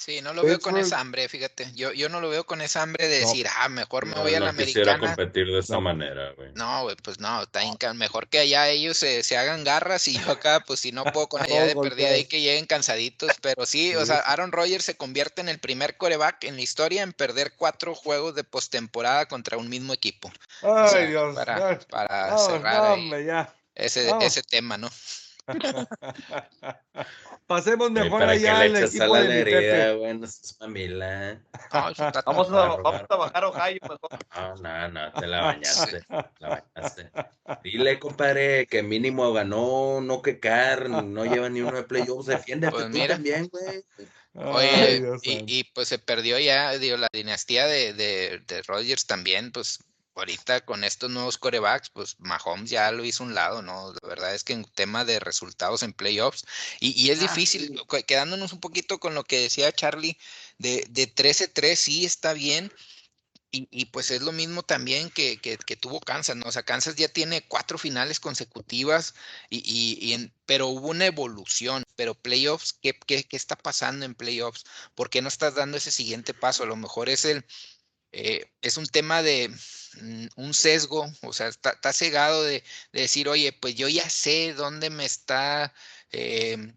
[0.00, 1.70] Sí, no lo veo con esa hambre, fíjate.
[1.74, 3.26] Yo, yo no lo veo con esa hambre de No.
[3.26, 5.14] decir, ah, mejor me no, voy a no la quisiera americana.
[5.14, 5.82] competir de esta No.
[5.82, 6.50] manera, güey.
[6.54, 7.60] No, güey, pues no, está
[7.92, 11.28] mejor que allá ellos se, se hagan garras y yo acá, pues si no puedo
[11.28, 14.20] con allá de perdida ahí que lleguen cansaditos, pero sí, o sea.
[14.20, 18.34] Aaron Rodgers se convierte en el primer coreback en la historia en perder cuatro juegos
[18.34, 20.32] de postemporada contra un mismo equipo.
[20.62, 21.34] O Ay, sea, Dios.
[21.34, 23.54] para, para No, cerrar no, ahí hombre, ya.
[23.74, 24.88] ese, ese tema, ¿no?
[27.46, 29.94] Pasemos mejor ¿Para allá al le echas equipo de la mi herida, Pepe.
[29.96, 30.18] güey?
[30.18, 31.40] No seas mamila.
[31.72, 34.10] No, está- Vamos a, vamos a bajar Ohio mejor.
[34.36, 36.04] No, no, no, te la bañaste.
[36.38, 37.10] La bañaste.
[37.64, 42.26] Dile, compadre, que mínimo ganó, no que Car, no lleva ni uno de playoffs.
[42.26, 43.14] Defiéndete Pues tú mira.
[43.16, 43.84] también, güey.
[44.34, 48.62] Ay, Oye, Dios y, y, pues se perdió ya, digo, la dinastía de, de, de
[48.62, 49.80] Rodgers también, pues
[50.20, 53.92] ahorita con estos nuevos corebacks, pues Mahomes ya lo hizo un lado, ¿no?
[54.02, 56.44] La verdad es que en tema de resultados en playoffs,
[56.80, 58.04] y, y es Ah, difícil, sí.
[58.06, 60.18] quedándonos un poquito con lo que decía Charlie,
[60.58, 62.72] de, de 13-3 sí está bien,
[63.52, 66.46] y, y pues es lo mismo también que, que, que tuvo Kansas, ¿no?
[66.46, 69.14] O sea, Kansas ya tiene cuatro finales consecutivas,
[69.48, 71.82] y, y, y en- pero hubo una evolución.
[71.96, 74.64] Pero playoffs, ¿qué, qué, qué está pasando en playoffs?
[74.94, 76.62] ¿Por qué no estás dando ese siguiente paso?
[76.62, 77.44] A lo mejor es el,
[78.12, 79.54] eh, es un tema de
[80.36, 82.62] un sesgo, o sea, está, cegado de,
[82.92, 85.72] de decir, oye, pues yo ya sé dónde me está,
[86.12, 86.72] eh,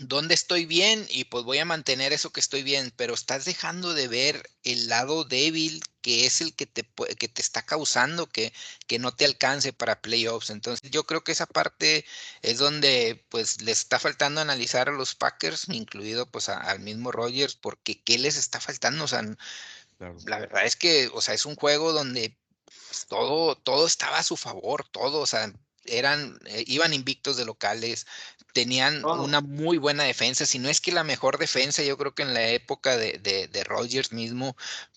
[0.00, 3.94] dónde estoy bien y pues voy a mantener eso que estoy bien, pero estás dejando
[3.94, 6.84] de ver el lado débil que es el que te,
[7.18, 8.52] que te está causando que,
[8.86, 10.50] que no te alcance para playoffs.
[10.50, 12.04] Entonces yo creo que esa parte
[12.42, 17.54] es donde pues les está faltando analizar a los Packers, incluido pues al mismo Rogers,
[17.56, 19.04] porque ¿qué les está faltando?
[19.04, 19.22] O sea,
[19.98, 20.16] Claro.
[20.26, 24.22] la verdad es que, o sea, es un juego donde pues, todo, todo estaba a
[24.22, 25.52] su favor, todo, o sea,
[25.84, 28.06] eran, eh, iban invictos de locales,
[28.52, 29.22] tenían Todo.
[29.22, 32.34] una muy buena defensa, si no es que la mejor defensa, yo creo que en
[32.34, 34.56] la época de, de, de Rodgers mismo,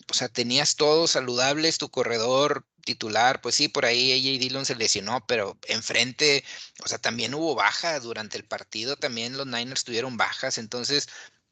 [0.10, 4.76] o sea, tenías todos saludables, tu corredor titular, pues sí, por ahí AJ Dillon se
[4.76, 6.44] lesionó, pero enfrente,
[6.84, 11.10] o sea, también hubo baja durante el partido, también los Niners tuvieron bajas, entonces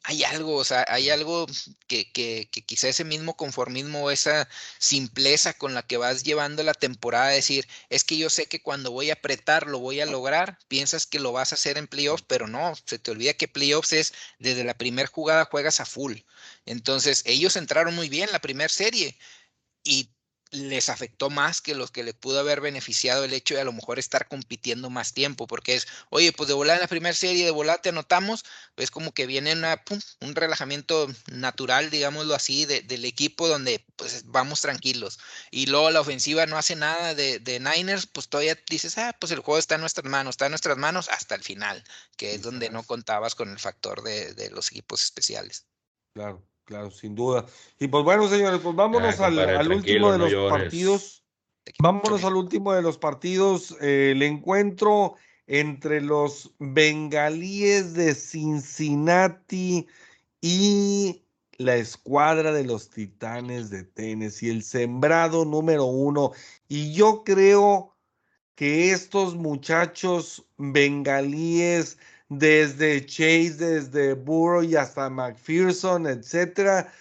[0.08, 1.48] hay algo, o sea, hay algo
[1.88, 6.74] que, que, que, quizá ese mismo conformismo, esa simpleza con la que vas llevando la
[6.76, 10.60] temporada, decir, es que yo sé que cuando voy a apretar lo voy a lograr,
[10.68, 13.94] piensas que lo vas a hacer en playoffs, pero no, se te olvida que playoffs
[13.94, 16.18] es desde la primera jugada juegas a full.
[16.66, 19.18] Entonces, ellos entraron muy bien la primera serie
[19.84, 20.15] y
[20.52, 23.74] les afectó más que los que le pudo haber beneficiado el hecho de a lo
[23.74, 27.46] mejor estar compitiendo más tiempo, porque es, oye, pues de volar en la primera serie,
[27.46, 28.46] de volar te anotamos,
[28.78, 29.82] es como que viene una,
[30.22, 35.20] un relajamiento natural, digámoslo así, del equipo donde pues vamos tranquilos.
[35.52, 39.32] Y luego la ofensiva no hace nada de, de, Niners, pues todavía dices, ah, pues
[39.32, 41.84] el juego está en nuestras manos, está en nuestras manos hasta el final,
[42.18, 45.66] que es donde no contabas con el factor de, de los equipos especiales.
[46.14, 46.42] Claro.
[46.66, 47.46] Claro, sin duda.
[47.80, 51.24] Y pues bueno, señores, pues vámonos al, al último de los partidos.
[51.80, 53.78] Vámonos al último de los partidos.
[53.82, 55.16] Eh, el encuentro
[55.48, 59.88] entre los bengalíes de Cincinnati
[60.42, 61.24] y
[61.58, 66.32] la escuadra de los titanes de Tennessee, el sembrado número uno.
[66.68, 67.96] Y yo creo
[68.56, 71.98] que estos muchachos bengalíes
[72.30, 76.92] desde Chase, desde Burrow y hasta McPherson, etcétera,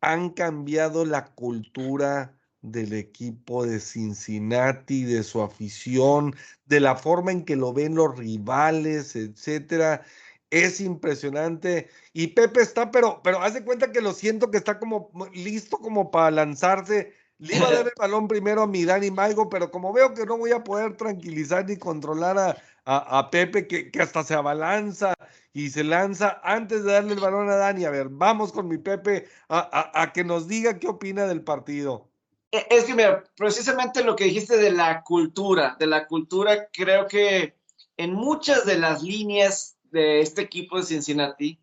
[0.00, 6.34] han cambiado la cultura del equipo de Cincinnati, de su afición,
[6.66, 10.02] de la forma en que lo ven los rivales, etcétera.
[10.50, 11.88] Es impresionante.
[12.12, 16.10] Y Pepe está, pero, pero hace cuenta que lo siento que está como listo como
[16.10, 17.14] para lanzarse.
[17.38, 20.26] Le iba a dar el balón primero a mi Dani Maigo, pero como veo que
[20.26, 22.56] no voy a poder tranquilizar ni controlar a,
[22.92, 25.14] a, Pepe que, que, hasta se abalanza
[25.52, 27.84] y se lanza antes de darle el balón a Dani.
[27.84, 32.10] A ver, vamos con mi Pepe a, a, que nos diga qué opina del partido.
[32.50, 37.06] E, es que, mira, precisamente lo que dijiste de la cultura, de la cultura, creo
[37.06, 37.56] que
[37.96, 41.60] en muchas de las líneas de este equipo de Cincinnati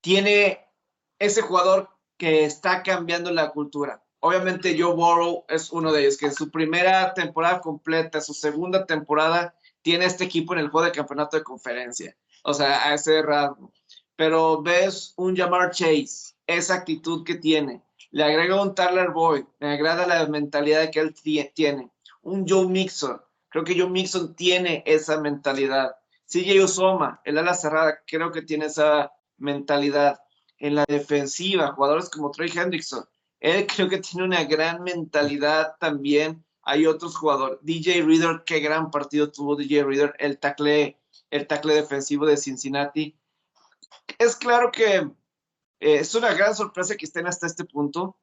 [0.00, 0.66] tiene
[1.18, 4.02] ese jugador que está cambiando la cultura.
[4.18, 8.86] Obviamente Joe Burrow es uno de ellos, que en su primera temporada completa, su segunda
[8.86, 9.54] temporada,
[9.84, 12.16] tiene este equipo en el juego de campeonato de conferencia.
[12.42, 13.70] O sea, a ese rasgo.
[14.16, 17.82] Pero ves un Jamar Chase, esa actitud que tiene.
[18.10, 21.14] Le agrega un Tyler Boyd, me agrada la mentalidad que él
[21.52, 21.90] tiene.
[22.22, 23.20] Un Joe Mixon,
[23.50, 25.96] creo que Joe Mixon tiene esa mentalidad.
[26.26, 30.18] CJ Osoma, el ala cerrada, creo que tiene esa mentalidad.
[30.56, 33.04] En la defensiva, jugadores como Trey Hendrickson,
[33.40, 37.58] él creo que tiene una gran mentalidad también hay otros jugadores.
[37.62, 40.98] DJ Reader, qué gran partido tuvo DJ Reader, el tackle,
[41.30, 43.16] el tackle defensivo de Cincinnati.
[44.18, 45.10] Es claro que eh,
[45.80, 48.16] es una gran sorpresa que estén hasta este punto.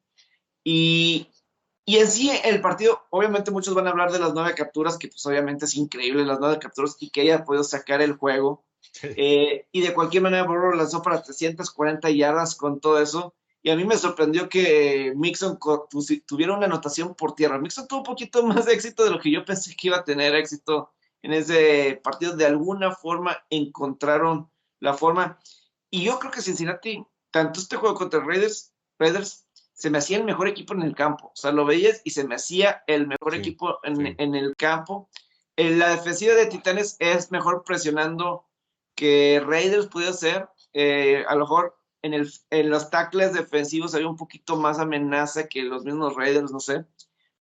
[0.64, 1.28] Y,
[1.86, 5.08] y, en sí, el partido, obviamente muchos van a hablar de las nueve capturas, que
[5.08, 8.64] pues obviamente es increíble las nueve capturas y que haya podido sacar el juego.
[9.04, 13.34] Eh, y de cualquier manera, Burrow lanzó para 340 yardas con todo eso.
[13.64, 15.60] Y a mí me sorprendió que Mixon
[16.26, 17.60] tuviera una anotación por tierra.
[17.60, 20.04] Mixon tuvo un poquito más de éxito de lo que yo pensé que iba a
[20.04, 22.36] tener éxito en ese partido.
[22.36, 25.40] De alguna forma encontraron la forma.
[25.90, 30.24] Y yo creo que Cincinnati, tanto este juego contra Raiders, Raiders se me hacía el
[30.24, 31.28] mejor equipo en el campo.
[31.28, 35.10] O sea, lo veías y se me hacía el mejor equipo en, en, el campo.
[35.56, 38.46] En la defensiva de Titanes es mejor presionando
[38.96, 40.50] que Raiders puede ser.
[40.74, 45.48] Eh, a lo mejor en, el, en los tackles defensivos había un poquito más amenaza
[45.48, 46.86] que los mismos Raiders, no sé.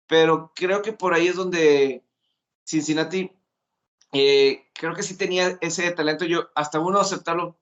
[0.06, 2.04] Pero creo que por ahí es donde
[2.64, 3.32] Cincinnati,
[4.12, 6.24] eh, creo que sí tenía ese talento.
[6.24, 7.58] Yo, hasta uno aceptarlo,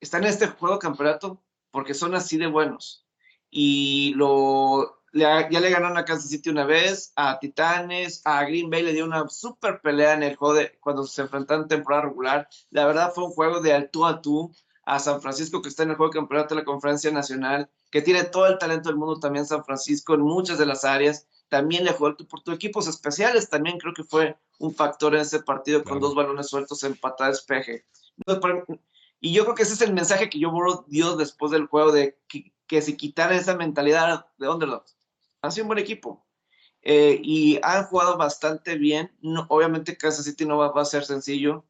[0.00, 3.06] están en este juego de campeonato porque son así de buenos.
[3.50, 8.82] Y lo, ya le ganaron a Kansas City una vez, a Titanes, a Green Bay
[8.82, 12.48] le dio una super pelea en el juego cuando se enfrentaron en temporada regular.
[12.70, 14.54] La verdad fue un juego de tú a tú
[14.88, 18.00] a San Francisco, que está en el juego de campeonato de la Conferencia Nacional, que
[18.00, 21.26] tiene todo el talento del mundo también San Francisco en muchas de las áreas.
[21.50, 25.40] También le jugó por tus equipos especiales, también creo que fue un factor en ese
[25.42, 27.84] partido con dos balones sueltos en patada despeje.
[29.20, 30.50] Y yo creo que ese es el mensaje que yo
[30.86, 34.96] dio después del juego, de que, se quitara esa mentalidad de underdogs.
[35.42, 36.24] Han sido un buen equipo.
[36.80, 39.14] Eh, y han jugado bastante bien.
[39.20, 41.66] No, obviamente Kansas City no va, va, a ser sencillo,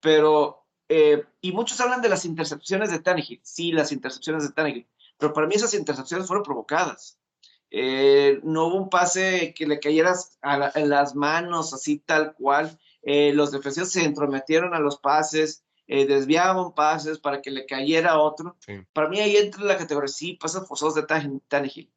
[0.00, 0.61] pero
[0.94, 3.40] eh, y muchos hablan de las intercepciones de Tannehill.
[3.42, 4.86] Sí, las intercepciones de Tannehill.
[5.16, 7.18] Pero para mí esas intercepciones fueron provocadas.
[7.70, 10.12] Eh, no hubo un pase que le cayera
[10.74, 12.78] en las manos, así tal cual.
[13.00, 18.58] Eh, los defensivos se entrometieron a los pases, desviaban pases para que le cayera otro.
[18.92, 21.06] Para mí ahí entra la categoría, sí, pases forzados de
[21.48, 21.90] Tannehill.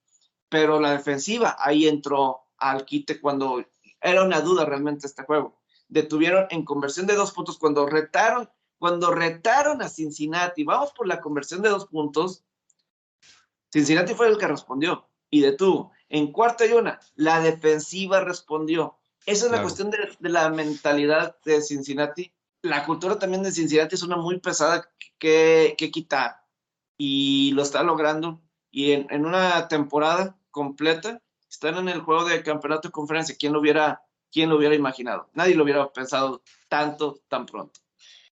[0.48, 3.62] Pero la defensiva ahí entró al quite cuando
[4.00, 5.60] era una duda realmente este juego.
[5.90, 11.22] Detuvieron en conversión de dos puntos cuando retaron cuando retaron a Cincinnati, vamos por la
[11.22, 12.44] conversión de dos puntos,
[13.72, 15.92] Cincinnati fue el que respondió y detuvo.
[16.08, 18.98] En cuarta y una, la defensiva respondió.
[19.26, 22.32] Esa es la cuestión de, la mentalidad de Cincinnati.
[22.62, 26.42] La cultura también de Cincinnati es una muy pesada que, quitar
[26.98, 28.42] y lo está logrando.
[28.72, 33.36] Y en, una temporada completa están en el juego de campeonato de conferencia.
[33.38, 35.30] ¿Quién lo hubiera, quién lo hubiera imaginado?
[35.34, 37.82] Nadie lo hubiera pensado tanto, tan pronto.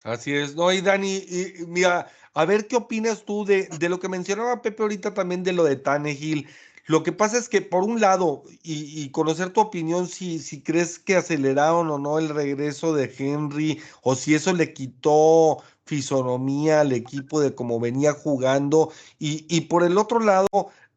[0.04, 4.00] Así es, no, y Dani, y, mira, a ver qué opinas tú de, de, lo
[4.00, 6.48] que mencionaba Pepe ahorita también de lo de Tannehill.
[6.88, 10.98] Lo que pasa es que, por un lado, y, conocer tu opinión, si, si crees
[10.98, 16.94] que aceleraron o no el regreso de Henry, o si eso le quitó fisonomía al
[16.94, 20.48] equipo de cómo venía jugando, y, y por el otro lado,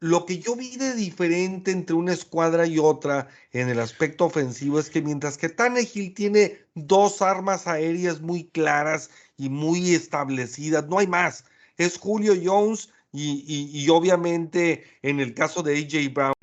[0.04, 4.78] lo que yo vi de diferente entre una escuadra y otra en el aspecto ofensivo
[4.78, 9.08] es que mientras que Tannehill tiene dos armas aéreas muy claras
[9.38, 11.46] y muy establecidas, no hay más.
[11.78, 16.34] Es Julio Jones y, obviamente en el caso de AJ Brown.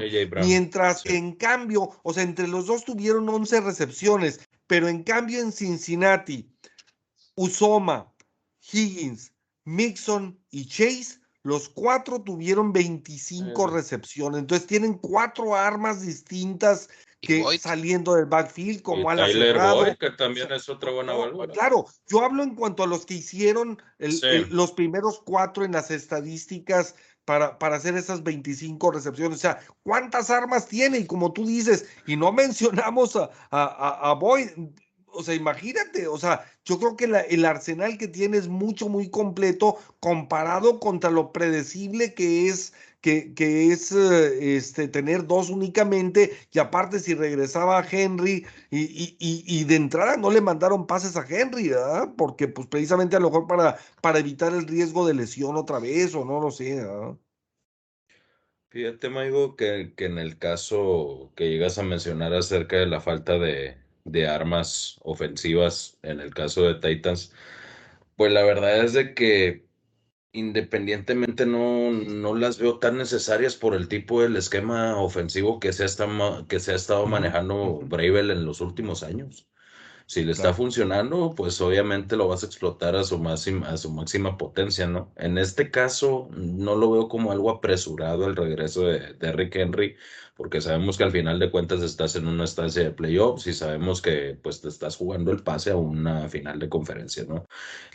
[0.43, 5.39] mientras que en cambio, o sea, entre los dos tuvieron 11 recepciones, pero en cambio
[5.39, 6.49] en Cincinnati,
[7.35, 8.11] Usoma,
[8.71, 9.33] Higgins,
[9.65, 16.89] Mixon y Chase los cuatro tuvieron 25 recepciones, entonces tienen cuatro armas distintas
[17.21, 19.27] que saliendo del backfield como a la
[19.97, 21.53] que también es otra buena válvula.
[21.53, 23.81] Claro, yo hablo en cuanto a los que hicieron
[24.49, 26.95] los primeros cuatro en las estadísticas
[27.25, 29.37] para, para hacer esas 25 recepciones.
[29.37, 30.97] O sea, ¿cuántas armas tiene?
[30.97, 34.49] Y como tú dices, y no mencionamos a, a, a Boyd,
[35.13, 39.09] o sea, imagínate, o sea, yo creo que el arsenal que tiene es mucho, muy
[39.09, 46.31] completo comparado contra lo predecible que es, que, que es eh, este, tener dos únicamente,
[46.51, 51.25] y aparte si regresaba a Henry, y, y, de entrada no le mandaron pases a
[51.27, 52.13] Henry, ¿verdad?
[52.17, 56.15] Porque pues precisamente a lo mejor para, para evitar el riesgo de lesión otra vez,
[56.15, 57.17] o no lo sé, ¿verdad?
[58.69, 63.37] Fíjate, Maigo, que, que en el caso que llegas a mencionar acerca de la falta
[63.37, 67.33] de, de armas ofensivas en el caso de Titans,
[68.15, 69.67] pues la verdad es de que
[70.33, 75.83] independientemente no, no las veo tan necesarias por el tipo del esquema ofensivo que se
[75.83, 79.50] ha, estado, que se ha estado manejando Bravel en los últimos años.
[80.11, 83.89] Si le está funcionando, pues obviamente lo vas a explotar a su, máxima, a su
[83.89, 85.13] máxima potencia, ¿no?
[85.15, 89.95] En este caso, no lo veo como algo apresurado el regreso de, de Rick Henry,
[90.35, 94.01] porque sabemos que al final de cuentas estás en una estancia de playoffs y sabemos
[94.01, 97.45] que pues te estás jugando el pase a una final de conferencia, ¿no?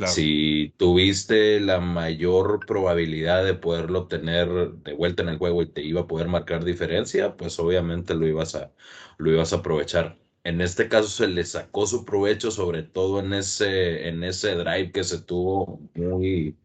[0.06, 5.82] Si tuviste la mayor probabilidad de poderlo tener de vuelta en el juego y te
[5.82, 8.72] iba a poder marcar diferencia, pues obviamente lo ibas a,
[9.18, 10.16] lo ibas a aprovechar.
[10.46, 14.92] En este caso se le sacó su provecho, sobre todo en ese, en ese drive
[14.92, 16.58] que se tuvo muy,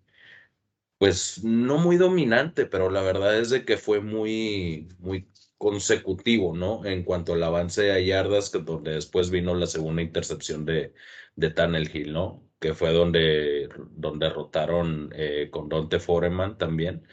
[0.97, 6.85] pues no muy dominante, pero la verdad es de que fue muy, muy consecutivo, ¿no?
[6.85, 10.93] En cuanto al avance a yardas, que donde después vino la segunda intercepción de,
[11.35, 12.47] de Hill, ¿no?
[12.59, 17.07] Que fue donde, donde rotaron eh, con Dante Foreman también.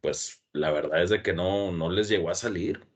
[0.00, 2.86] Pues la verdad es de que no, no les llegó a salir.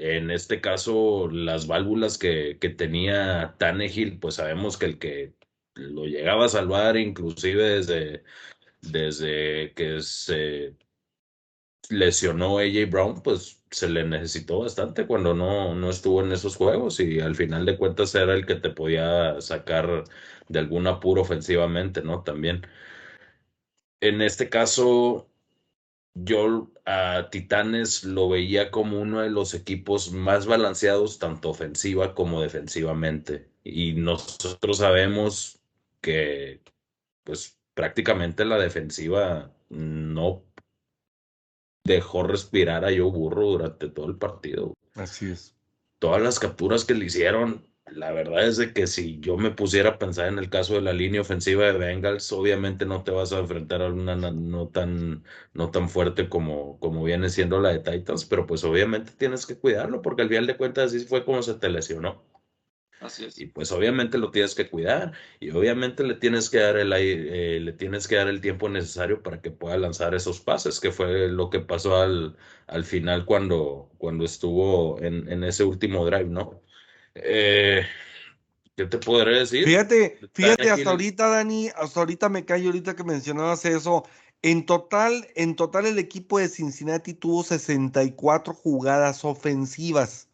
[0.00, 5.34] En este caso, las válvulas que, que tenía Tannehill, pues sabemos que el que
[5.74, 8.24] lo llegaba a salvar, inclusive desde,
[8.82, 10.76] desde que se
[11.90, 17.00] lesionó AJ Brown, pues se le necesitó bastante cuando no, no estuvo en esos juegos
[17.00, 20.04] y al final de cuentas era el que te podía sacar
[20.48, 22.22] de algún apuro ofensivamente, ¿no?
[22.22, 22.62] También.
[24.00, 25.28] En este caso,
[26.24, 32.40] yo a Titanes lo veía como uno de los equipos más balanceados, tanto ofensiva como
[32.40, 33.48] defensivamente.
[33.64, 35.60] Y nosotros sabemos
[36.00, 36.62] que,
[37.24, 40.42] pues, prácticamente la defensiva no
[41.84, 44.74] dejó respirar a Joe Burro durante todo el partido.
[44.94, 45.54] Así es.
[45.98, 49.90] Todas las capturas que le hicieron, la verdad es de que si yo me pusiera
[49.90, 53.32] a pensar en el caso de la línea ofensiva de Bengals, obviamente no te vas
[53.32, 55.24] a enfrentar a una no tan,
[55.54, 59.58] no tan fuerte como, como viene siendo la de Titans, pero pues obviamente tienes que
[59.58, 62.22] cuidarlo porque al final de cuentas así fue como se te lesionó.
[63.36, 67.60] Y pues obviamente lo tienes que cuidar y obviamente le tienes que dar el eh,
[67.60, 71.28] le tienes que dar el tiempo necesario para que pueda lanzar esos pases, que fue
[71.28, 72.36] lo que pasó al,
[72.66, 76.60] al final cuando, cuando estuvo en, en ese último drive, ¿no?
[77.24, 77.86] Eh,
[78.76, 79.64] ¿Qué te podré decir?
[79.64, 84.04] Fíjate, fíjate, hasta ahorita, Dani, hasta ahorita me cae ahorita que mencionabas eso.
[84.42, 90.28] En total, en total el equipo de Cincinnati tuvo 64 jugadas ofensivas.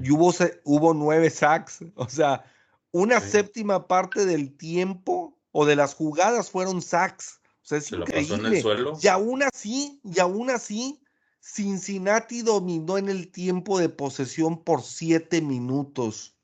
[0.00, 0.32] Y hubo,
[0.64, 2.44] hubo nueve sacks, o sea,
[2.92, 7.40] una séptima parte del tiempo o de las jugadas fueron sacks.
[7.62, 8.28] O sea, es Se increíble.
[8.28, 8.98] pasó en el suelo.
[9.02, 11.01] Y aún así, y aún así,
[11.42, 16.38] Cincinnati dominó en el tiempo de posesión por siete minutos.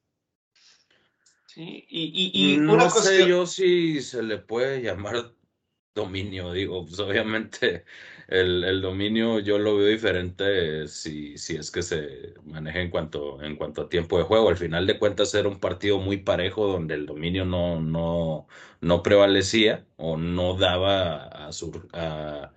[1.47, 2.05] Sí, y,
[2.35, 5.35] y, y no una sé cuestión- yo si se le puede llamar
[5.95, 7.85] dominio, digo, pues obviamente
[8.29, 13.43] el, el dominio yo lo veo diferente si, si es que se maneja en cuanto,
[13.43, 14.49] en cuanto a tiempo de juego.
[14.51, 18.47] Al final de cuentas era un partido muy parejo donde el dominio no, no,
[18.81, 22.53] no prevalecía o no daba a su, a-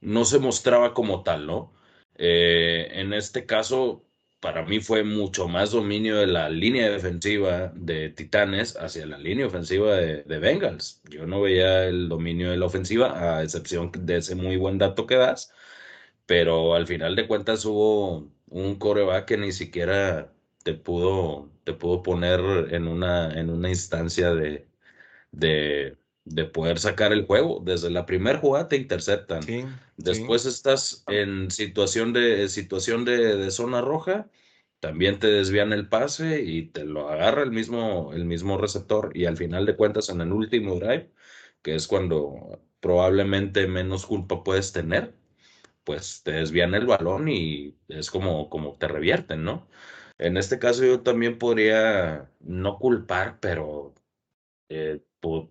[0.00, 1.72] no se mostraba como tal, ¿no?
[2.16, 4.04] Eh, en este caso,
[4.40, 9.46] para mí fue mucho más dominio de la línea defensiva de Titanes hacia la línea
[9.46, 11.02] ofensiva de, de Bengals.
[11.10, 15.06] Yo no veía el dominio de la ofensiva, a excepción de ese muy buen dato
[15.06, 15.52] que das,
[16.26, 20.32] pero al final de cuentas hubo un coreback que ni siquiera
[20.62, 22.40] te pudo, te pudo poner
[22.74, 24.68] en una, en una instancia de,
[25.32, 27.62] de, de poder sacar el juego.
[27.64, 29.42] Desde la primera jugada te interceptan.
[29.42, 29.64] Sí,
[29.96, 34.30] Después estás en situación de situación de, de zona roja,
[34.80, 39.10] también te desvían el pase y te lo agarra el mismo, el mismo receptor.
[39.14, 41.10] Y al final de cuentas, en el último drive,
[41.62, 45.14] que es cuando probablemente menos culpa puedes tener,
[45.84, 49.68] pues te desvían el balón y es como, como te revierten, ¿no?
[50.18, 53.94] En este caso yo también podría no culpar, pero
[54.68, 55.02] eh,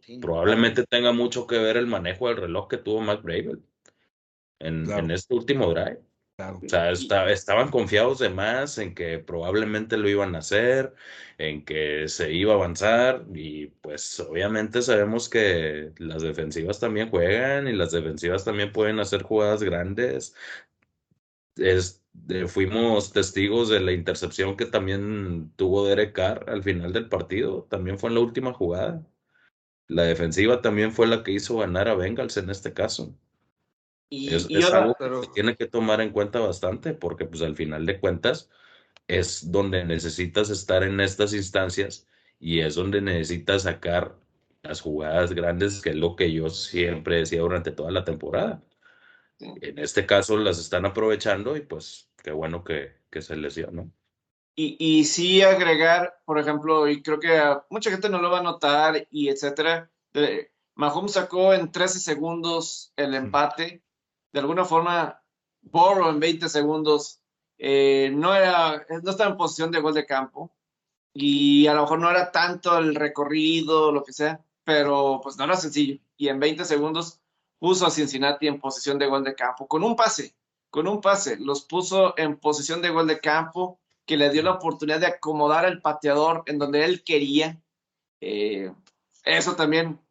[0.01, 3.61] Sí, probablemente tenga mucho que ver el manejo del reloj que tuvo Mac Bravel
[4.59, 5.03] en, Claro.
[5.03, 6.01] en este último drive.
[6.35, 6.59] claro.
[6.63, 10.93] O sea, esta- estaban confiados de más en que probablemente lo iban a hacer,
[11.37, 17.67] en que se iba a avanzar y pues obviamente sabemos que las defensivas también juegan
[17.67, 20.33] y las defensivas también pueden hacer jugadas grandes.
[21.57, 27.09] Es, eh, fuimos testigos de la intercepción que también tuvo Derek Carr al final del
[27.09, 29.05] partido, también fue en la última jugada.
[29.89, 33.13] La defensiva también fue la que hizo ganar a Bengals en este caso.
[34.09, 37.25] y, Es, y es otra- algo que se tiene que tomar en cuenta bastante porque
[37.25, 38.49] pues al final de cuentas
[39.07, 42.07] es donde necesitas estar en estas instancias
[42.39, 44.17] y es donde necesitas sacar
[44.63, 48.63] las jugadas grandes, que es lo que yo siempre decía durante toda la temporada.
[49.39, 49.47] Sí.
[49.61, 53.71] En este caso las están aprovechando y pues qué bueno que, que se les dio,
[53.71, 53.91] ¿no?
[54.61, 58.43] Y, y sí agregar, por ejemplo, y creo que mucha gente no lo va a
[58.43, 63.81] notar y etcétera, eh, Mahomes sacó en 13 segundos el empate.
[64.33, 65.23] De alguna forma,
[65.61, 67.21] Burrow en 20 segundos
[67.57, 70.53] eh, no, era, no estaba en posición de gol de campo
[71.13, 75.45] y a lo mejor no era tanto el recorrido, lo que sea, pero pues no
[75.45, 76.01] era sencillo.
[76.17, 77.21] Y en 20 segundos
[77.59, 80.35] puso a Cincinnati en posición de gol de campo con un pase,
[80.69, 83.79] con un pase, los puso en posición de gol de campo
[84.09, 87.61] que le dio la oportunidad de acomodar al pateador en donde él quería.
[88.19, 88.73] Eh,
[89.23, 90.01] eso también.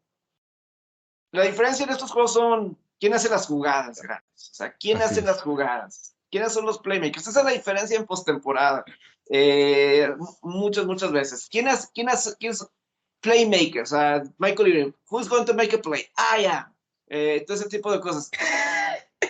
[1.33, 4.51] La diferencia en estos juegos son quién hace las jugadas grandes.
[4.53, 5.27] O sea, quién Así hace es.
[5.27, 6.15] las jugadas.
[6.31, 7.27] ¿Quiénes son los playmakers?
[7.27, 8.85] Esa es la diferencia en postemporada.
[9.29, 11.49] Eh, muchas, muchas veces.
[11.51, 12.65] ¿Quién es, quién es, quién es
[13.20, 13.83] playmaker?
[13.83, 14.93] O sea, Michael Irving.
[15.11, 16.07] Who's going to make a play?
[16.16, 16.73] Ah, ya.
[17.09, 18.31] Eh, todo ese tipo de cosas.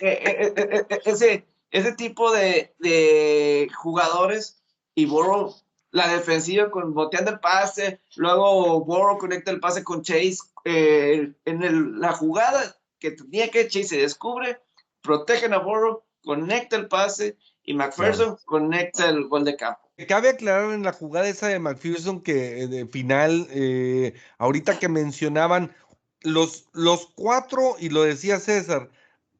[0.01, 4.58] Eh, eh, eh, eh, ese, ese tipo de, de jugadores
[4.99, 5.55] y Burrow,
[5.91, 11.63] la defensiva con boteando el pase, luego Burrow conecta el pase con Chase eh, en
[11.63, 14.59] el- la jugada que tenía que Chase se descubre,
[15.01, 19.79] protegen a Burrow, conecta el pase y McPherson conecta el gol de campo.
[20.07, 24.89] Cabe aclarar en la jugada esa de McPherson que eh, de final, eh, ahorita que
[24.89, 25.73] mencionaban
[26.21, 28.89] los, los cuatro, y lo decía César,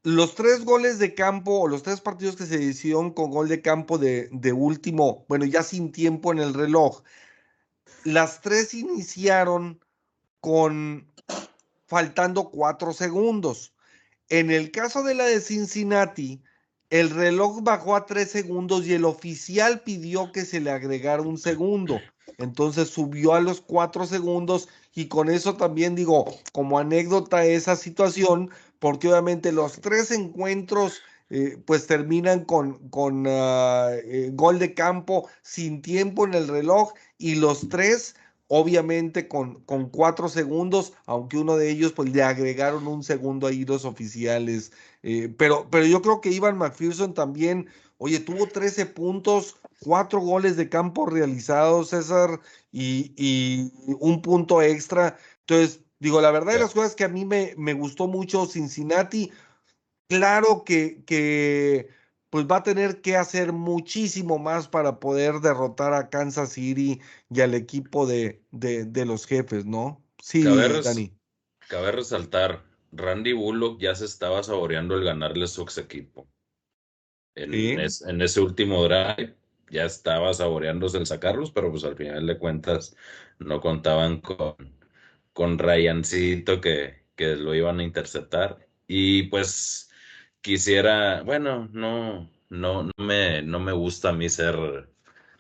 [0.04, 3.62] los tres goles de campo o los tres partidos que se decidieron con gol de
[3.62, 7.04] campo de, de último, bueno, ya sin tiempo en el reloj,
[8.04, 9.80] las tres iniciaron
[10.40, 11.12] con
[11.86, 13.74] faltando cuatro segundos.
[14.30, 16.42] En el caso de la de Cincinnati,
[16.90, 21.38] el reloj bajó a tres segundos y el oficial pidió que se le agregara un
[21.38, 22.00] segundo.
[22.38, 28.50] Entonces subió a los cuatro segundos y con eso también digo, como anécdota esa situación,
[28.80, 35.30] porque obviamente los tres encuentros eh, pues terminan con, con ah, eh, gol de campo
[35.42, 38.16] sin tiempo en el reloj y los tres
[38.48, 43.64] obviamente con, con cuatro segundos, aunque uno de ellos pues le agregaron un segundo ahí
[43.66, 44.72] los oficiales.
[45.04, 50.58] eh, pero, pero yo creo que Ivan McPherson también, oye, tuvo 13 puntos, cuatro goles
[50.58, 52.40] de campo realizados, César,
[52.72, 55.18] y, y un punto extra.
[55.42, 59.32] Entonces, digo, la verdad de las cosas que a mí me, me gustó mucho Cincinnati,
[60.08, 61.90] claro que, que
[62.30, 67.42] pues va a tener que hacer muchísimo más para poder derrotar a Kansas City y
[67.42, 70.04] al equipo de, de, de los jefes, ¿no?
[70.22, 71.18] Sí, Cabe, Dani.
[71.68, 76.28] cabe resaltar, Randy Bullock ya se estaba saboreando el ganarle su ex equipo.
[77.36, 77.72] En, Sí.
[77.80, 79.36] es- en ese último drive
[79.70, 82.96] ya estaba saboreándose el sacarlos, pero pues al final de cuentas
[83.40, 84.56] no contaban con,
[85.40, 88.68] con Ryancito que, que lo iban a interceptar.
[88.88, 89.90] Y pues
[90.42, 94.90] quisiera, bueno, no, no, no me, no me gusta a mí ser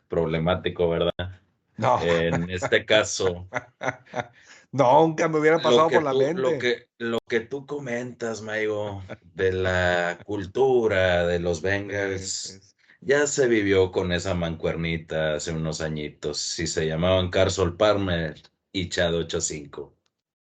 [0.07, 1.41] problemático, ¿verdad?
[1.76, 3.49] No, En este caso,
[4.71, 6.41] nunca me hubiera pasado por la tú- mente.
[6.41, 9.03] Lo que, lo que tú comentas, Maigo,
[9.35, 16.38] de la cultura de los Bengals, ya se vivió con esa mancuernita hace unos añitos.
[16.38, 18.41] Si se llamaban Carson Palmer
[18.72, 19.96] y Chad 85.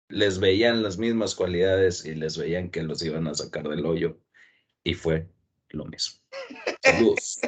[0.10, 4.20] Les veían las mismas cualidades y les veían que los iban a sacar del hoyo.
[4.84, 5.28] Y fue
[5.70, 6.22] lo mismo.
[6.84, 7.40] Saludos.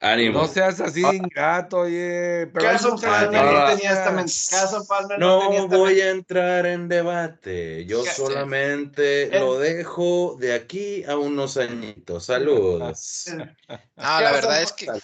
[0.00, 0.42] Ánimo.
[0.42, 2.46] No seas así, ingrato, oye.
[2.52, 3.74] Pero muchas Palmer no Ah.
[3.74, 4.14] tenía esta.
[4.14, 7.84] Carson Palmer no, tenía No esta voy a entrar en debate.
[7.86, 9.40] Yo solamente Eh.
[9.40, 12.26] lo dejo de aquí a unos añitos.
[12.26, 13.24] Saludos.
[13.96, 14.86] No, la verdad es que.
[14.86, 15.00] No,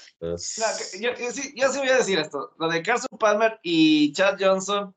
[1.00, 2.54] yo sí, yo sí voy a decir esto.
[2.58, 4.94] Lo de Carson Palmer y Chad Johnson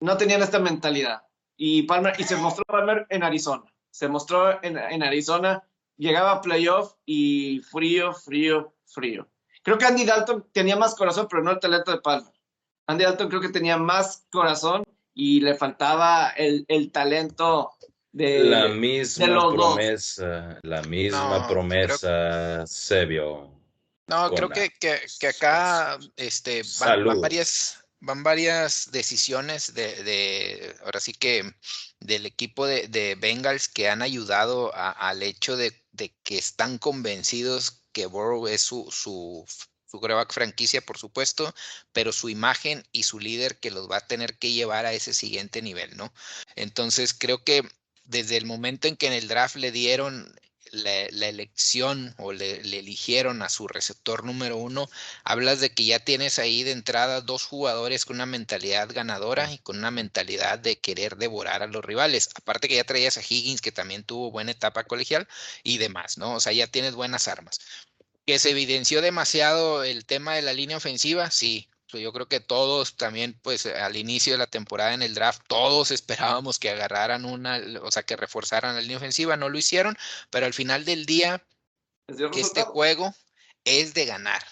[0.00, 1.22] no tenían esta mentalidad.
[1.56, 3.64] Y Palmer, y se mostró Palmer en Arizona.
[3.90, 5.66] Se mostró en, en Arizona,
[5.96, 9.28] llegaba a playoff y frío, frío, frío.
[9.62, 12.32] Creo que Andy Dalton tenía más corazón, pero no el talento de Palmer.
[12.86, 14.82] Andy Dalton creo que tenía más corazón
[15.14, 17.72] y le faltaba el, el talento
[18.12, 18.44] de...
[18.44, 19.54] La de misma dos.
[19.54, 23.52] promesa, la misma No, promesa se vio.
[24.06, 31.00] No, creo que, que, que acá este, van, varias, van varias decisiones de, de, ahora
[31.00, 31.52] sí que
[32.00, 36.78] del equipo de, de Bengals que han ayudado a- al hecho de, de que están
[36.78, 39.44] convencidos que Burrow es su, su,
[39.86, 40.00] su
[40.30, 41.52] franquicia, por supuesto,
[41.92, 45.12] pero su imagen y su líder que los va a tener que llevar a ese
[45.12, 46.12] siguiente nivel, ¿no?
[46.54, 47.68] Entonces creo que
[48.04, 50.32] desde el momento en que en el draft le dieron
[50.70, 54.88] la, la elección o le, le eligieron a su receptor número uno,
[55.24, 59.58] hablas de que ya tienes ahí de entrada dos jugadores con una mentalidad ganadora y
[59.58, 62.28] con una mentalidad de querer devorar a los rivales.
[62.36, 65.26] Aparte que ya traías a Higgins, que también tuvo buena etapa colegial
[65.64, 66.34] y demás, ¿no?
[66.34, 67.58] O sea, ya tienes buenas armas.
[68.28, 71.70] Que se evidenció demasiado el tema de la línea ofensiva, sí.
[71.90, 75.40] Pues Yo creo que todos también, pues al inicio de la temporada en el draft,
[75.48, 79.96] todos esperábamos que agarraran una, o sea, que reforzaran la línea ofensiva, no lo hicieron,
[80.28, 81.42] pero al final del día,
[82.36, 83.14] este juego
[83.64, 84.42] es de ganar.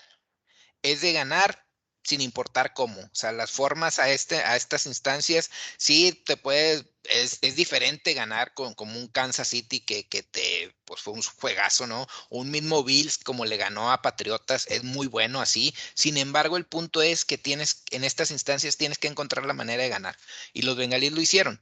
[0.81, 1.66] Es de ganar
[2.07, 3.01] sin importar cómo.
[3.01, 8.55] O sea, las formas a, este, a estas instancias, sí te puedes, es, diferente ganar
[8.55, 12.07] con como un Kansas City que, que te, pues fue un juegazo, ¿no?
[12.31, 15.75] Un mismo Bills como le ganó a Patriotas, es muy bueno así.
[15.95, 19.83] Sin embargo, el punto es que tienes, en estas instancias tienes que encontrar la manera
[19.83, 20.17] de ganar.
[20.53, 21.61] Y los bengalíes lo hicieron.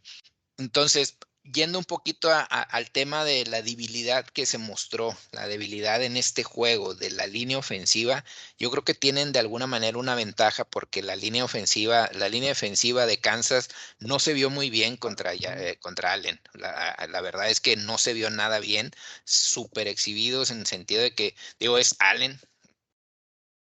[0.59, 5.47] Entonces, yendo un poquito a- a- al tema de la debilidad que se mostró, la
[5.47, 8.25] debilidad en este juego de la línea ofensiva,
[8.59, 12.51] yo creo que tienen de alguna manera una ventaja porque la línea ofensiva, la línea
[12.51, 13.69] defensiva de Kansas
[13.99, 16.41] no se vio muy bien contra, eh, contra Allen.
[16.55, 18.91] La, la verdad es que no se vio nada bien,
[19.25, 22.41] súper exhibidos en el sentido de que, digo, es Allen,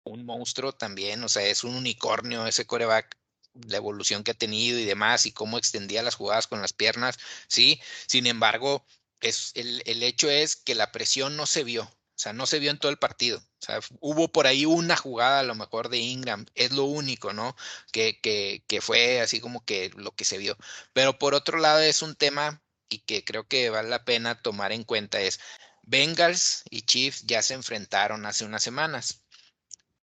[0.04, 3.16] un monstruo también, o sea, es un unicornio ese coreback
[3.54, 7.18] la evolución que ha tenido y demás y cómo extendía las jugadas con las piernas,
[7.48, 7.80] sí.
[8.06, 8.84] Sin embargo,
[9.20, 11.84] es, el, el hecho es que la presión no se vio,
[12.20, 13.38] o sea, no se vio en todo el partido.
[13.38, 17.32] O sea, hubo por ahí una jugada a lo mejor de Ingram, es lo único,
[17.32, 17.56] ¿no?
[17.92, 20.56] Que, que, que fue así como que lo que se vio.
[20.92, 24.72] Pero por otro lado es un tema y que creo que vale la pena tomar
[24.72, 25.40] en cuenta es
[25.82, 29.22] Bengals y Chiefs ya se enfrentaron hace unas semanas.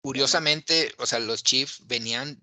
[0.01, 2.41] Curiosamente, o sea, los Chiefs venían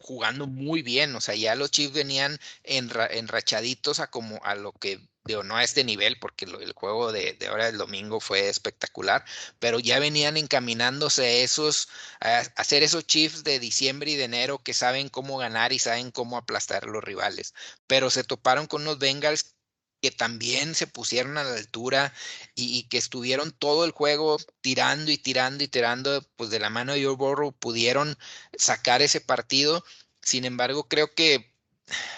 [0.00, 4.72] jugando muy bien, o sea, ya los Chiefs venían enra, enrachaditos a como a lo
[4.72, 8.48] que digo, no a este nivel, porque el juego de, de, ahora del domingo fue
[8.48, 9.24] espectacular,
[9.58, 11.88] pero ya venían encaminándose esos,
[12.20, 16.10] a hacer esos Chiefs de diciembre y de enero que saben cómo ganar y saben
[16.12, 17.54] cómo aplastar a los rivales,
[17.86, 19.55] pero se toparon con unos Bengals
[20.00, 22.12] que también se pusieron a la altura
[22.54, 26.92] y, que estuvieron todo el juego tirando y tirando y tirando, pues de la mano
[26.92, 28.18] de Joe pudieron
[28.56, 29.84] sacar ese partido.
[30.22, 31.52] Sin embargo, creo que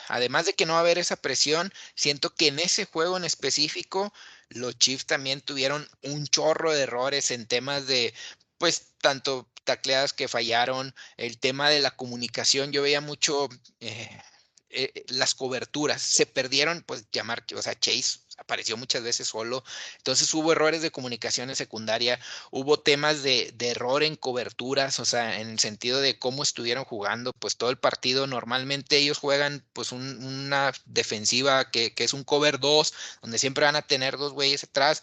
[0.09, 3.25] además de que no va a haber esa presión, siento que en ese juego en
[3.25, 4.13] específico,
[4.49, 8.15] los Chiefs también tuvieron un chorro de errores en temas de,
[8.59, 13.49] pues, tanto tacleadas que fallaron, el tema de la comunicación, yo veía mucho...
[13.81, 14.21] Eh,
[14.71, 16.03] eh, las coberturas.
[16.03, 19.65] Se perdieron, pues llamar, o sea, Chase apareció muchas veces solo.
[19.99, 22.21] Entonces hubo errores de comunicación en secundaria,
[22.51, 27.33] hubo temas de, error en coberturas, o sea, en el sentido de cómo estuvieron jugando,
[27.39, 32.95] pues todo el partido, normalmente ellos juegan pues una defensiva que, es un cover 2,
[33.23, 35.03] donde siempre van a tener dos güeyes atrás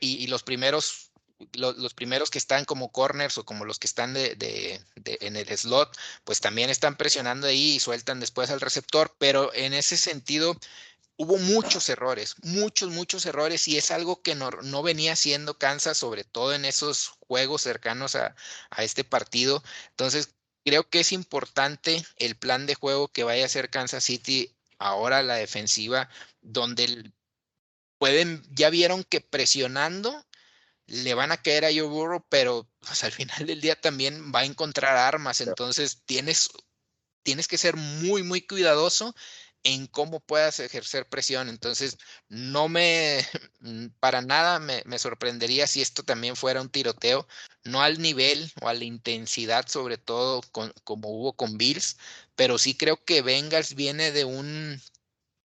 [0.00, 1.05] y los primeros
[1.52, 5.96] los primeros que están como corners o como los que están de, en el slot,
[6.24, 10.58] pues también están presionando ahí y sueltan después al receptor, pero en ese sentido
[11.16, 16.24] hubo muchos errores, muchos, muchos errores y es algo que no, venía haciendo Kansas, sobre
[16.24, 18.34] todo en esos juegos cercanos a,
[18.78, 19.62] este partido.
[19.90, 20.34] Entonces,
[20.64, 25.22] creo que es importante el plan de juego que vaya a hacer Kansas City ahora
[25.22, 26.10] la defensiva,
[26.42, 27.12] donde
[27.98, 30.25] pueden, ya vieron que presionando
[30.86, 34.40] le van a caer a Joe Burrow, pero pues, al final del día también va
[34.40, 35.40] a encontrar armas.
[35.40, 36.50] Entonces tienes,
[37.22, 39.14] tienes que ser muy, muy cuidadoso
[39.64, 41.48] en cómo puedas ejercer presión.
[41.48, 41.98] Entonces,
[42.28, 43.26] no me,
[44.00, 47.26] para nada me, sorprendería si esto también fuera un tiroteo,
[47.64, 50.42] no al nivel o a la intensidad, sobre todo
[50.84, 51.96] como hubo con Bills,
[52.36, 54.80] pero sí creo que Bengals viene de un,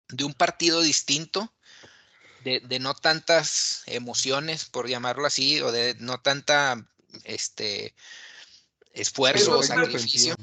[0.09, 1.55] de un partido distinto
[2.45, 6.87] de, no tantas emociones, por llamarlo así, o de no tanta
[7.25, 7.95] este
[8.93, 10.35] esfuerzo o sacrificio.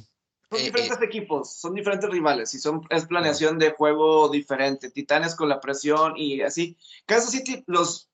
[0.49, 4.91] Son eh, diferentes eh, equipos, son diferentes rivales y son, es planeación de juego diferente.
[4.91, 6.77] Titanes con la presión y así.
[7.05, 8.09] Kansas City, los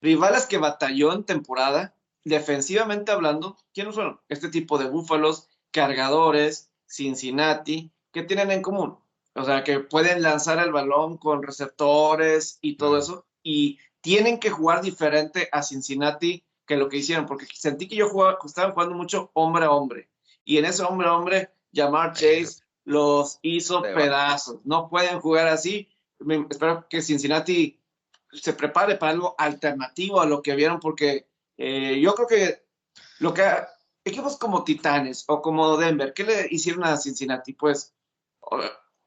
[0.00, 1.94] rivales que batalló en temporada,
[2.24, 4.20] defensivamente hablando, ¿quiénes fueron?
[4.28, 8.98] Este tipo de búfalos, cargadores, Cincinnati, ¿qué tienen en común?
[9.34, 13.26] O sea, que pueden lanzar el balón con receptores y todo eso.
[13.42, 18.08] Y tienen que jugar diferente a Cincinnati que lo que hicieron, porque sentí que yo
[18.08, 20.10] jugaba, estaban jugando mucho hombre a hombre.
[20.44, 24.60] Y en ese hombre a hombre, Jamar Chase los hizo pedazos.
[24.64, 25.88] No pueden jugar así.
[26.50, 27.80] espero que Cincinnati
[28.32, 32.64] se prepare para algo alternativo a lo que vieron, porque eh, yo creo que
[33.18, 33.44] lo que
[34.04, 37.52] equipos como Titanes o como Denver, ¿qué le hicieron a Cincinnati?
[37.52, 37.94] Pues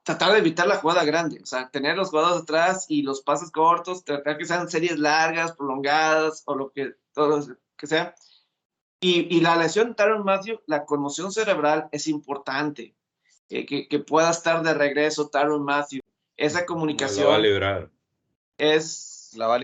[0.05, 3.49] tratar de evitar la jugada grande, o sea, tener los jugadores atrás y los pases
[3.49, 7.43] cortos, tratar que sean series largas, prolongadas o lo que, todo
[7.75, 8.13] que sea.
[8.99, 12.95] Y, y la lesión de Taron Matthew, la conmoción cerebral es importante,
[13.49, 16.01] que, que, pueda estar de regreso Taron Matthew.
[16.37, 17.25] Esa comunicación.
[17.25, 17.89] La va a librar.
[18.59, 19.31] Es.
[19.35, 19.59] La va a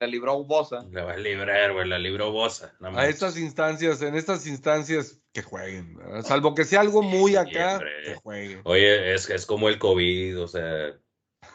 [0.00, 0.86] la libró Bosa.
[0.92, 2.74] La va a librar, güey, la libró Bosa.
[2.80, 5.98] a estas instancias, en estas instancias, que jueguen.
[6.22, 8.60] Salvo que sea algo muy acá, que jueguen.
[8.64, 10.94] Oye, es, es como el COVID, o sea,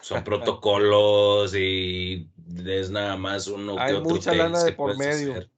[0.00, 2.28] son protocolos y
[2.66, 5.48] es nada más uno Hay mucha lana de por medio.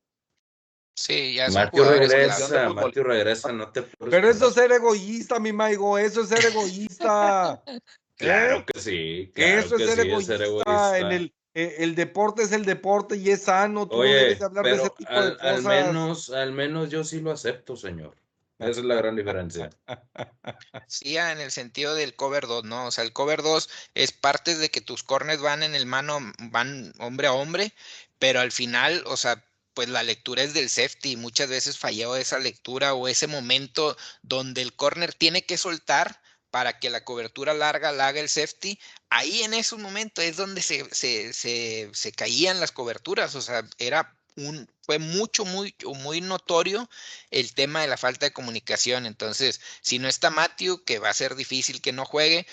[0.99, 5.99] Sí, ya Matthew regresa, Matthew regresa, no te Pero eso es ser egoísta, mi Maigo,
[5.99, 7.63] eso es ser egoísta.
[8.17, 9.31] claro que sí.
[9.35, 10.01] eso es, ser
[10.41, 10.99] egoísta.
[10.99, 13.89] En el, eh, el deporte es el deporte y es sano.
[13.89, 15.41] Tú debes hablar de ese tipo de cosas.
[15.41, 18.15] Al menos, al menos yo sí lo acepto, señor.
[18.59, 19.71] Esa es la gran diferencia.
[20.87, 22.87] Sí, en el sentido del cover 2, ¿no?
[22.87, 26.19] O sea, el cover 2 es parte de que tus corners van en el mano,
[26.39, 27.73] van hombre a hombre,
[28.19, 31.17] pero al final, o sea, pues la lectura es del safety.
[31.17, 36.21] Muchas veces falló esa lectura o ese momento donde el corner tiene que soltar
[36.51, 38.79] para que la cobertura larga la haga el safety,
[39.17, 44.71] ahí en ese momento es donde se, se, caían las coberturas, o sea, era un,
[44.83, 46.89] fue mucho, muy, muy notorio
[47.31, 49.07] el tema de la falta de comunicación.
[49.07, 52.47] Entonces, si no está Matthew, que va a ser difícil que no juegue,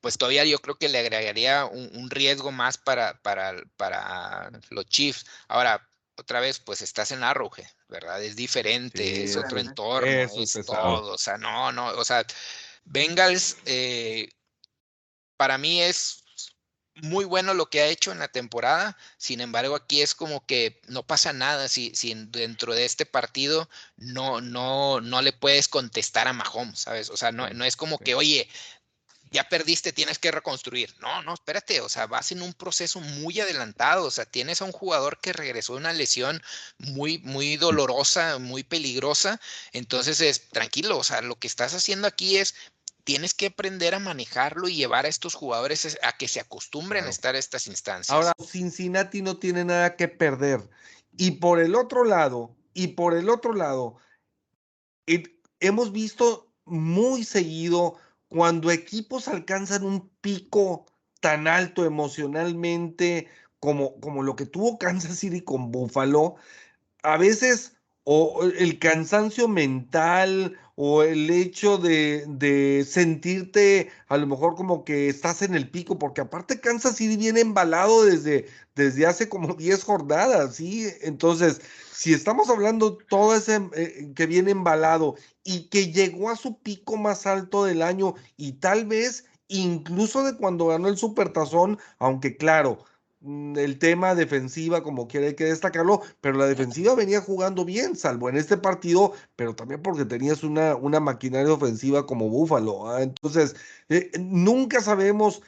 [0.00, 5.26] pues todavía yo creo que le agregaría un, riesgo más para, para, para los Chiefs.
[5.48, 8.22] Ahora, otra vez, pues estás en Arrowhead, ¿verdad?
[8.22, 12.24] Es diferente, es otro entorno, es todo, o sea, no, no, o sea,
[12.84, 14.28] Bengals, eh,
[15.36, 16.24] para mí es
[17.02, 18.96] muy bueno lo que ha hecho en la temporada.
[19.18, 23.68] Sin embargo, aquí es como que no pasa nada si, si dentro de este partido
[23.96, 27.10] no, no, no le puedes contestar a Mahomes, ¿sabes?
[27.10, 28.48] O sea, no, no es como que, oye,
[29.30, 30.94] ya perdiste, tienes que reconstruir.
[31.00, 34.64] No, no, espérate, o sea, vas en un proceso muy adelantado, o sea, tienes a
[34.64, 36.42] un jugador que regresó de una lesión
[36.78, 39.40] muy, muy dolorosa, muy peligrosa,
[39.72, 42.54] entonces es tranquilo, o sea, lo que estás haciendo aquí es
[43.06, 47.08] tienes que aprender a manejarlo y llevar a estos jugadores a que se acostumbren a
[47.08, 48.10] estar en estas instancias.
[48.10, 50.68] Ahora, Cincinnati no tiene nada que perder.
[51.16, 53.96] Y por el otro lado, y por el otro lado,
[55.60, 57.96] hemos visto muy seguido
[58.26, 60.84] cuando equipos alcanzan un pico
[61.20, 63.28] tan alto emocionalmente
[63.60, 66.34] como, como lo que tuvo Kansas City con Buffalo,
[67.04, 67.75] a veces
[68.08, 75.42] o el cansancio mental o el hecho de, sentirte a lo mejor como que estás
[75.42, 78.46] en el pico, porque aparte Kansas City viene embalado desde,
[78.76, 80.86] desde hace como 10 jornadas, ¿sí?
[81.02, 81.60] Entonces,
[81.92, 86.96] si estamos hablando todo ese eh, que viene embalado y que llegó a su pico
[86.96, 92.84] más alto del año y tal vez incluso de cuando ganó el Supertazón, aunque claro,
[93.56, 98.28] el tema defensiva, como quiera, hay que destacarlo, pero la defensiva venía jugando bien, salvo
[98.28, 102.88] en este partido, pero también porque tenías una, una maquinaria ofensiva como Búfalo.
[102.88, 103.02] ¿ah?
[103.02, 103.56] Entonces,
[103.88, 105.42] eh, nunca sabemos,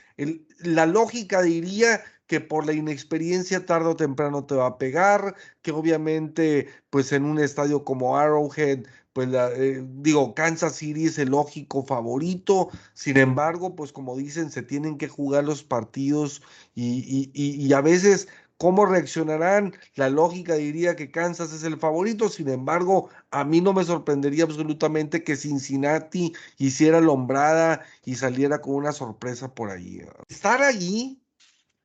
[0.59, 5.73] la lógica diría que por la inexperiencia tarde o temprano te va a pegar, que
[5.73, 8.87] obviamente, pues en un estadio como Arrowhead,
[9.19, 14.63] pues eh, digo, Kansas City es el lógico favorito, sin embargo, pues como dicen, se
[14.63, 16.41] tienen que jugar los partidos
[16.77, 18.29] y, a veces,
[18.59, 19.75] ¿cómo reaccionarán?
[19.97, 24.45] La lógica diría que Kansas es el favorito, sin embargo, a mí no me sorprendería
[24.45, 30.01] absolutamente que Cincinnati hiciera lombrada y saliera con una sorpresa por ahí.
[30.29, 31.21] Estar allí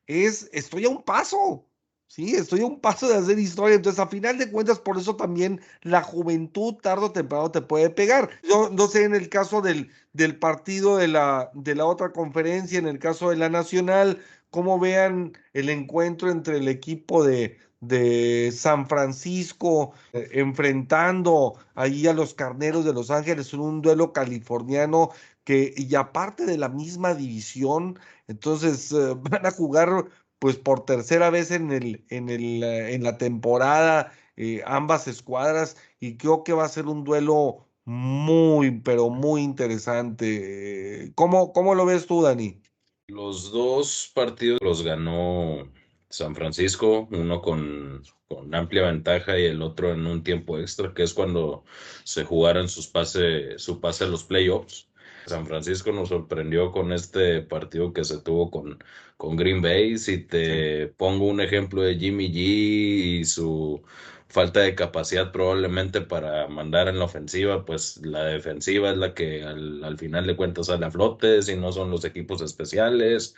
[0.06, 1.66] es, estoy a un paso.
[2.14, 3.76] Sí, estoy a un paso de hacer historia.
[3.76, 7.90] Entonces, a final de cuentas, por eso también la juventud tarde o temprano te puede
[7.90, 8.30] pegar.
[8.48, 12.78] Yo no sé en el caso del, del partido de la, de la otra conferencia,
[12.78, 14.20] en el caso de la nacional,
[14.52, 22.14] cómo vean el encuentro entre el equipo de, de San Francisco eh, enfrentando ahí a
[22.14, 25.10] los carneros de Los Ángeles en un duelo californiano
[25.44, 30.06] que, y aparte de la misma división, entonces eh, van a jugar
[30.44, 35.78] pues por tercera vez en, el, en, el, eh, en la temporada eh, ambas escuadras
[36.02, 41.14] y creo que va a ser un duelo muy, pero muy interesante.
[41.16, 42.62] ¿Cómo, cómo lo ves tú, Dani?
[43.08, 45.66] Los dos partidos los ganó
[46.10, 51.04] San Francisco, uno con, con, amplia ventaja y el otro en un tiempo extra, que
[51.04, 51.64] es cuando
[52.04, 54.90] se jugaron sus pase, su pase a los playoffs.
[55.26, 58.84] San Francisco nos sorprendió con este partido que se tuvo con,
[59.24, 59.98] con Green Bay.
[59.98, 63.82] Si te pongo un ejemplo de Jimmy G y su
[64.28, 69.44] falta de capacidad probablemente para mandar en la ofensiva, pues la defensiva es la que
[69.44, 73.36] al, final de cuentas sale a flote, si no son los equipos especiales,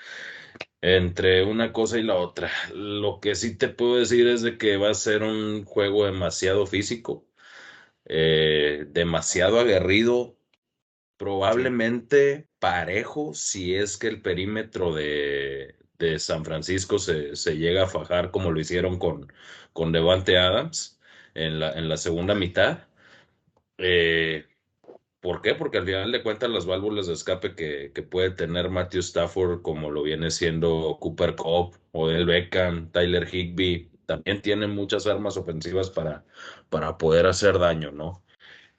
[0.81, 2.51] entre una cosa y la otra.
[2.73, 6.65] Lo que sí te puedo decir es de que va a ser un juego demasiado
[6.67, 7.27] físico,
[8.05, 10.37] eh, demasiado aguerrido,
[11.17, 15.75] probablemente parejo si es que el perímetro de,
[16.17, 19.31] San Francisco se, llega a fajar como lo hicieron con,
[19.73, 20.99] con Devante Adams
[21.33, 22.87] en la, en la segunda mitad.
[23.77, 24.45] Eh,
[25.25, 25.55] ¿Por qué?
[25.55, 29.89] Porque al final de cuentas las válvulas de escape que, puede tener Matthew Stafford, como
[29.89, 36.23] lo viene siendo Cooper Cobb, Odell Beckham, Tyler Higby, también tienen muchas armas ofensivas para,
[36.69, 38.23] para poder hacer daño, ¿no?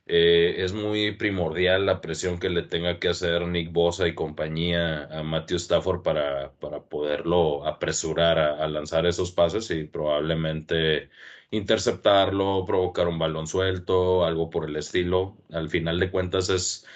[0.09, 5.05] Eh, es muy primordial la presión que le tenga que hacer Nick Bosa y compañía
[5.07, 11.11] a Matthew Stafford para, para poderlo apresurar a, lanzar esos pases y probablemente
[11.51, 15.37] interceptarlo, provocar un balón suelto, algo por el estilo.
[15.53, 16.87] Al final de cuentas es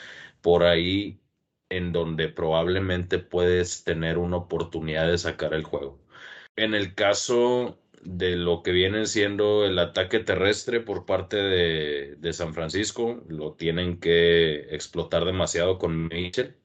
[0.40, 1.20] por ahí
[1.68, 6.00] en donde probablemente puedes tener una oportunidad de sacar el juego.
[6.56, 12.54] En el caso de lo que viene siendo el ataque terrestre por parte de, San
[12.54, 13.22] Francisco.
[13.28, 16.56] Lo tienen que explotar demasiado con Mitchell.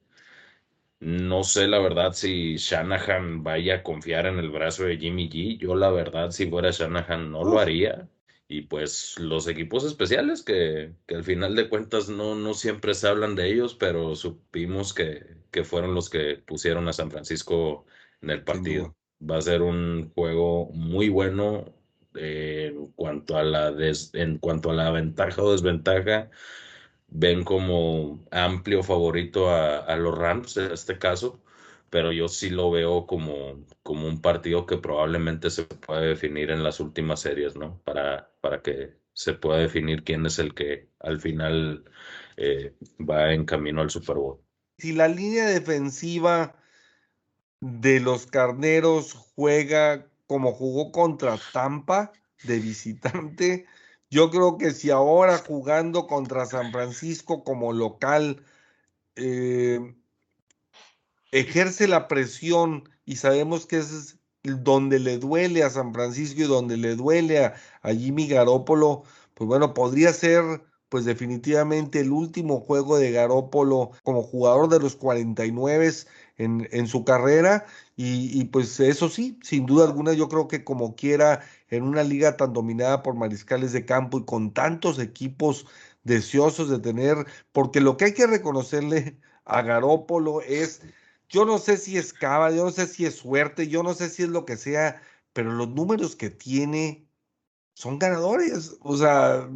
[0.99, 5.57] No sé la verdad si Shanahan vaya a confiar en el brazo de Jimmy G.
[5.57, 8.10] Yo la verdad si fuera Shanahan no lo haría.
[8.48, 13.36] Y pues los equipos especiales que, al final de cuentas no, no siempre se hablan
[13.36, 17.86] de ellos, pero supimos que, que fueron los que pusieron a San Francisco
[18.22, 21.74] en el partido va a ser un juego muy bueno
[22.16, 23.74] eh, en cuanto a la
[24.14, 26.30] en cuanto a la ventaja o desventaja
[27.08, 31.42] ven como amplio favorito a, los Rams en este caso
[31.90, 36.64] pero yo sí lo veo como, como un partido que probablemente se puede definir en
[36.64, 37.80] las últimas series, ¿no?
[37.86, 41.86] Para, para que se pueda definir quién es el que al final
[42.36, 44.42] eh, va en camino al Super Bowl.
[44.78, 46.62] Si la línea defensiva
[47.66, 52.12] de los Carneros juega como jugó contra Tampa
[52.44, 53.66] de visitante.
[54.12, 58.46] Yo creo que si ahora jugando contra San Francisco como local
[59.16, 59.96] eh,
[61.32, 66.78] ejerce la presión y sabemos que es donde le duele a San Francisco y donde
[66.78, 70.44] le duele a, Jimmy Garoppolo, pues bueno, podría ser
[70.88, 75.92] pues definitivamente el último juego de Garópolo como jugador de los 49
[76.38, 80.64] en, en su carrera y, y, pues eso sí, sin duda alguna yo creo que
[80.64, 85.66] como quiera en una liga tan dominada por mariscales de campo y con tantos equipos
[86.03, 90.82] deseosos de tener, porque lo que hay que reconocerle a Garópolo es,
[91.30, 94.10] yo no sé si es cava, yo no sé si es suerte, yo no sé
[94.10, 95.02] si es lo que sea,
[95.34, 97.07] pero los números que tiene
[97.76, 98.78] son ganadores.
[98.82, 99.49] O sea,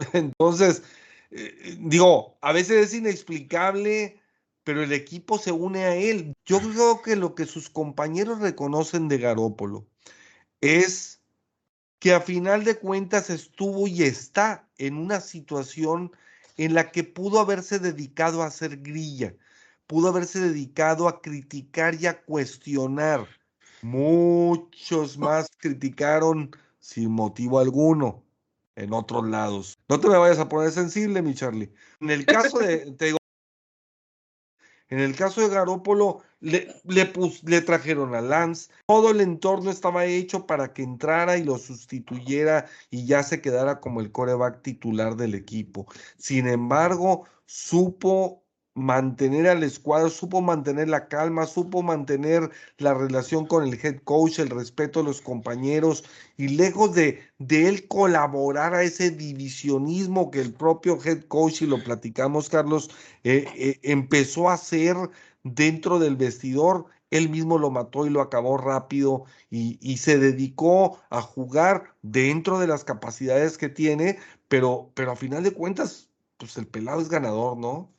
[0.12, 0.82] entonces,
[1.30, 4.20] eh, digo, a veces es inexplicable,
[4.64, 6.34] pero el equipo se une a él.
[6.44, 9.86] Yo creo que lo que sus compañeros reconocen de Garópolo
[10.60, 11.20] es
[11.98, 16.12] que a final de cuentas estuvo y está en una situación
[16.56, 19.34] en la que pudo haberse dedicado a hacer grilla,
[19.86, 23.26] pudo haberse dedicado a criticar y a cuestionar.
[23.82, 28.22] Muchos más criticaron sin motivo alguno
[28.76, 29.78] en otros lados.
[29.88, 31.72] No te me vayas a poner sensible, mi Charlie.
[32.00, 33.18] En el caso de, te digo,
[34.94, 37.12] en el caso de Garópolo, le, le,
[37.42, 42.66] le, trajeron a Lance, todo el entorno estaba hecho para que entrara y lo sustituyera
[42.90, 45.86] y ya se quedara como el coreback titular del equipo.
[46.16, 48.43] Sin embargo, supo
[48.74, 54.40] mantener al escuadro, supo mantener la calma, supo mantener la relación con el head coach,
[54.40, 56.04] el respeto a los compañeros
[56.36, 61.66] y lejos de, de él colaborar a ese divisionismo que el propio head coach, y
[61.66, 62.90] lo platicamos Carlos,
[63.22, 64.96] eh, eh, empezó a hacer
[65.44, 70.98] dentro del vestidor, él mismo lo mató y lo acabó rápido y, y, se dedicó
[71.10, 74.18] a jugar dentro de las capacidades que tiene,
[74.48, 77.93] pero, pero a final de cuentas, pues el pelado es ganador, ¿no?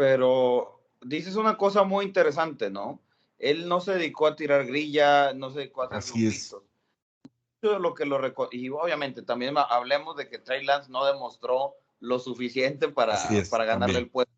[0.00, 3.02] Pero dices una cosa muy interesante, ¿no?
[3.38, 6.56] Él no se dedicó a tirar grilla, no se dedicó a hacer Así es.
[7.60, 8.18] Lo que lo
[8.50, 13.66] y obviamente también hablemos de que Trey Lance no demostró lo suficiente para, es, para
[13.66, 14.04] ganarle también.
[14.04, 14.32] el puesto.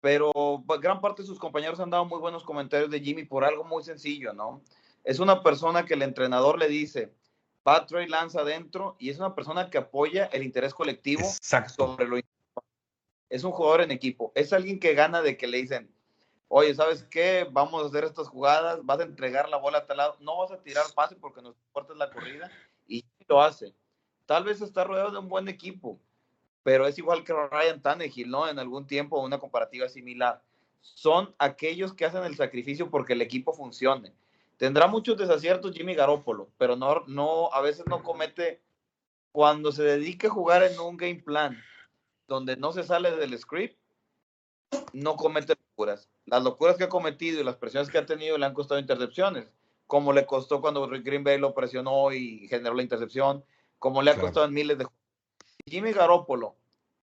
[0.00, 0.30] Pero
[0.64, 3.64] pues, gran parte de sus compañeros han dado muy buenos comentarios de Jimmy por algo
[3.64, 4.62] muy sencillo, ¿no?
[5.02, 7.12] Es una persona que el entrenador le dice,
[7.66, 11.88] va Trey Lance adentro y es una persona que apoya el interés colectivo Exacto.
[11.88, 12.16] sobre lo
[13.32, 15.90] es un jugador en equipo, es alguien que gana de que le dicen,
[16.48, 17.48] oye, ¿sabes qué?
[17.50, 20.52] Vamos a hacer estas jugadas, vas a entregar la bola a tal lado, no vas
[20.52, 22.50] a tirar pase porque nos importa la corrida,
[22.86, 23.74] y lo hace.
[24.26, 25.98] Tal vez está rodeado de un buen equipo,
[26.62, 28.46] pero es igual que Ryan Tannehill, ¿no?
[28.46, 30.42] En algún tiempo, una comparativa similar.
[30.82, 34.12] Son aquellos que hacen el sacrificio porque el equipo funcione.
[34.58, 38.60] Tendrá muchos desaciertos Jimmy Garoppolo, pero no, no, a veces no comete,
[39.32, 41.58] cuando se dedique a jugar en un game plan,
[42.28, 43.78] donde no se sale del script,
[44.92, 46.08] no comete locuras.
[46.26, 49.52] Las locuras que ha cometido y las presiones que ha tenido le han costado intercepciones,
[49.86, 53.44] como le costó cuando Rick Green Bay lo presionó y generó la intercepción,
[53.78, 54.28] como le ha claro.
[54.28, 54.86] costado en miles de
[55.66, 56.56] Jimmy Garoppolo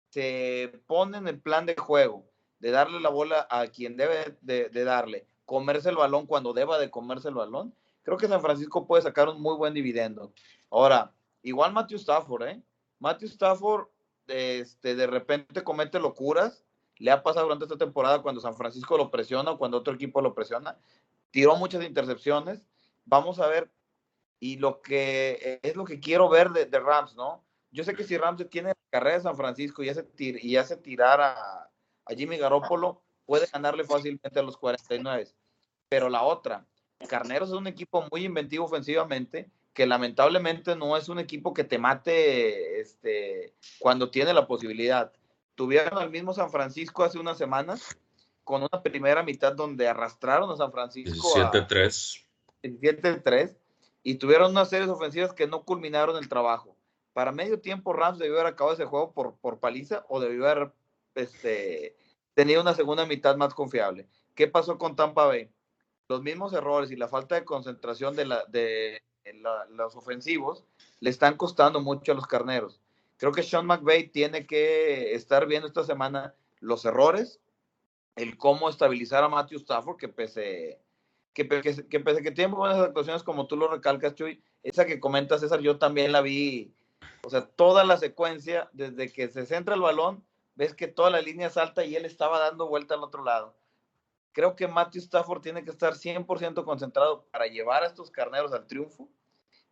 [0.09, 2.25] se pone en el plan de juego
[2.59, 6.79] de darle la bola a quien debe de, de darle, comerse el balón cuando deba
[6.79, 10.31] de comerse el balón, creo que San Francisco puede sacar un muy buen dividendo.
[10.69, 12.63] Ahora, igual Matthew Stafford, ¿eh?
[12.99, 13.87] Matthew Stafford
[14.27, 16.63] este, de repente comete locuras.
[16.97, 20.21] Le ha pasado durante esta temporada cuando San Francisco lo presiona o cuando otro equipo
[20.21, 20.77] lo presiona.
[21.31, 22.67] Tiró muchas intercepciones.
[23.05, 23.71] Vamos a ver.
[24.39, 27.43] Y lo que es lo que quiero ver de, de Rams, ¿no?
[27.71, 30.55] Yo sé que si Rams tiene la carrera de San Francisco y hace, tir, y
[30.55, 31.69] hace tirar a,
[32.05, 35.27] a Jimmy Garoppolo, puede ganarle fácilmente a los 49.
[35.89, 36.65] Pero la otra,
[37.07, 41.77] Carneros es un equipo muy inventivo ofensivamente que lamentablemente no es un equipo que te
[41.77, 45.11] mate este, cuando tiene la posibilidad.
[45.53, 47.99] Tuvieron al mismo San Francisco hace unas semanas
[48.45, 52.25] con una primera mitad donde arrastraron a San Francisco 17-3.
[52.63, 53.57] 17-3
[54.01, 56.77] y tuvieron unas series ofensivas que no culminaron el trabajo.
[57.11, 60.71] Para medio tiempo Rams debió haber acabado ese juego por, por paliza o debió haber
[61.15, 61.97] este,
[62.33, 64.07] tenido una segunda mitad más confiable.
[64.35, 65.51] ¿Qué pasó con Tampa Bay?
[66.07, 69.01] Los mismos errores y la falta de concentración de, la, de,
[69.33, 70.63] la, los ofensivos
[70.99, 72.81] le están costando mucho a los carneros.
[73.17, 77.39] Creo que Sean McVay tiene que estar viendo esta semana los errores,
[78.15, 80.79] el cómo estabilizar a Matthew Stafford, que pese
[81.33, 84.99] que, que, que pese que tiene buenas actuaciones, como tú lo recalcas, Chuy, esa que
[84.99, 86.73] comenta César, yo también la vi,
[87.23, 90.23] o sea, toda la secuencia, desde que se centra el balón,
[90.55, 93.53] ves que toda la línea salta y él estaba dando vuelta al otro lado.
[94.35, 98.67] Creo que Matthew Stafford tiene que estar 100% concentrado para llevar a estos carneros al
[98.67, 99.07] triunfo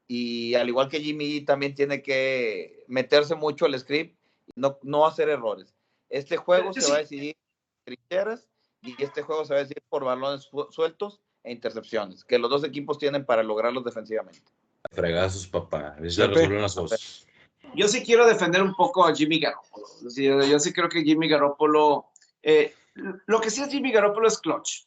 [0.07, 4.17] y al igual que Jimmy también tiene que meterse mucho al script
[4.47, 5.75] y no, no hacer errores.
[6.07, 7.35] Este juego se va a decidir
[7.83, 8.47] trincheras
[8.81, 12.63] y este juego se va a decidir por balones sueltos e intercepciones, que los dos
[12.63, 14.49] equipos tienen para lograrlos defensivamente.
[14.91, 15.97] Fregazos, papá.
[16.07, 17.27] Se resuelven las cosas.
[17.75, 19.87] yo sí quiero defender un poco a Jimmy Garoppolo.
[20.15, 22.05] Yo, sí creo que Jimmy Garoppolo,
[22.41, 24.85] eh, lo que sí es Jimmy Garoppolo es clutch.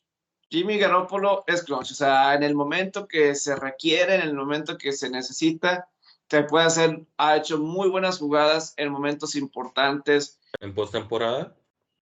[0.48, 4.78] Jimmy Garoppolo es clutch, o sea, en el momento que se requiere, en el momento
[4.78, 5.88] que se necesita,
[6.28, 10.38] te puede hacer, ha hecho muy buenas jugadas en momentos importantes.
[10.60, 11.56] ¿En postemporada?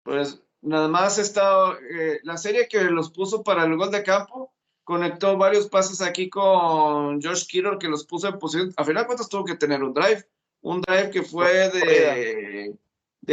[0.03, 4.03] Pues nada más ha estado, eh, la serie que los puso para el gol de
[4.03, 4.53] campo,
[4.85, 9.07] conectó varios pases aquí con George Kittle que los puso en posición, a final de
[9.07, 10.27] cuentas tuvo que tener un drive,
[10.63, 12.77] un drive que fue de,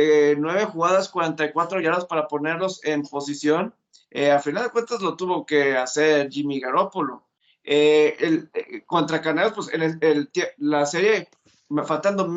[0.01, 3.73] de 9 jugadas, 44 yardas para ponerlos en posición
[4.09, 7.27] eh, a final de cuentas lo tuvo que hacer Jimmy Garoppolo.
[7.63, 9.69] Eh, eh, contra Canarios, pues
[10.57, 11.27] la serie,
[11.85, 12.27] faltando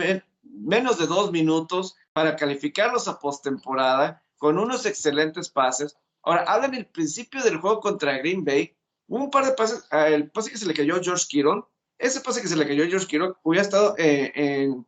[0.43, 5.97] menos de dos minutos para calificarlos a postemporada, con unos excelentes pases.
[6.23, 8.75] Ahora, hablan el principio del juego contra Green Bay,
[9.07, 11.63] un par de pases, el pase que se le cayó a George Kittle,
[11.99, 14.85] ese pase que se le cayó a George Kittle hubiera estado en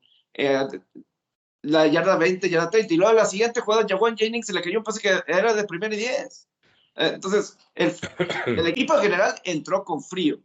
[1.62, 4.78] la yarda 20, yarda 30, y luego la siguiente jugada, Jawan Jennings se le cayó
[4.78, 6.48] un pase que era de primer y 10.
[6.96, 7.96] Entonces, el,
[8.66, 10.40] equipo general entró con frío.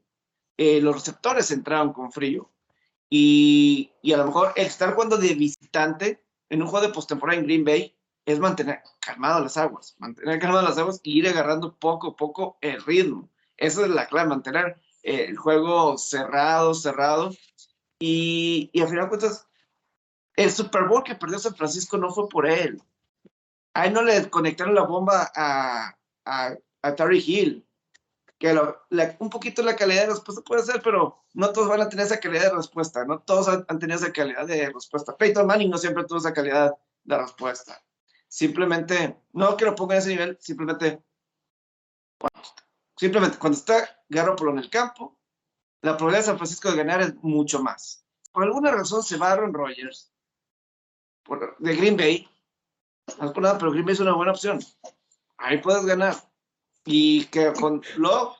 [0.57, 2.49] Eh, los receptores entraron con frío.
[3.09, 7.39] Y, y, a lo mejor el estar jugando de visitante en un juego de postemporada
[7.39, 7.95] en Green Bay
[8.25, 12.57] es mantener calmado las aguas, mantener calmado las aguas y ir agarrando poco a poco
[12.59, 13.29] el ritmo.
[13.55, 17.31] Esa es la clave, mantener eh, el juego cerrado, cerrado.
[17.99, 19.47] Y, y al final de cuentas,
[20.37, 22.81] el Super Bowl que perdió San Francisco no fue por él.
[23.73, 27.67] Ahí no le conectaron la bomba a, a, a Terry Hill,
[28.37, 28.55] que
[29.19, 32.19] un poquito la calidad de respuesta puede ser, pero no todos van a tener esa
[32.19, 35.17] calidad de respuesta, no todos han, tenido esa calidad de respuesta.
[35.17, 36.73] Peyton Manning no siempre tuvo esa calidad
[37.03, 37.83] de respuesta.
[38.27, 41.01] Simplemente, no que lo ponga en ese nivel, simplemente,
[42.95, 45.17] simplemente cuando está Garoppolo en el campo,
[45.81, 48.05] la probabilidad de San Francisco de ganar es mucho más.
[48.31, 50.11] Por alguna razón se va Aaron Rodgers
[51.59, 52.27] de Green Bay,
[53.19, 54.59] no es por nada, pero Green Bay es una buena opción
[55.37, 56.15] ahí puedes ganar.
[56.85, 58.35] Y que con Love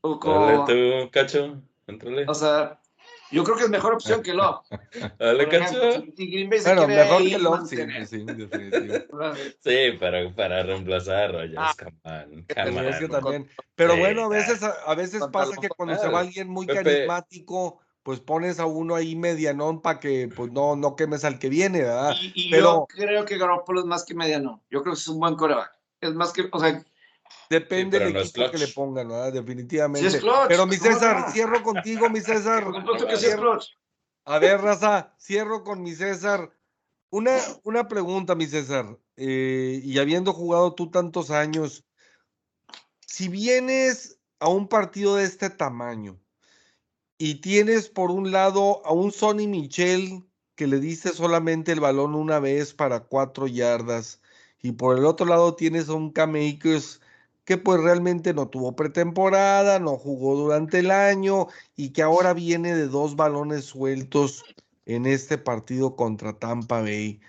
[0.00, 0.66] o con.
[0.66, 2.24] Dale cacho, entrale.
[2.26, 2.80] O sea,
[3.30, 4.64] yo creo que es mejor opción que Love.
[5.18, 6.02] Dale, cacho.
[6.16, 7.76] Si Green Bay se bueno, mejor que Love, sí,
[8.06, 8.26] sí,
[9.60, 13.48] sí, para, para reemplazar a ah, también.
[13.76, 18.20] Pero bueno, a veces, a veces pasa que cuando se va alguien muy carismático pues
[18.20, 22.14] pones a uno ahí medianón para que pues no, no quemes al que viene, ¿verdad?
[22.22, 24.62] Y, Pero, yo creo que Garoppolo es más que medianón.
[24.70, 25.70] Yo creo que es un buen coreback
[26.00, 26.82] es más que, o sea,
[27.50, 29.30] Depende del equipo que le pongan, ¿verdad?
[29.30, 30.22] Definitivamente.
[30.48, 32.64] pero mi César, cierro contigo, mi César.
[34.24, 36.50] A ver, Raza, cierro con mi César.
[37.10, 38.86] Una, una pregunta, mi César.
[39.16, 41.84] Eh, y habiendo jugado tú tantos años,
[43.06, 46.18] si vienes a un partido de este tamaño
[47.18, 50.24] y tienes por un lado a un Sonny Michel
[50.54, 54.20] que le diste solamente el balón una vez para cuatro yardas,
[54.60, 56.34] y por el otro lado tienes a un Cam
[57.44, 61.46] que pues realmente no tuvo pretemporada, no jugó durante el año
[61.76, 64.44] y que ahora viene de dos balones sueltos
[64.84, 67.20] en este partido contra Tampa Bay.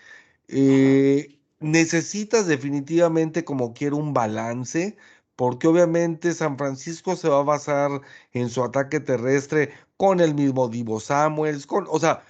[0.47, 4.97] Eh, necesitas definitivamente como quiero un balance,
[5.39, 8.01] porque obviamente San Francisco se va a basar
[8.33, 12.25] en su ataque terrestre con el mismo Divo Samuels, con, o sea,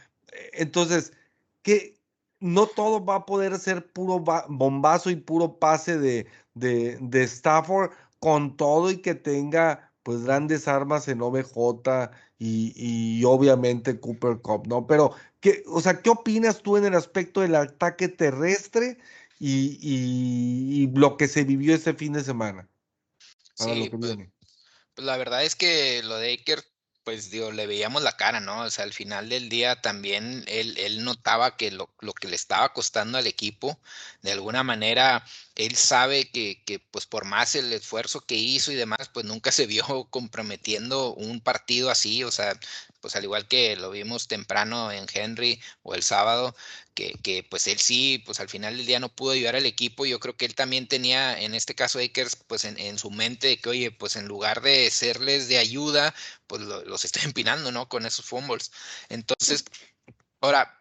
[0.53, 1.13] entonces,
[1.63, 1.97] ¿qué,
[2.39, 8.55] no todo va a poder ser puro bombazo y puro pase de, de, Stafford con
[8.55, 14.85] todo y que tenga pues grandes armas en OBJ y, obviamente Cooper Cup, ¿no?
[14.85, 18.99] Pero, ¿qué, o sea, ¿qué opinas tú en el aspecto del ataque terrestre
[19.39, 22.69] y, y, lo que se vivió este fin de semana?
[23.59, 24.17] Sí, pues,
[24.97, 26.63] la verdad es que lo de Aker
[27.09, 28.61] pues digo, le veíamos la cara, ¿no?
[28.61, 32.35] O sea, al final del día también él, él notaba que lo, lo, que le
[32.35, 33.79] estaba costando al equipo,
[34.21, 35.25] de alguna manera,
[35.59, 39.51] él sabe que, que, pues por más el esfuerzo que hizo y demás, pues nunca
[39.51, 42.57] se vio comprometiendo un partido así, o sea,
[43.01, 46.55] pues al igual que lo vimos temprano en Henry o el sábado,
[46.93, 50.05] que, que, pues él sí, pues al final del día no pudo ayudar al equipo.
[50.05, 53.69] Yo creo que él también tenía, en este caso Akers, pues en, su mente que,
[53.69, 56.15] oye, pues en lugar de serles de ayuda,
[56.47, 57.89] pues los está empinando, ¿no?
[57.89, 58.71] Con esos fumbles.
[59.09, 59.65] Entonces,
[60.41, 60.78] ahora,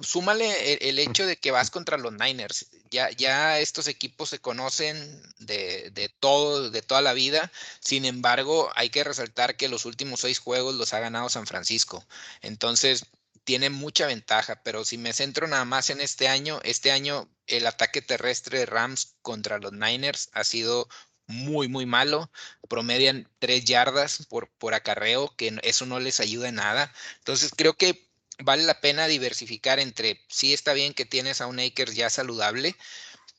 [0.00, 2.66] súmale el, hecho de que vas contra los Niners.
[2.90, 4.96] Ya, ya estos equipos se conocen
[5.38, 7.52] de, de, todo, de toda la vida.
[7.80, 12.04] Sin embargo, hay que resaltar que los últimos seis juegos los ha ganado San Francisco.
[12.42, 13.06] Entonces,
[13.46, 14.60] tiene mucha ventaja.
[14.62, 18.66] Pero si me centro nada más en este año, este año el ataque terrestre de
[18.66, 20.88] Rams contra los Niners ha sido
[21.26, 22.30] muy, muy malo.
[22.68, 26.92] Promedian tres yardas por, por acarreo, que eso no les ayuda en nada.
[27.18, 28.05] Entonces, creo que
[28.38, 32.76] vale la pena diversificar entre, sí está bien que tienes a un Akers ya saludable,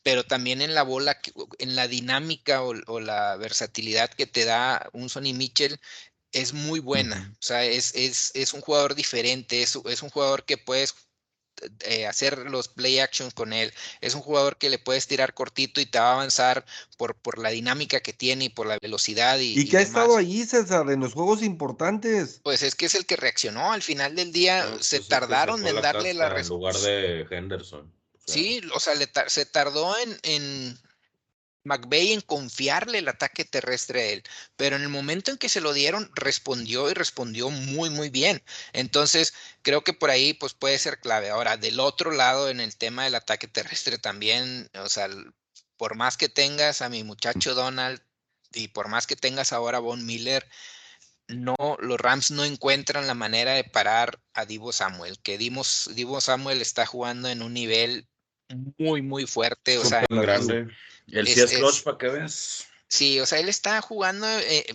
[0.03, 1.19] pero también en la bola,
[1.59, 5.79] en la dinámica o, la versatilidad que te da un Sonny Mitchell
[6.31, 7.33] es muy buena.
[7.33, 10.95] O sea, es, es, es un jugador diferente, es, es un jugador que puedes
[11.81, 13.73] eh, hacer los play actions con él.
[14.01, 16.65] Es un jugador que le puedes tirar cortito y te va a avanzar
[16.97, 19.39] por, por la dinámica que tiene y por la velocidad.
[19.39, 22.41] Y, y que ha estado allí, César, en los juegos importantes.
[22.43, 23.71] Pues es que es el que reaccionó.
[23.71, 26.47] Al final del día se pues tardaron en darle la respuesta.
[26.47, 27.91] En lugar de Henderson.
[28.25, 28.93] sí, o sea,
[29.27, 30.77] se tardó en,
[31.63, 34.23] McVeigh en confiarle el ataque terrestre a él,
[34.55, 38.41] pero en el momento en que se lo dieron, respondió y respondió muy, muy bien.
[38.73, 39.33] Entonces,
[39.67, 41.29] creo que por ahí pues puede ser clave.
[41.29, 45.09] Ahora, del otro lado, en el tema del ataque terrestre también, o sea,
[45.75, 48.01] por más que tengas a mi muchacho Donald
[48.53, 50.47] y por más que tengas ahora a Von Miller,
[51.27, 55.63] no, los Rams no encuentran la manera de parar a Divo Samuel, que Divo,
[55.95, 58.07] Divo Samuel está jugando en un nivel
[58.77, 59.79] muy, muy fuerte.
[59.79, 60.69] O sea, grande.
[61.07, 62.67] El es, para que veas.
[62.87, 64.65] Sí, o sea, él está jugando eh,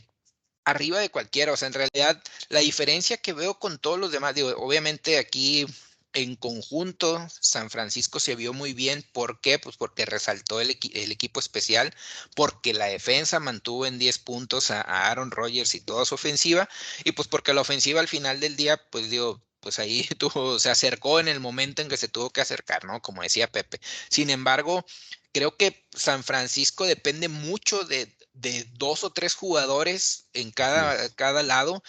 [0.64, 1.52] arriba de cualquiera.
[1.52, 5.66] O sea, en realidad, la diferencia que veo con todos los demás, digo, obviamente aquí
[6.14, 9.04] en conjunto, San Francisco se vio muy bien.
[9.12, 9.58] ¿Por qué?
[9.58, 11.94] Pues porque resaltó el, equipo especial,
[12.34, 16.68] porque la defensa mantuvo en 10 puntos a, Aaron Rodgers y toda su ofensiva,
[17.04, 20.08] y pues porque la ofensiva al final del día, pues digo, pues ahí
[20.58, 23.00] se acercó en el momento en que se tuvo que acercar, ¿no?
[23.00, 23.80] Como decía Pepe.
[24.10, 24.84] Sin embargo,
[25.32, 31.42] creo que San Francisco depende mucho de, de dos o tres jugadores en cada, cada
[31.42, 31.82] lado.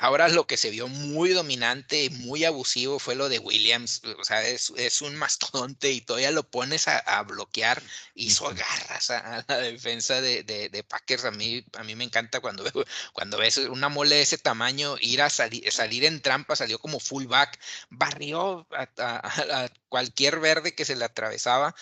[0.00, 4.02] Ahora lo que se vio muy dominante y muy abusivo fue lo de Williams.
[4.18, 7.82] O sea, es, es un mastodonte y todavía lo pones a, bloquear.
[8.14, 11.26] Hizo agarras a, la defensa de, de, Packers.
[11.26, 12.64] A mí, a mí me encanta cuando,
[13.12, 16.56] cuando ves una mole de ese tamaño ir a salir en trampa.
[16.56, 21.74] Salió como fullback, barrió a cualquier verde que se le atravesaba.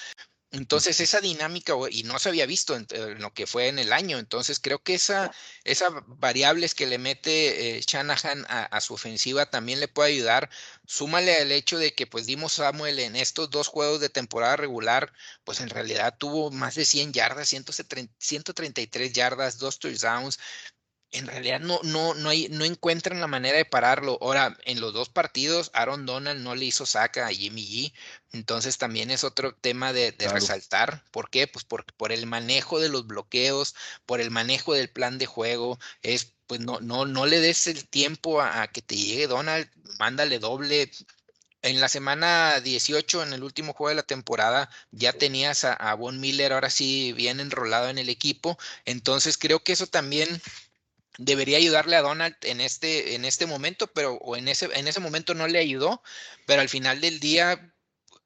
[0.55, 2.87] Entonces, esa dinámica, y no se había visto en,
[3.21, 5.33] lo que fue en el año, entonces creo que esa,
[5.65, 10.51] esa variables que le mete eh, Shanahan a, su ofensiva también le puede ayudar.
[10.87, 15.13] Súmale al hecho de que pues dimos Samuel en estos dos juegos de temporada regular,
[15.43, 20.39] pues en realidad tuvo más de 100 yardas, 133 yardas, dos touchdowns,
[21.15, 24.19] en realidad no, no, no, hay, no encuentran la manera de pararlo.
[24.21, 27.93] Ahora, en los dos partidos, Aaron Donald no le hizo saca a Jimmy G.
[28.33, 31.05] Entonces también es otro tema de, resaltar.
[31.13, 31.47] ¿Por qué?
[31.47, 33.77] Pues por, por el manejo de los bloqueos,
[34.07, 35.79] por el manejo del plan de juego.
[36.03, 39.71] Es, pues no, no, no le des el tiempo a, que te llegue Donald,
[40.01, 40.91] mándale doble.
[41.63, 45.95] En la semana 18, en el último juego de la temporada, ya tenías a, a
[45.95, 48.59] Von Miller ahora sí bien enrolado en el equipo.
[48.85, 50.43] Entonces creo que eso también
[51.19, 55.01] debería ayudarle a Donald en este, en este momento, pero o en ese, en ese
[55.01, 56.03] momento no le ayudó,
[56.47, 57.75] pero al final del día,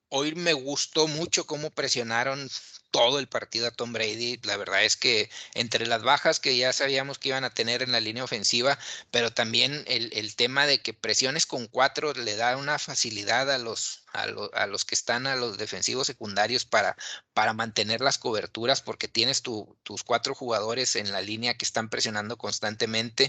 [0.08, 2.48] hoy me gustó mucho cómo presionaron
[2.90, 4.40] todo el partido a Tom Brady.
[4.44, 7.92] La verdad es que entre las bajas que ya sabíamos que iban a tener en
[7.92, 8.78] la línea ofensiva,
[9.10, 14.02] pero también el, tema de que presiones con cuatro le da una facilidad a los,
[14.12, 16.96] a, a, los que están a los defensivos secundarios para,
[17.34, 22.38] para mantener las coberturas, porque tienes tus cuatro jugadores en la línea que están presionando
[22.38, 23.28] constantemente.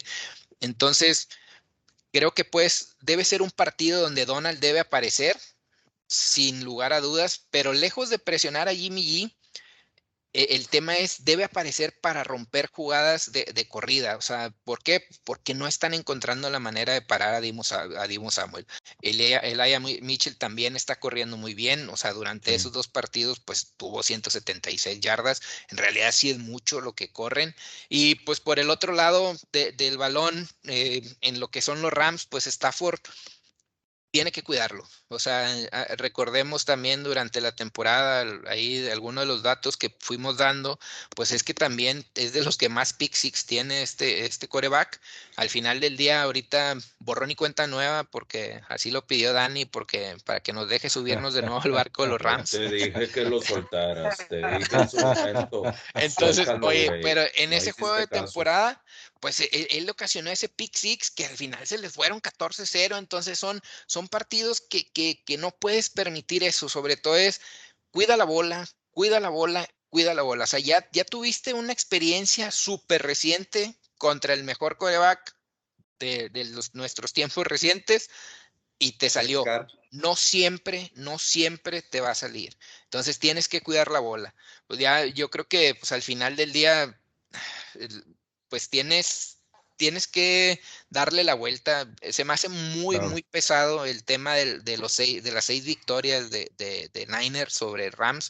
[0.60, 1.30] Entonces,
[2.11, 5.40] creo que pues debe ser un partido donde Donald debe aparecer
[6.07, 9.36] sin lugar a dudas, pero lejos de presionar a Jimmy G,
[10.34, 14.15] el tema es, debe aparecer para romper jugadas de, corrida.
[14.18, 15.03] O sea, ¿por qué?
[15.23, 18.68] Porque no están encontrando la manera de parar a Dimo, a Samuel.
[19.01, 21.89] Elia Mitchell también está corriendo muy bien.
[21.89, 25.41] O sea, durante esos dos partidos, pues tuvo 176 yardas.
[25.69, 27.56] En realidad sí es mucho lo que corren.
[27.89, 32.26] Y pues por el otro lado del balón, eh, en lo que son los Rams,
[32.26, 32.99] pues Stafford
[34.11, 34.84] tiene que cuidarlo.
[35.10, 40.38] O sea, ah, recordemos también durante la temporada, ahí algunos de los datos que fuimos
[40.38, 40.80] dando,
[41.15, 44.99] pues es que también es de los que más pick six tiene este, este coreback.
[45.36, 50.18] Al final del día, ahorita borrón y cuenta nueva, porque así lo pidió Dani, porque
[50.26, 52.52] para que nos deje subirnos de nuevo al barco de los Rams.
[52.52, 54.69] Te dije que lo soltaras, te dije
[55.94, 58.84] Entonces, oye, pero en ese juego de temporada,
[59.19, 62.97] pues e, él, le ocasionó ese pick six que al final se les fueron 14-0,
[62.97, 67.41] entonces son, son partidos que, que, que, no puedes permitir eso, sobre todo es
[67.91, 71.73] cuida la bola, cuida la bola, cuida la bola, o sea, ya, ya tuviste una
[71.73, 75.35] experiencia súper reciente contra el mejor coreback
[75.99, 78.09] de, de los, nuestros tiempos recientes
[78.79, 79.43] y te salió.
[79.91, 82.57] No siempre, no siempre te va a salir.
[82.85, 84.33] Entonces tienes que cuidar la bola.
[84.67, 86.97] Pues ya yo creo que pues al final del día
[88.49, 89.39] pues tienes
[89.80, 90.59] tienes que
[90.89, 91.89] darle la vuelta.
[92.11, 93.11] Se me hace muy, Claro.
[93.11, 97.53] muy pesado el tema de, los seis, de las seis victorias de, de, de Niners
[97.53, 98.30] sobre Rams.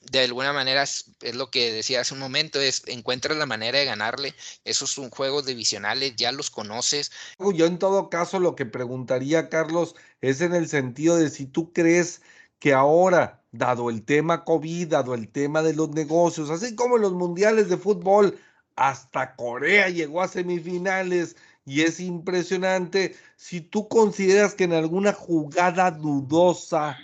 [0.00, 3.84] De alguna manera es, lo que decía hace un momento, es encuentras la manera de
[3.84, 4.34] ganarle.
[4.64, 7.12] Esos son juegos divisionales, ya los conoces.
[7.54, 11.72] Yo en todo caso lo que preguntaría, Carlos, es en el sentido de si tú
[11.72, 12.22] crees
[12.58, 17.12] que ahora, dado el tema COVID, dado el tema de los negocios, así como los
[17.12, 18.38] mundiales de fútbol,
[18.78, 21.36] hasta Corea llegó a semifinales
[21.66, 26.96] y es impresionante, si tú consideras que en alguna jugada dudosa,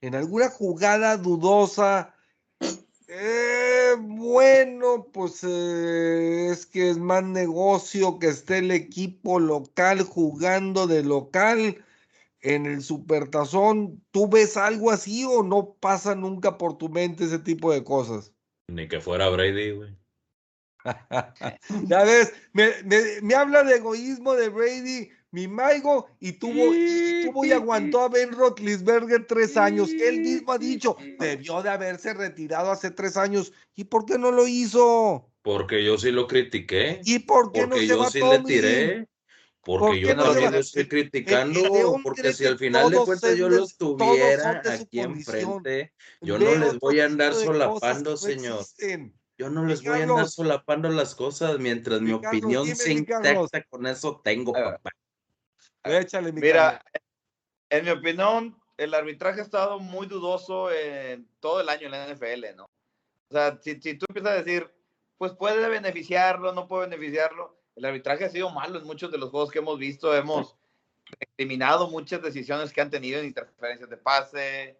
[0.00, 2.14] en alguna jugada dudosa,
[3.08, 10.86] eh, bueno, pues eh, es que es más negocio que esté el equipo local jugando
[10.86, 11.84] de local
[12.40, 14.00] en el Supertazón.
[14.12, 18.32] ¿Tú ves algo así o no pasa nunca por tu mente ese tipo de cosas?
[18.68, 19.97] Ni que fuera Brady, güey.
[21.88, 27.14] Ya ves, me, me- me habla de egoísmo de Brady, mi Maigo, y tuvo, y
[27.20, 29.94] tuvo y aguantó a Ben Roethlisberger tres años.
[29.98, 33.52] Él mismo ha dicho, debió de haberse retirado hace tres años.
[33.74, 35.30] ¿Y por qué no lo hizo?
[35.42, 37.00] Porque yo sí lo critiqué.
[37.04, 38.46] ¿Y por qué no Porque se yo va sí le Tomlin?
[38.46, 39.08] tiré.
[39.62, 41.98] ¿Por Porque yo no también lo estoy criticando.
[42.02, 45.92] Porque si al final de cuentas yo los tuviera aquí enfrente,
[46.22, 48.60] yo no les voy a andar solapando, no señor.
[48.60, 49.14] existen.
[49.38, 52.86] Yo no les voy a andar solapando las cosas mientras mi Mi Carlos, opinión Carlos.
[52.88, 53.64] intacta.
[53.70, 54.90] Con eso tengo, papá.
[55.84, 56.92] Échale, mi Mira, Carlos.
[57.70, 62.08] en mi opinión, el arbitraje ha estado muy dudoso en todo el año en la
[62.12, 62.64] NFL, ¿no?
[62.64, 64.68] O sea, si, si tú empiezas a decir,
[65.18, 69.30] pues puede beneficiarlo, no puede beneficiarlo, el arbitraje ha sido malo en muchos de los
[69.30, 70.56] juegos que hemos visto, hemos
[71.36, 74.78] eliminado muchas decisiones que han tenido en interferencias de pase,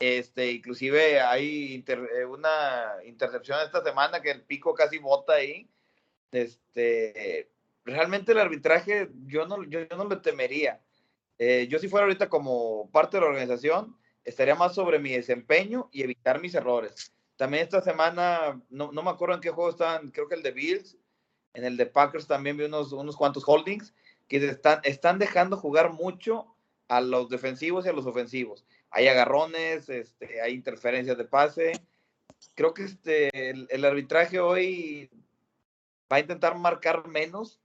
[0.00, 5.68] este, inclusive hay eh, una intercepción esta semana que el pico casi bota ahí,
[6.32, 7.50] este,
[7.84, 10.80] realmente el arbitraje yo no, yo, no lo temería.
[11.38, 15.90] Eh, yo si fuera ahorita como parte de la organización, estaría más sobre mi desempeño
[15.92, 17.12] y evitar mis errores.
[17.36, 20.52] También esta semana, no, no me acuerdo en qué juego estaban, creo que el de
[20.52, 20.96] Bills,
[21.52, 23.92] en el de Packers también vi unos, unos cuantos holdings
[24.28, 26.54] que están, están dejando jugar mucho
[26.88, 28.64] a los defensivos y a los ofensivos.
[28.90, 31.72] Hay agarrones, este, hay interferencias de pase.
[32.54, 35.10] Creo que este, el, arbitraje hoy
[36.10, 37.60] va a intentar marcar menos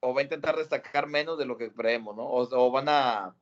[0.00, 2.24] o va a intentar destacar menos de lo que creemos, ¿no?
[2.24, 3.34] O, van a...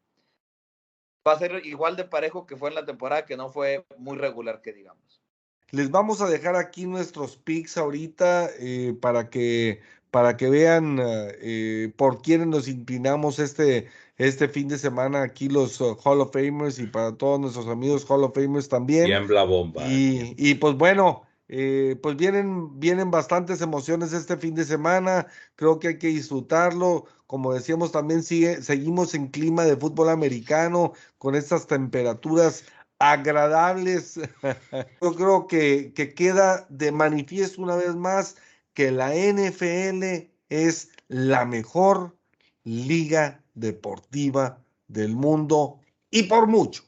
[1.27, 4.16] Va a ser igual de parejo que fue en la temporada, que no fue muy
[4.16, 5.23] regular, que digamos.
[5.70, 9.81] Les vamos a dejar aquí nuestros picks ahorita eh, para que
[10.11, 13.89] para que vean eh, por quiénes nos inclinamos este,
[14.21, 18.05] este fin de semana aquí los uh, Hall of Famers y para todos nuestros amigos
[18.07, 19.07] Hall of Famers también.
[19.07, 19.87] Tiembla bomba.
[19.87, 25.27] Y, y pues bueno, eh, pues vienen, vienen bastantes emociones este fin de semana.
[25.57, 27.07] Creo que hay que disfrutarlo.
[27.27, 32.65] Como decíamos, también sigue, seguimos en clima de fútbol americano con estas temperaturas
[32.99, 34.21] agradables.
[35.01, 38.37] Yo creo que, que queda de manifiesto una vez más
[38.75, 42.19] que la NFL es la mejor
[42.65, 44.59] liga deportiva
[44.89, 45.81] del mundo
[46.11, 46.85] y por mucho.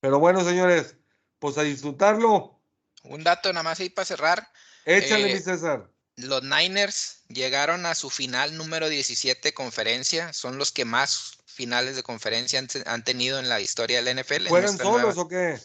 [0.00, 0.96] Pero bueno, señores,
[1.38, 2.58] pues a disfrutarlo.
[3.04, 4.48] Un dato nada más ahí para cerrar.
[4.84, 5.88] Échale, Eh, mi César.
[6.16, 10.32] Los Niners llegaron a su final número 17 de conferencia.
[10.32, 14.18] Son los que más finales de conferencia han, te- han tenido en la historia del
[14.18, 14.48] NFL.
[14.48, 15.58] ¿Fueron solos nueva- o qué?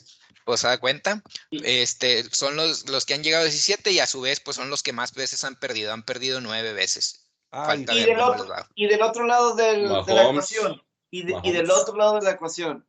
[0.45, 1.21] Pues se da cuenta.
[1.51, 4.69] Este, son los, los que han llegado a 17 y a su vez, pues son
[4.69, 5.91] los que más veces han perdido.
[5.91, 7.26] Han perdido nueve veces.
[7.51, 8.45] Ay, Y del, otro,
[8.75, 10.81] y del otro lado del- de la ecuación.
[11.09, 12.85] Y, de- y del otro lado de la ecuación.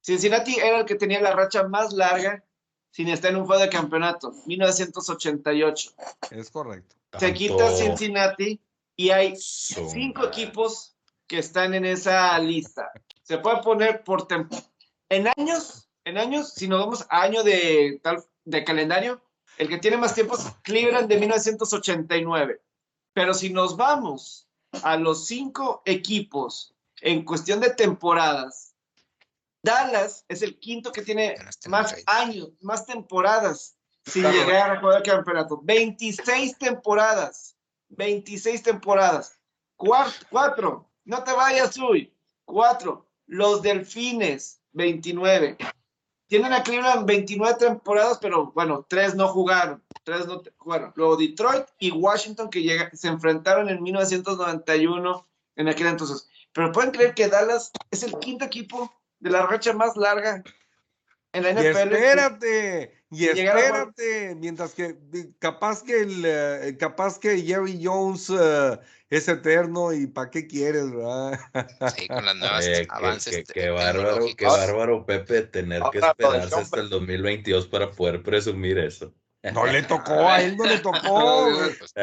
[0.00, 2.42] Cincinnati era el que tenía la racha más larga
[2.90, 4.32] sin estar en un juego de campeonato.
[4.46, 5.90] 1988.
[6.30, 6.96] es correcto.
[7.18, 8.60] Se quita Tanto Cincinnati
[8.96, 10.94] y hay cinco equipos
[11.26, 12.90] que están en esa lista.
[13.22, 14.66] Se puede poner por temporada.
[15.08, 19.22] En años, en años, si nos vamos a año de tal de calendario,
[19.58, 22.60] el que tiene más tiempo es Cleveland de 1989.
[23.14, 24.48] Pero si nos vamos
[24.82, 28.74] a los cinco equipos en cuestión de temporadas,
[29.62, 31.36] Dallas es el quinto que tiene
[31.68, 33.76] más años, más temporadas
[34.06, 34.36] sin Claro.
[34.38, 35.60] llegar a jugar el campeonato.
[35.62, 37.56] 26 temporadas.
[37.90, 39.38] 26 temporadas.
[39.76, 40.90] Cuar- cuatro.
[41.04, 42.12] No te vayas, Uy.
[42.44, 43.06] Cuatro.
[43.26, 45.56] Los Delfines, 29.
[46.26, 49.82] Tienen a Cleveland 29 temporadas, pero bueno, tres no jugaron.
[50.04, 50.92] Tres no te- jugaron.
[50.96, 55.26] Luego Detroit y Washington que llega- se enfrentaron en 1991
[55.56, 56.28] en aquel entonces.
[56.52, 60.42] Pero pueden creer que Dallas es el quinto equipo de la racha más larga
[61.34, 61.94] En la Y NFL.
[61.94, 64.98] espérate, y a jugar- espérate, mientras que
[65.38, 70.90] capaz que el eh, capaz que Jerry Jones eh, es eterno y para qué quieres,
[70.92, 71.40] ¿verdad?
[71.96, 76.54] Sí, con las nuevas Oye, avances qué- qué bárbaro, qué bárbaro, Pepe, tener que esperarse
[76.54, 79.14] hasta el 2022 para poder presumir eso.
[79.50, 81.48] No le tocó, a él no le tocó.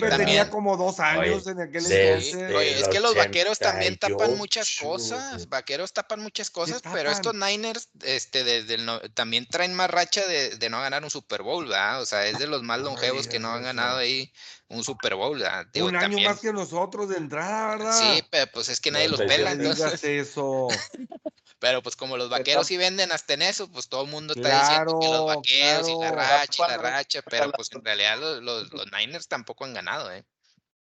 [0.00, 2.54] Pepe, tenía como dos años Oye, en aquel Sí, entonces.
[2.56, 5.48] oye, es que los vaqueros también tapan 88, muchas cosas.
[5.48, 10.26] Vaqueros tapan muchas cosas, pero estos Niners, este, desde el no- también traen más racha
[10.26, 12.02] de, de no ganar un Super Bowl, ¿verdad?
[12.02, 14.32] O sea, es de los más longevos que no han ganado ahí
[14.68, 15.66] un Super Bowl, ¿verdad?
[15.72, 17.92] Digo, Un año también- más que nosotros de entrada, ¿verdad?
[17.98, 19.42] Sí, pero pues es que nadie los 97.
[19.44, 20.28] pela, No digas entonces.
[20.28, 20.68] eso.
[21.60, 24.60] Pero pues como los vaqueros sí venden hasta en eso, pues todo el mundo está
[24.60, 28.16] diciendo que los Claro, vaqueros y la racha y la racha, pero pues en realidad
[28.20, 30.24] los, los, los Niners tampoco han ganado, ¿eh?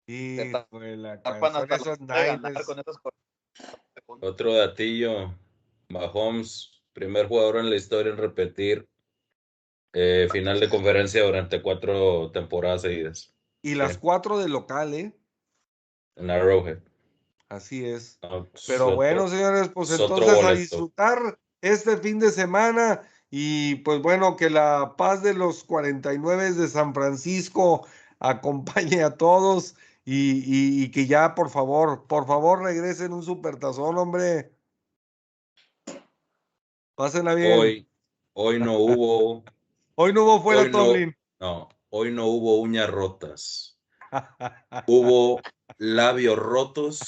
[0.05, 0.61] La
[1.23, 2.65] hasta esos Niners.
[2.65, 3.13] con esos cor-
[4.21, 5.33] Otro datillo,
[5.87, 8.89] Mahomes, primer jugador en la historia en repetir
[9.93, 13.97] eh, final de conferencia durante cuatro temporadas seguidas Y las Sí.
[14.01, 15.15] cuatro de local, ¿eh?
[16.15, 16.79] en Arrowhead.
[17.47, 18.19] Así es.
[18.21, 24.01] No, Pero otro- bueno, señores, pues entonces a disfrutar este fin de semana y pues
[24.01, 27.87] bueno, que la paz de los 49 de San Francisco
[28.19, 29.75] acompañe a todos
[30.05, 34.51] y, y- y que ya por favor, por favor regresen un supertazón, hombre.
[36.95, 37.59] Pásenla bien.
[37.59, 37.87] Hoy,
[38.33, 39.43] Hoy, hoy no hubo,
[40.13, 41.17] no hubo fuera hoy Tomlin.
[41.39, 43.79] no, hoy no hubo uñas rotas.
[44.87, 45.39] Hubo
[45.77, 46.99] labios rotos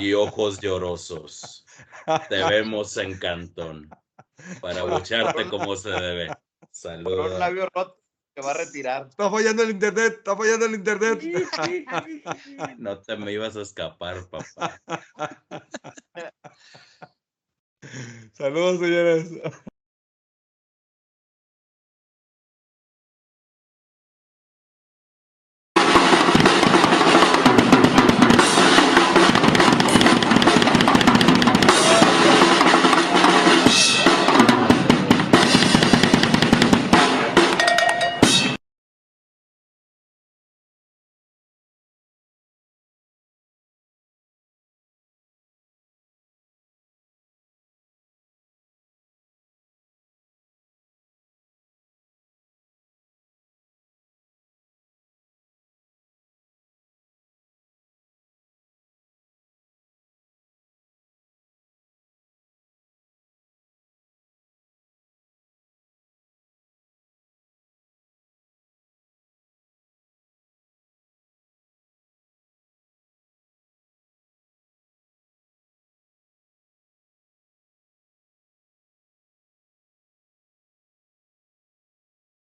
[0.00, 1.64] y ojos llorosos.
[2.28, 3.88] Te vemos en Cantón
[4.60, 6.26] para bucharte como se debe.
[6.26, 7.38] Con un Saludos.
[7.38, 7.98] labio roto
[8.34, 9.06] que va a retirar.
[9.08, 11.22] Está fallando el internet, está fallando el internet.
[12.78, 14.80] No te me ibas a escapar, papá.
[18.32, 19.30] Saludos, señores.